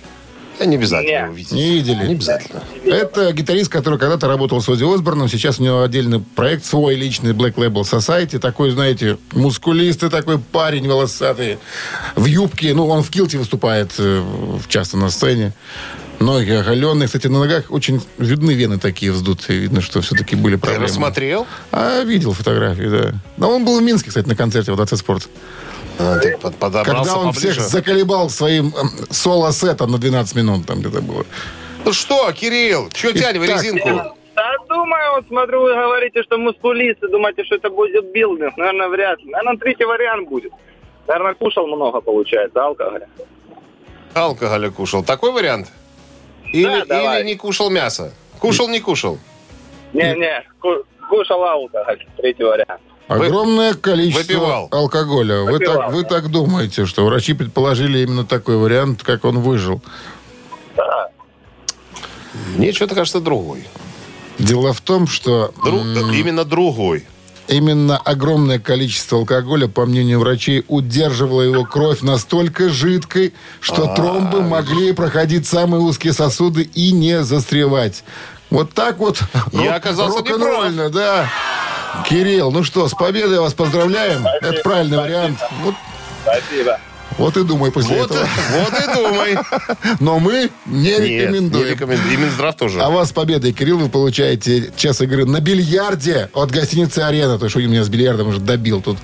Да 0.59 0.64
не 0.64 0.76
обязательно 0.76 1.24
его 1.26 1.34
видеть. 1.34 1.52
Не 1.52 1.70
видели? 1.74 2.07
Не 2.07 2.14
обязательно. 2.14 2.62
Это 2.84 3.32
гитарист, 3.32 3.70
который 3.70 3.98
когда-то 3.98 4.26
работал 4.26 4.61
с 4.62 4.68
Ози 4.68 4.84
Осборном. 4.84 5.28
Сейчас 5.28 5.59
у 5.61 5.62
него 5.62 5.82
отдельный 5.82 6.20
проект, 6.20 6.64
свой 6.64 6.94
личный 6.94 7.32
Black 7.32 7.54
Label 7.54 7.82
Society. 7.82 8.38
Такой, 8.38 8.70
знаете, 8.70 9.18
мускулистый 9.32 10.09
такой 10.09 10.38
парень 10.38 10.88
волосатый. 10.88 11.59
В 12.14 12.24
юбке. 12.24 12.72
Ну, 12.74 12.86
он 12.88 13.02
в 13.02 13.11
килте 13.11 13.36
выступает 13.38 13.92
э, 13.98 14.22
часто 14.68 14.96
на 14.96 15.11
сцене. 15.11 15.52
Ноги 16.18 16.50
оголенные. 16.52 17.07
Кстати, 17.09 17.26
на 17.26 17.40
ногах 17.40 17.70
очень 17.70 18.00
видны 18.16 18.52
вены 18.52 18.78
такие 18.78 19.12
вздутые. 19.12 19.59
Видно, 19.59 19.82
что 19.82 20.00
все-таки 20.00 20.34
были 20.34 20.54
Ты 20.54 20.61
проблемы. 20.62 20.86
рассмотрел? 20.86 21.46
А, 21.72 22.02
видел 22.04 22.32
фотографии, 22.32 22.88
да. 22.88 23.12
Но 23.36 23.54
он 23.54 23.66
был 23.66 23.78
в 23.78 23.82
Минске, 23.82 24.09
кстати, 24.09 24.26
на 24.26 24.34
концерте 24.34 24.72
в 24.72 24.82
ДЦ 24.82 24.98
Спорт. 24.98 25.28
Ты 25.99 26.36
под- 26.38 26.57
подобрался 26.57 27.05
Когда 27.05 27.18
он 27.18 27.32
поближе. 27.34 27.53
всех 27.61 27.62
заколебал 27.68 28.28
своим 28.30 28.74
эм, 28.76 28.90
соло-сетом 29.11 29.90
на 29.92 29.99
12 29.99 30.34
минут 30.36 30.66
там 30.66 30.80
где-то 30.80 31.01
было. 31.01 31.24
Ну 31.84 31.92
что, 31.92 32.30
Кирилл, 32.32 32.90
что 32.94 33.12
тянем 33.12 33.44
Итак, 33.44 33.62
резинку? 33.62 33.88
Да, 34.34 34.53
думаю, 34.68 35.12
вот 35.16 35.26
смотрю, 35.28 35.62
вы 35.62 35.74
говорите, 35.74 36.22
что 36.22 36.36
мускулисты, 36.36 37.09
думаете, 37.09 37.44
что 37.44 37.55
это 37.55 37.70
будет 37.70 38.12
билдинг. 38.12 38.57
Наверное, 38.59 38.88
вряд 38.88 39.18
ли. 39.20 39.30
Наверное, 39.30 39.57
третий 39.59 39.84
вариант 39.86 40.28
будет. 40.28 40.53
Наверное, 41.09 41.34
кушал 41.34 41.66
много, 41.66 42.01
получается, 42.03 42.62
алкоголя. 42.62 43.09
Алкоголя 44.14 44.70
кушал. 44.70 45.03
Такой 45.05 45.32
вариант? 45.32 45.68
Или, 46.53 46.84
давай. 46.84 47.20
или 47.22 47.26
не 47.28 47.34
кушал 47.36 47.70
мясо? 47.70 48.12
Кушал, 48.38 48.68
не 48.68 48.80
кушал? 48.80 49.18
Не-не, 49.92 50.44
ку- 50.61 50.84
кушал 51.09 51.42
алкоголь, 51.44 52.05
третий 52.18 52.44
вариант. 52.44 52.80
Вы- 53.09 53.26
Огромное 53.26 53.74
количество 53.74 54.22
выпивал. 54.34 54.68
алкоголя. 54.72 55.40
Вы 55.42 55.52
Выпивал, 55.52 55.76
так, 55.76 55.92
вы 55.92 56.02
так 56.04 56.28
думаете, 56.30 56.86
что 56.86 57.04
врачи 57.07 57.34
предположили 57.34 58.00
именно 58.00 58.24
такой 58.24 58.57
вариант, 58.57 59.02
как 59.04 59.24
он 59.24 59.38
выжил. 59.40 59.80
Да. 60.76 61.09
Мне 62.57 62.72
что-то 62.72 62.94
кажется 62.96 63.20
другой. 63.20 63.66
Дело 64.38 64.72
в 64.72 64.80
том, 64.80 65.07
что 65.07 65.52
Дру- 65.64 65.80
м, 65.80 66.12
Именно 66.12 66.44
другой. 66.44 67.07
Именно 67.48 67.96
огромное 67.96 68.59
количество 68.59 69.18
алкоголя, 69.18 69.68
по 69.68 69.86
мнению 69.86 70.18
врачей, 70.18 70.64
удерживало 70.66 71.42
его 71.42 71.64
кровь 71.64 72.00
настолько 72.02 72.68
жидкой, 72.70 73.34
что 73.61 73.94
тромбы 73.94 74.42
могли 74.42 74.92
проходить 74.92 75.46
самые 75.46 75.80
узкие 75.80 76.12
сосуды 76.12 76.62
и 76.74 76.90
не 76.90 77.22
застревать. 77.22 78.02
Вот 78.51 78.72
так 78.72 78.99
вот. 78.99 79.20
Я 79.53 79.72
рок- 79.72 79.76
оказался 79.76 80.18
рок-н-ролльно, 80.18 80.90
да. 80.90 81.28
Кирилл, 82.09 82.51
ну 82.53 82.62
что, 82.62 82.88
с 82.88 82.92
победой 82.94 83.40
вас 83.40 83.55
поздравляем. 83.55 84.26
Это 84.26 84.62
правильный 84.62 84.99
вариант. 84.99 85.38
Вот, 85.62 85.74
Спасибо. 86.22 86.78
Вот 87.18 87.36
и 87.36 87.44
думай 87.44 87.70
после 87.70 87.96
Вот, 87.96 88.11
этого. 88.11 88.28
вот 88.52 88.72
и 88.78 88.94
думай. 88.94 89.38
Но 90.00 90.18
мы 90.18 90.50
не 90.66 90.90
Нет, 90.90 91.00
не 91.00 91.18
рекомендуем. 91.18 91.70
рекомендую. 91.70 92.12
И 92.12 92.16
Минздрав 92.16 92.57
тоже. 92.57 92.80
А 92.80 92.90
вас 92.90 93.09
с 93.09 93.12
победой, 93.12 93.52
Кирилл, 93.52 93.78
вы 93.78 93.88
получаете 93.88 94.70
час 94.76 95.00
игры 95.00 95.24
на 95.24 95.40
бильярде 95.40 96.28
от 96.34 96.50
гостиницы 96.50 97.00
«Арена». 97.00 97.38
То, 97.38 97.48
что 97.48 97.61
меня 97.61 97.84
с 97.84 97.88
бильярдом 97.88 98.28
уже 98.28 98.40
добил 98.40 98.82
тут. 98.82 98.98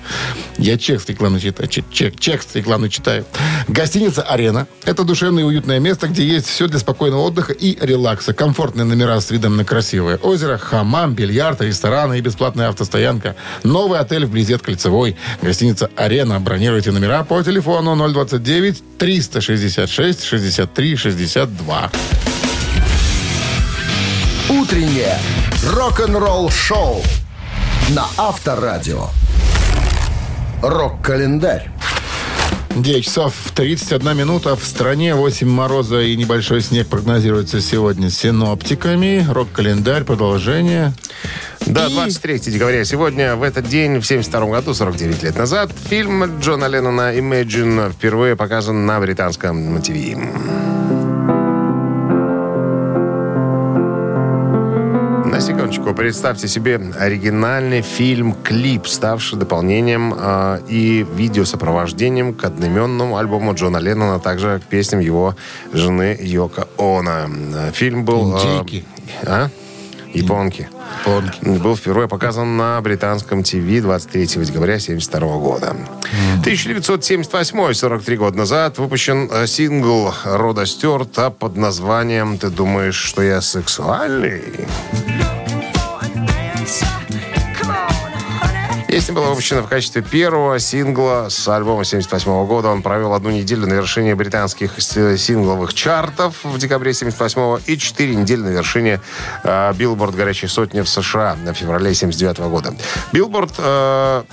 Я 0.57 0.77
чек 0.77 1.01
рекламный 1.07 1.39
читаю. 1.39 1.67
Чек, 1.69 1.85
чек, 1.91 2.19
чек 2.19 2.41
рекламный 2.53 2.89
читаю. 2.89 3.25
Гостиница 3.67 4.21
«Арена»— 4.23 4.67
это 4.85 5.03
душевное 5.03 5.43
и 5.43 5.45
уютное 5.45 5.79
место, 5.79 6.07
где 6.07 6.23
есть 6.25 6.47
все 6.47 6.67
для 6.67 6.79
спокойного 6.79 7.21
отдыха 7.21 7.53
и 7.53 7.77
релакса. 7.83 8.33
Комфортные 8.33 8.85
номера 8.85 9.19
с 9.19 9.31
видом 9.31 9.57
на 9.57 9.65
красивое 9.65 10.17
озеро, 10.17 10.57
хамам, 10.57 11.13
бильярд, 11.15 11.61
рестораны 11.61 12.17
и 12.19 12.21
бесплатная 12.21 12.69
автостоянка. 12.69 13.35
Новый 13.63 13.99
отель 13.99 14.25
вблизи 14.25 14.53
от 14.53 14.61
Кольцевой. 14.61 15.15
Гостиница 15.41 15.89
«Арена». 15.95 16.39
Бронируйте 16.39 16.91
номера 16.91 17.23
по 17.23 17.41
телефону 17.41 17.92
029 17.95 18.83
366 18.97 20.23
63 20.23 20.95
62. 20.95 21.91
Утреннее 24.49 25.17
рок-н-ролл-шоу 25.65 27.01
на 27.89 28.05
Авторадио. 28.17 29.07
Рок-календарь. 30.61 31.69
9 32.75 33.03
часов 33.05 33.33
31 33.53 34.17
минута. 34.17 34.55
В 34.55 34.63
стране 34.65 35.13
8 35.15 35.47
мороза 35.47 36.01
и 36.01 36.15
небольшой 36.15 36.61
снег 36.61 36.87
прогнозируется 36.87 37.61
сегодня 37.61 38.09
синоптиками. 38.09 39.25
Рок-календарь, 39.29 40.03
продолжение. 40.03 40.93
Да, 41.65 41.87
И- 41.87 41.93
23 41.93 42.51
декабря. 42.51 42.83
Сегодня, 42.85 43.35
в 43.35 43.43
этот 43.43 43.67
день, 43.67 43.99
в 43.99 44.05
72 44.05 44.45
году, 44.51 44.73
49 44.73 45.23
лет 45.23 45.37
назад, 45.37 45.71
фильм 45.89 46.39
Джона 46.39 46.65
Леннона 46.65 47.15
«Imagine» 47.17 47.91
впервые 47.91 48.35
показан 48.35 48.85
на 48.85 48.99
британском 48.99 49.81
ТВ. 49.81 49.93
На 55.25 55.39
секундочку, 55.39 55.93
представьте 55.95 56.47
себе 56.47 56.79
оригинальный 56.99 57.81
фильм-клип, 57.81 58.85
ставший 58.87 59.39
дополнением 59.39 60.13
э, 60.15 60.59
и 60.67 61.05
видеосопровождением 61.15 62.33
к 62.35 62.43
одноименному 62.43 63.17
альбому 63.17 63.55
Джона 63.55 63.77
Леннона, 63.77 64.15
а 64.15 64.19
также 64.19 64.61
к 64.63 64.69
песням 64.69 64.99
его 64.99 65.35
жены 65.71 66.15
Йока 66.21 66.67
Она. 66.77 67.27
Фильм 67.73 68.05
был... 68.05 68.35
э, 68.37 68.63
а? 69.25 69.49
Японки. 70.13 70.69
Японки. 71.05 71.39
Был 71.41 71.75
впервые 71.75 72.07
показан 72.07 72.57
на 72.57 72.79
британском 72.81 73.43
ТВ 73.43 73.81
23 73.81 74.25
декабря 74.25 74.75
1972 74.75 75.37
года. 75.37 75.75
1978, 76.41 77.73
43 77.73 78.17
года 78.17 78.37
назад, 78.37 78.77
выпущен 78.77 79.29
э, 79.31 79.47
сингл 79.47 80.13
Рода 80.23 80.65
Стюарта 80.65 81.29
под 81.29 81.57
названием 81.57 82.37
«Ты 82.37 82.49
думаешь, 82.49 82.95
что 82.95 83.21
я 83.21 83.41
сексуальный?» 83.41 84.67
Песня 88.93 89.15
была 89.15 89.31
выпущена 89.31 89.63
в 89.63 89.67
качестве 89.67 90.03
первого 90.03 90.59
сингла 90.59 91.25
с 91.27 91.47
альбома 91.47 91.83
78 91.83 92.45
года. 92.45 92.67
Он 92.67 92.83
провел 92.83 93.15
одну 93.15 93.31
неделю 93.31 93.65
на 93.65 93.73
вершине 93.73 94.13
британских 94.13 94.79
сингловых 94.79 95.73
чартов 95.73 96.43
в 96.43 96.59
декабре 96.59 96.93
78 96.93 97.61
и 97.65 97.77
четыре 97.79 98.13
недели 98.13 98.41
на 98.41 98.49
вершине 98.49 99.01
э, 99.43 99.73
Билборд 99.73 100.13
горячей 100.13 100.45
сотни 100.45 100.81
в 100.81 100.87
США 100.87 101.35
на 101.43 101.55
феврале 101.55 101.91
79 101.91 102.37
года. 102.41 102.75
Билборд 103.11 103.55
э, 103.57 104.23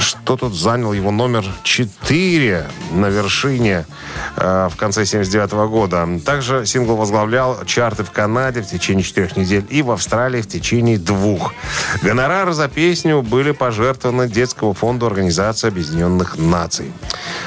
что 0.00 0.36
тут 0.36 0.54
занял 0.54 0.92
его 0.92 1.10
номер 1.10 1.44
4 1.62 2.66
на 2.92 3.06
вершине 3.06 3.86
э, 4.36 4.68
в 4.70 4.76
конце 4.76 5.04
79 5.04 5.52
года. 5.68 6.08
Также 6.24 6.66
сингл 6.66 6.96
возглавлял 6.96 7.64
чарты 7.64 8.04
в 8.04 8.10
Канаде 8.10 8.62
в 8.62 8.66
течение 8.66 9.02
четырех 9.02 9.36
недель 9.36 9.64
и 9.70 9.82
в 9.82 9.90
Австралии 9.90 10.42
в 10.42 10.48
течение 10.48 10.98
двух. 10.98 11.52
Гонорары 12.02 12.52
за 12.52 12.68
песню 12.68 13.22
были 13.22 13.52
пожертвованы 13.52 14.28
Детскому 14.28 14.72
фонду 14.72 15.06
Организации 15.06 15.68
Объединенных 15.68 16.38
Наций. 16.38 16.92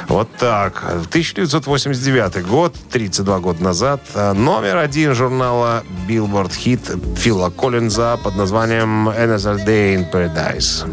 Вот 0.08 0.30
так. 0.38 0.84
1989 0.84 2.46
год, 2.46 2.76
32 2.92 3.40
года 3.40 3.64
назад, 3.64 4.02
э, 4.14 4.34
номер 4.34 4.78
один 4.78 5.14
журнала 5.14 5.84
Billboard 6.08 6.54
хит 6.54 6.82
Фила 7.18 7.50
Коллинза 7.50 8.18
под 8.24 8.36
названием 8.36 9.10
«Another 9.10 9.64
Day 9.66 9.96
in 9.96 10.12
Paradise». 10.12 10.86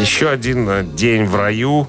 Еще 0.00 0.30
один 0.30 0.68
э, 0.68 0.82
день 0.82 1.26
в 1.26 1.36
раю 1.36 1.86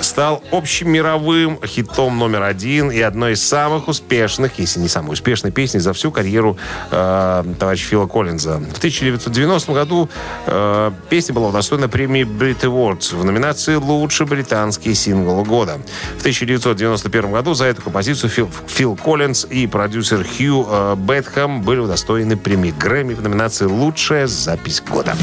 стал 0.00 0.42
общемировым 0.52 1.58
хитом 1.64 2.18
номер 2.18 2.42
один 2.42 2.90
и 2.90 3.00
одной 3.00 3.32
из 3.32 3.42
самых 3.42 3.88
успешных, 3.88 4.58
если 4.58 4.80
не 4.80 4.88
самой 4.88 5.14
успешной 5.14 5.50
песни 5.50 5.78
за 5.78 5.94
всю 5.94 6.10
карьеру 6.10 6.58
э, 6.90 7.44
товарища 7.58 7.86
Фила 7.86 8.06
Коллинза. 8.06 8.58
В 8.58 8.78
1990 8.78 9.72
году 9.72 10.10
э, 10.46 10.90
песня 11.08 11.34
была 11.34 11.48
удостоена 11.48 11.88
премии 11.88 12.24
Brit 12.24 12.60
Awards 12.60 13.16
в 13.16 13.24
номинации 13.24 13.76
«Лучший 13.76 14.26
британский 14.26 14.92
сингл 14.94 15.42
года». 15.42 15.78
В 16.16 16.20
1991 16.20 17.32
году 17.32 17.54
за 17.54 17.64
эту 17.64 17.80
композицию 17.80 18.28
Фил, 18.28 18.50
Фил 18.66 18.96
Коллинз 18.96 19.46
и 19.48 19.66
продюсер 19.66 20.22
Хью 20.22 20.66
э, 20.68 20.96
Бетхэм 20.96 21.62
были 21.62 21.80
удостоены 21.80 22.36
премии 22.36 22.74
Грэмми 22.78 23.14
в 23.14 23.22
номинации 23.22 23.64
«Лучшая 23.64 24.26
запись 24.26 24.82
года». 24.86 25.16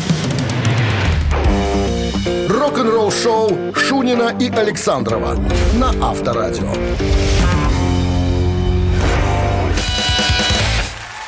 Рок-н-ролл-шоу 2.72 3.76
Шунина 3.76 4.34
и 4.40 4.50
Александрова 4.50 5.36
на 5.74 5.90
Авторадио. 6.02 6.72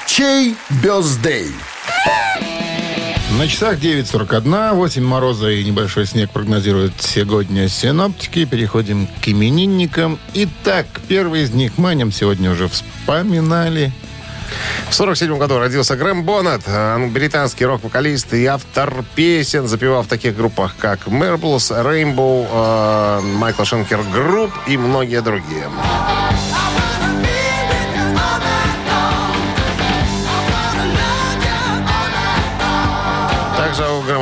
Чей 0.08 0.56
бездей? 0.82 1.48
На 3.38 3.46
часах 3.50 3.78
9.41, 3.78 4.74
8 4.76 5.04
мороза 5.04 5.50
и 5.50 5.66
небольшой 5.66 6.06
снег 6.06 6.30
прогнозируют 6.32 6.94
сегодня 7.00 7.68
синоптики. 7.68 8.46
Переходим 8.46 9.10
к 9.22 9.28
именинникам. 9.28 10.20
Итак, 10.34 10.86
первый 11.10 11.42
из 11.42 11.52
них 11.52 11.74
мы 11.78 11.90
о 11.90 11.94
нем 11.94 12.14
сегодня 12.14 12.52
уже 12.52 12.70
вспоминали. 12.70 13.92
В 14.90 14.94
47 14.94 15.38
году 15.38 15.60
родился 15.60 15.96
Грэм 15.96 16.24
Боннет, 16.24 16.62
британский 17.12 17.66
рок-вокалист 17.66 18.34
и 18.34 18.46
автор 18.46 19.04
песен, 19.16 19.68
запевал 19.68 20.04
в 20.04 20.08
таких 20.08 20.36
группах, 20.36 20.76
как 20.78 21.08
Rainbow, 21.70 22.48
э, 22.52 23.22
Michael 23.22 23.64
Schenker 23.64 24.02
Group 24.14 24.52
и 24.68 24.78
многие 24.78 25.22
другие. 25.22 25.68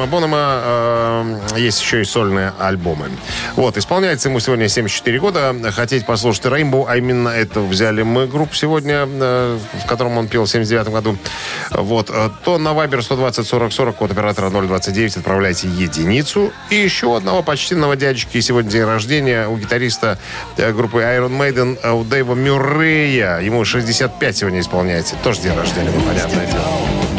Грэма 0.01 0.07
Боннета 0.07 0.61
э, 1.53 1.59
есть 1.59 1.81
еще 1.81 2.01
и 2.01 2.03
сольные 2.03 2.53
альбомы. 2.59 3.09
Вот, 3.55 3.77
исполняется 3.77 4.29
ему 4.29 4.39
сегодня 4.39 4.67
74 4.67 5.19
года. 5.19 5.55
Хотите 5.71 6.05
послушать 6.05 6.45
Rainbow, 6.45 6.85
а 6.87 6.97
именно 6.97 7.29
это 7.29 7.59
взяли 7.59 8.01
мы 8.01 8.27
группу 8.27 8.55
сегодня, 8.55 9.07
э, 9.07 9.59
в 9.83 9.87
котором 9.87 10.17
он 10.17 10.27
пел 10.27 10.45
в 10.45 10.49
79 10.49 10.87
году. 10.89 11.17
Вот, 11.71 12.09
э, 12.09 12.29
то 12.43 12.57
на 12.57 12.69
Viber 12.69 13.01
120 13.01 13.47
40 13.47 13.73
40, 13.73 13.95
код 13.95 14.11
оператора 14.11 14.49
029, 14.49 15.17
отправляйте 15.17 15.67
единицу. 15.67 16.51
И 16.69 16.75
еще 16.75 17.15
одного 17.15 17.43
почтенного 17.43 17.95
дядечки. 17.95 18.39
Сегодня 18.41 18.71
день 18.71 18.83
рождения 18.83 19.47
у 19.47 19.57
гитариста 19.57 20.17
э, 20.57 20.71
группы 20.73 20.99
Iron 20.99 21.37
Maiden, 21.37 21.77
э, 21.81 21.91
у 21.91 22.03
Дэйва 22.03 22.33
Мюррея. 22.33 23.39
Ему 23.39 23.63
65 23.63 24.37
сегодня 24.37 24.61
исполняется. 24.61 25.15
Тоже 25.23 25.41
день 25.41 25.55
рождения, 25.55 25.91
ну, 25.93 26.01
понятное 26.01 26.47
дело. 26.47 27.10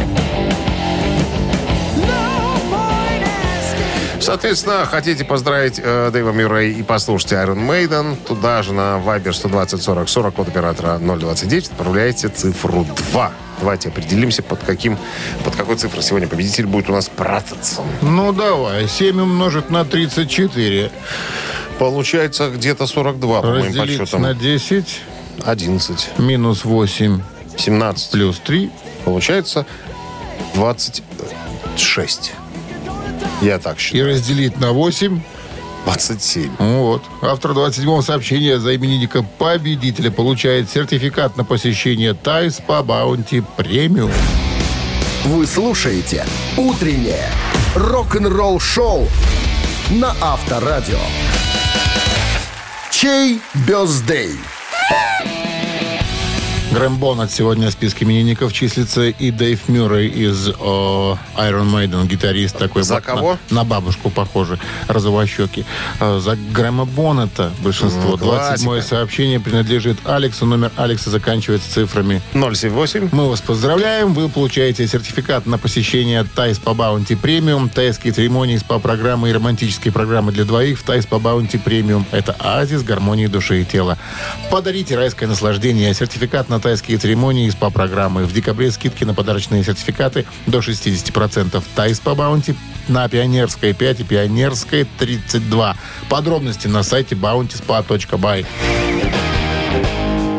Соответственно, 4.23 4.87
хотите 4.87 5.25
поздравить 5.25 5.81
э, 5.83 6.11
Дэйва 6.13 6.31
Мюррей 6.31 6.73
и 6.73 6.83
послушать 6.85 7.33
Iron 7.33 7.67
Maiden, 7.69 8.17
туда 8.25 8.63
же 8.63 8.73
на 8.73 9.03
Viber 9.05 9.33
120 9.33 9.83
40 9.83 10.09
40, 10.09 10.35
код 10.35 10.49
оператора 10.49 10.99
029, 10.99 11.69
отправляйте 11.71 12.29
цифру 12.29 12.87
2. 13.13 13.33
Давайте 13.59 13.89
определимся, 13.89 14.43
под, 14.43 14.61
каким, 14.63 14.97
под 15.45 15.57
какой 15.57 15.77
цифрой 15.77 16.03
сегодня 16.05 16.29
победитель 16.29 16.67
будет 16.67 16.89
у 16.89 16.93
нас 16.93 17.09
прятаться. 17.09 17.83
Ну, 18.01 18.33
давай. 18.33 18.89
7 18.89 19.21
умножить 19.21 19.71
на 19.71 19.85
34. 19.85 20.91
Получается 21.79 22.51
где-то 22.51 22.87
42, 22.87 23.41
по 23.43 23.47
моим 23.49 23.75
подсчетам. 23.75 24.23
на 24.23 24.35
10. 24.35 25.01
11. 25.45 26.19
Минус 26.19 26.65
8. 26.65 27.21
17. 27.57 28.11
Плюс 28.13 28.39
3. 28.39 28.71
Получается 29.05 29.67
26. 30.55 32.33
Я 33.41 33.59
так 33.59 33.77
И 33.77 33.81
считаю. 33.81 34.09
разделить 34.09 34.59
на 34.61 34.73
8. 34.73 35.21
27. 35.85 36.51
Ну 36.61 36.83
Вот. 36.85 37.03
Автор 37.23 37.51
27-го 37.53 38.03
сообщения 38.03 38.59
за 38.61 38.77
именинника 38.77 39.23
победителя 39.23 40.11
получает 40.11 40.71
сертификат 40.71 41.37
на 41.37 41.45
посещение 41.45 42.15
Тайс 42.15 42.61
по 42.65 42.83
Баунти 42.83 43.43
Премиум. 43.57 44.13
Вы 45.25 45.47
слушаете 45.47 46.25
«Утреннее 46.57 47.29
рок-н-ролл-шоу» 47.75 49.09
на 49.91 50.15
Авторадио. 50.21 50.99
Чей 52.91 53.41
birthday? 53.67 54.37
Грэм 56.73 56.97
Боннет 56.97 57.31
сегодня 57.31 57.69
в 57.69 57.73
списке 57.73 58.07
именинников 58.07 58.51
числится 58.55 59.03
и 59.09 59.31
Дэйв 59.31 59.69
Мюррей 59.69 60.09
из 60.09 60.49
о, 60.59 61.19
Iron 61.37 61.71
Maiden, 61.71 62.07
гитарист 62.07 62.57
такой. 62.57 62.83
За 62.83 63.03
кого? 63.03 63.37
На, 63.51 63.57
на 63.57 63.65
бабушку 63.65 64.09
похожий, 64.09 64.57
розовощекий. 64.89 65.67
А, 66.01 66.19
За 66.19 66.35
Грэма 66.35 66.87
Боннета 66.87 67.53
большинство. 67.59 68.13
Ну, 68.13 68.17
классика. 68.17 68.65
27 68.65 68.89
сообщение 68.89 69.39
принадлежит 69.39 69.99
Алексу. 70.07 70.47
Номер 70.47 70.73
Алекса 70.77 71.11
заканчивается 71.11 71.71
цифрами 71.71 72.23
078. 72.33 73.11
Мы 73.13 73.29
вас 73.29 73.43
поздравляем. 73.43 74.15
Вы 74.15 74.31
получаете 74.31 74.87
сертификат 74.87 75.45
на 75.45 75.59
посещение 75.59 76.25
Thai 76.25 76.59
Spa 76.59 76.73
Bounty 76.73 77.17
Premium, 77.17 77.69
тайские 77.69 78.15
церемонии, 78.15 78.57
СПА-программы 78.57 79.29
и 79.29 79.33
романтические 79.35 79.93
программы 79.93 80.33
для 80.33 80.45
двоих 80.45 80.79
в 80.79 80.85
Thai 80.85 81.05
Spa 81.05 81.19
Bounty 81.19 81.59
Premium. 81.59 82.07
Это 82.13 82.35
оазис 82.39 82.83
гармонии 82.83 83.27
души 83.27 83.61
и 83.61 83.65
тела. 83.67 83.99
Подарите 84.51 84.97
райское 84.97 85.29
наслаждение. 85.29 85.93
Сертификат 85.93 86.49
на 86.49 86.62
тайские 86.63 86.97
церемонии 86.97 87.47
и 87.47 87.51
СПА-программы. 87.51 88.25
В 88.25 88.33
декабре 88.33 88.71
скидки 88.71 89.05
на 89.05 89.13
подарочные 89.13 89.63
сертификаты 89.65 90.25
до 90.47 90.61
60%. 90.61 91.63
Тайс 91.75 92.01
по 92.01 92.15
Баунти 92.15 92.55
на 92.89 93.09
Пионерской 93.09 93.75
5 93.75 94.01
и 94.01 94.05
Пионерской 94.05 94.87
32. 94.99 95.77
Подробности 96.09 96.69
на 96.69 96.83
сайте 96.83 97.15
bountyspa.by. 97.15 98.47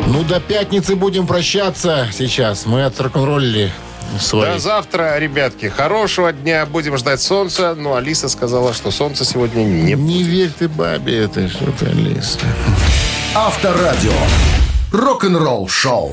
Ну, 0.07 0.23
до 0.23 0.39
пятницы 0.39 0.95
будем 0.95 1.27
прощаться 1.27 2.07
сейчас. 2.11 2.65
Мы 2.65 2.83
от 2.83 2.99
рок-н-ролли 2.99 3.71
свои. 4.19 4.53
До 4.53 4.59
завтра, 4.59 5.17
ребятки. 5.17 5.67
Хорошего 5.69 6.31
дня. 6.31 6.65
Будем 6.65 6.97
ждать 6.97 7.21
солнца. 7.21 7.75
Ну, 7.75 7.95
Алиса 7.95 8.29
сказала, 8.29 8.73
что 8.73 8.91
солнца 8.91 9.25
сегодня 9.25 9.63
не 9.63 9.93
Не 9.93 10.23
верь 10.23 10.51
ты 10.51 10.67
бабе 10.67 11.17
этой, 11.23 11.49
что 11.49 11.71
ты, 11.71 11.87
Алиса. 11.87 12.39
Авторадио. 13.35 14.11
Рок-н-ролл-шоу. 14.93 16.11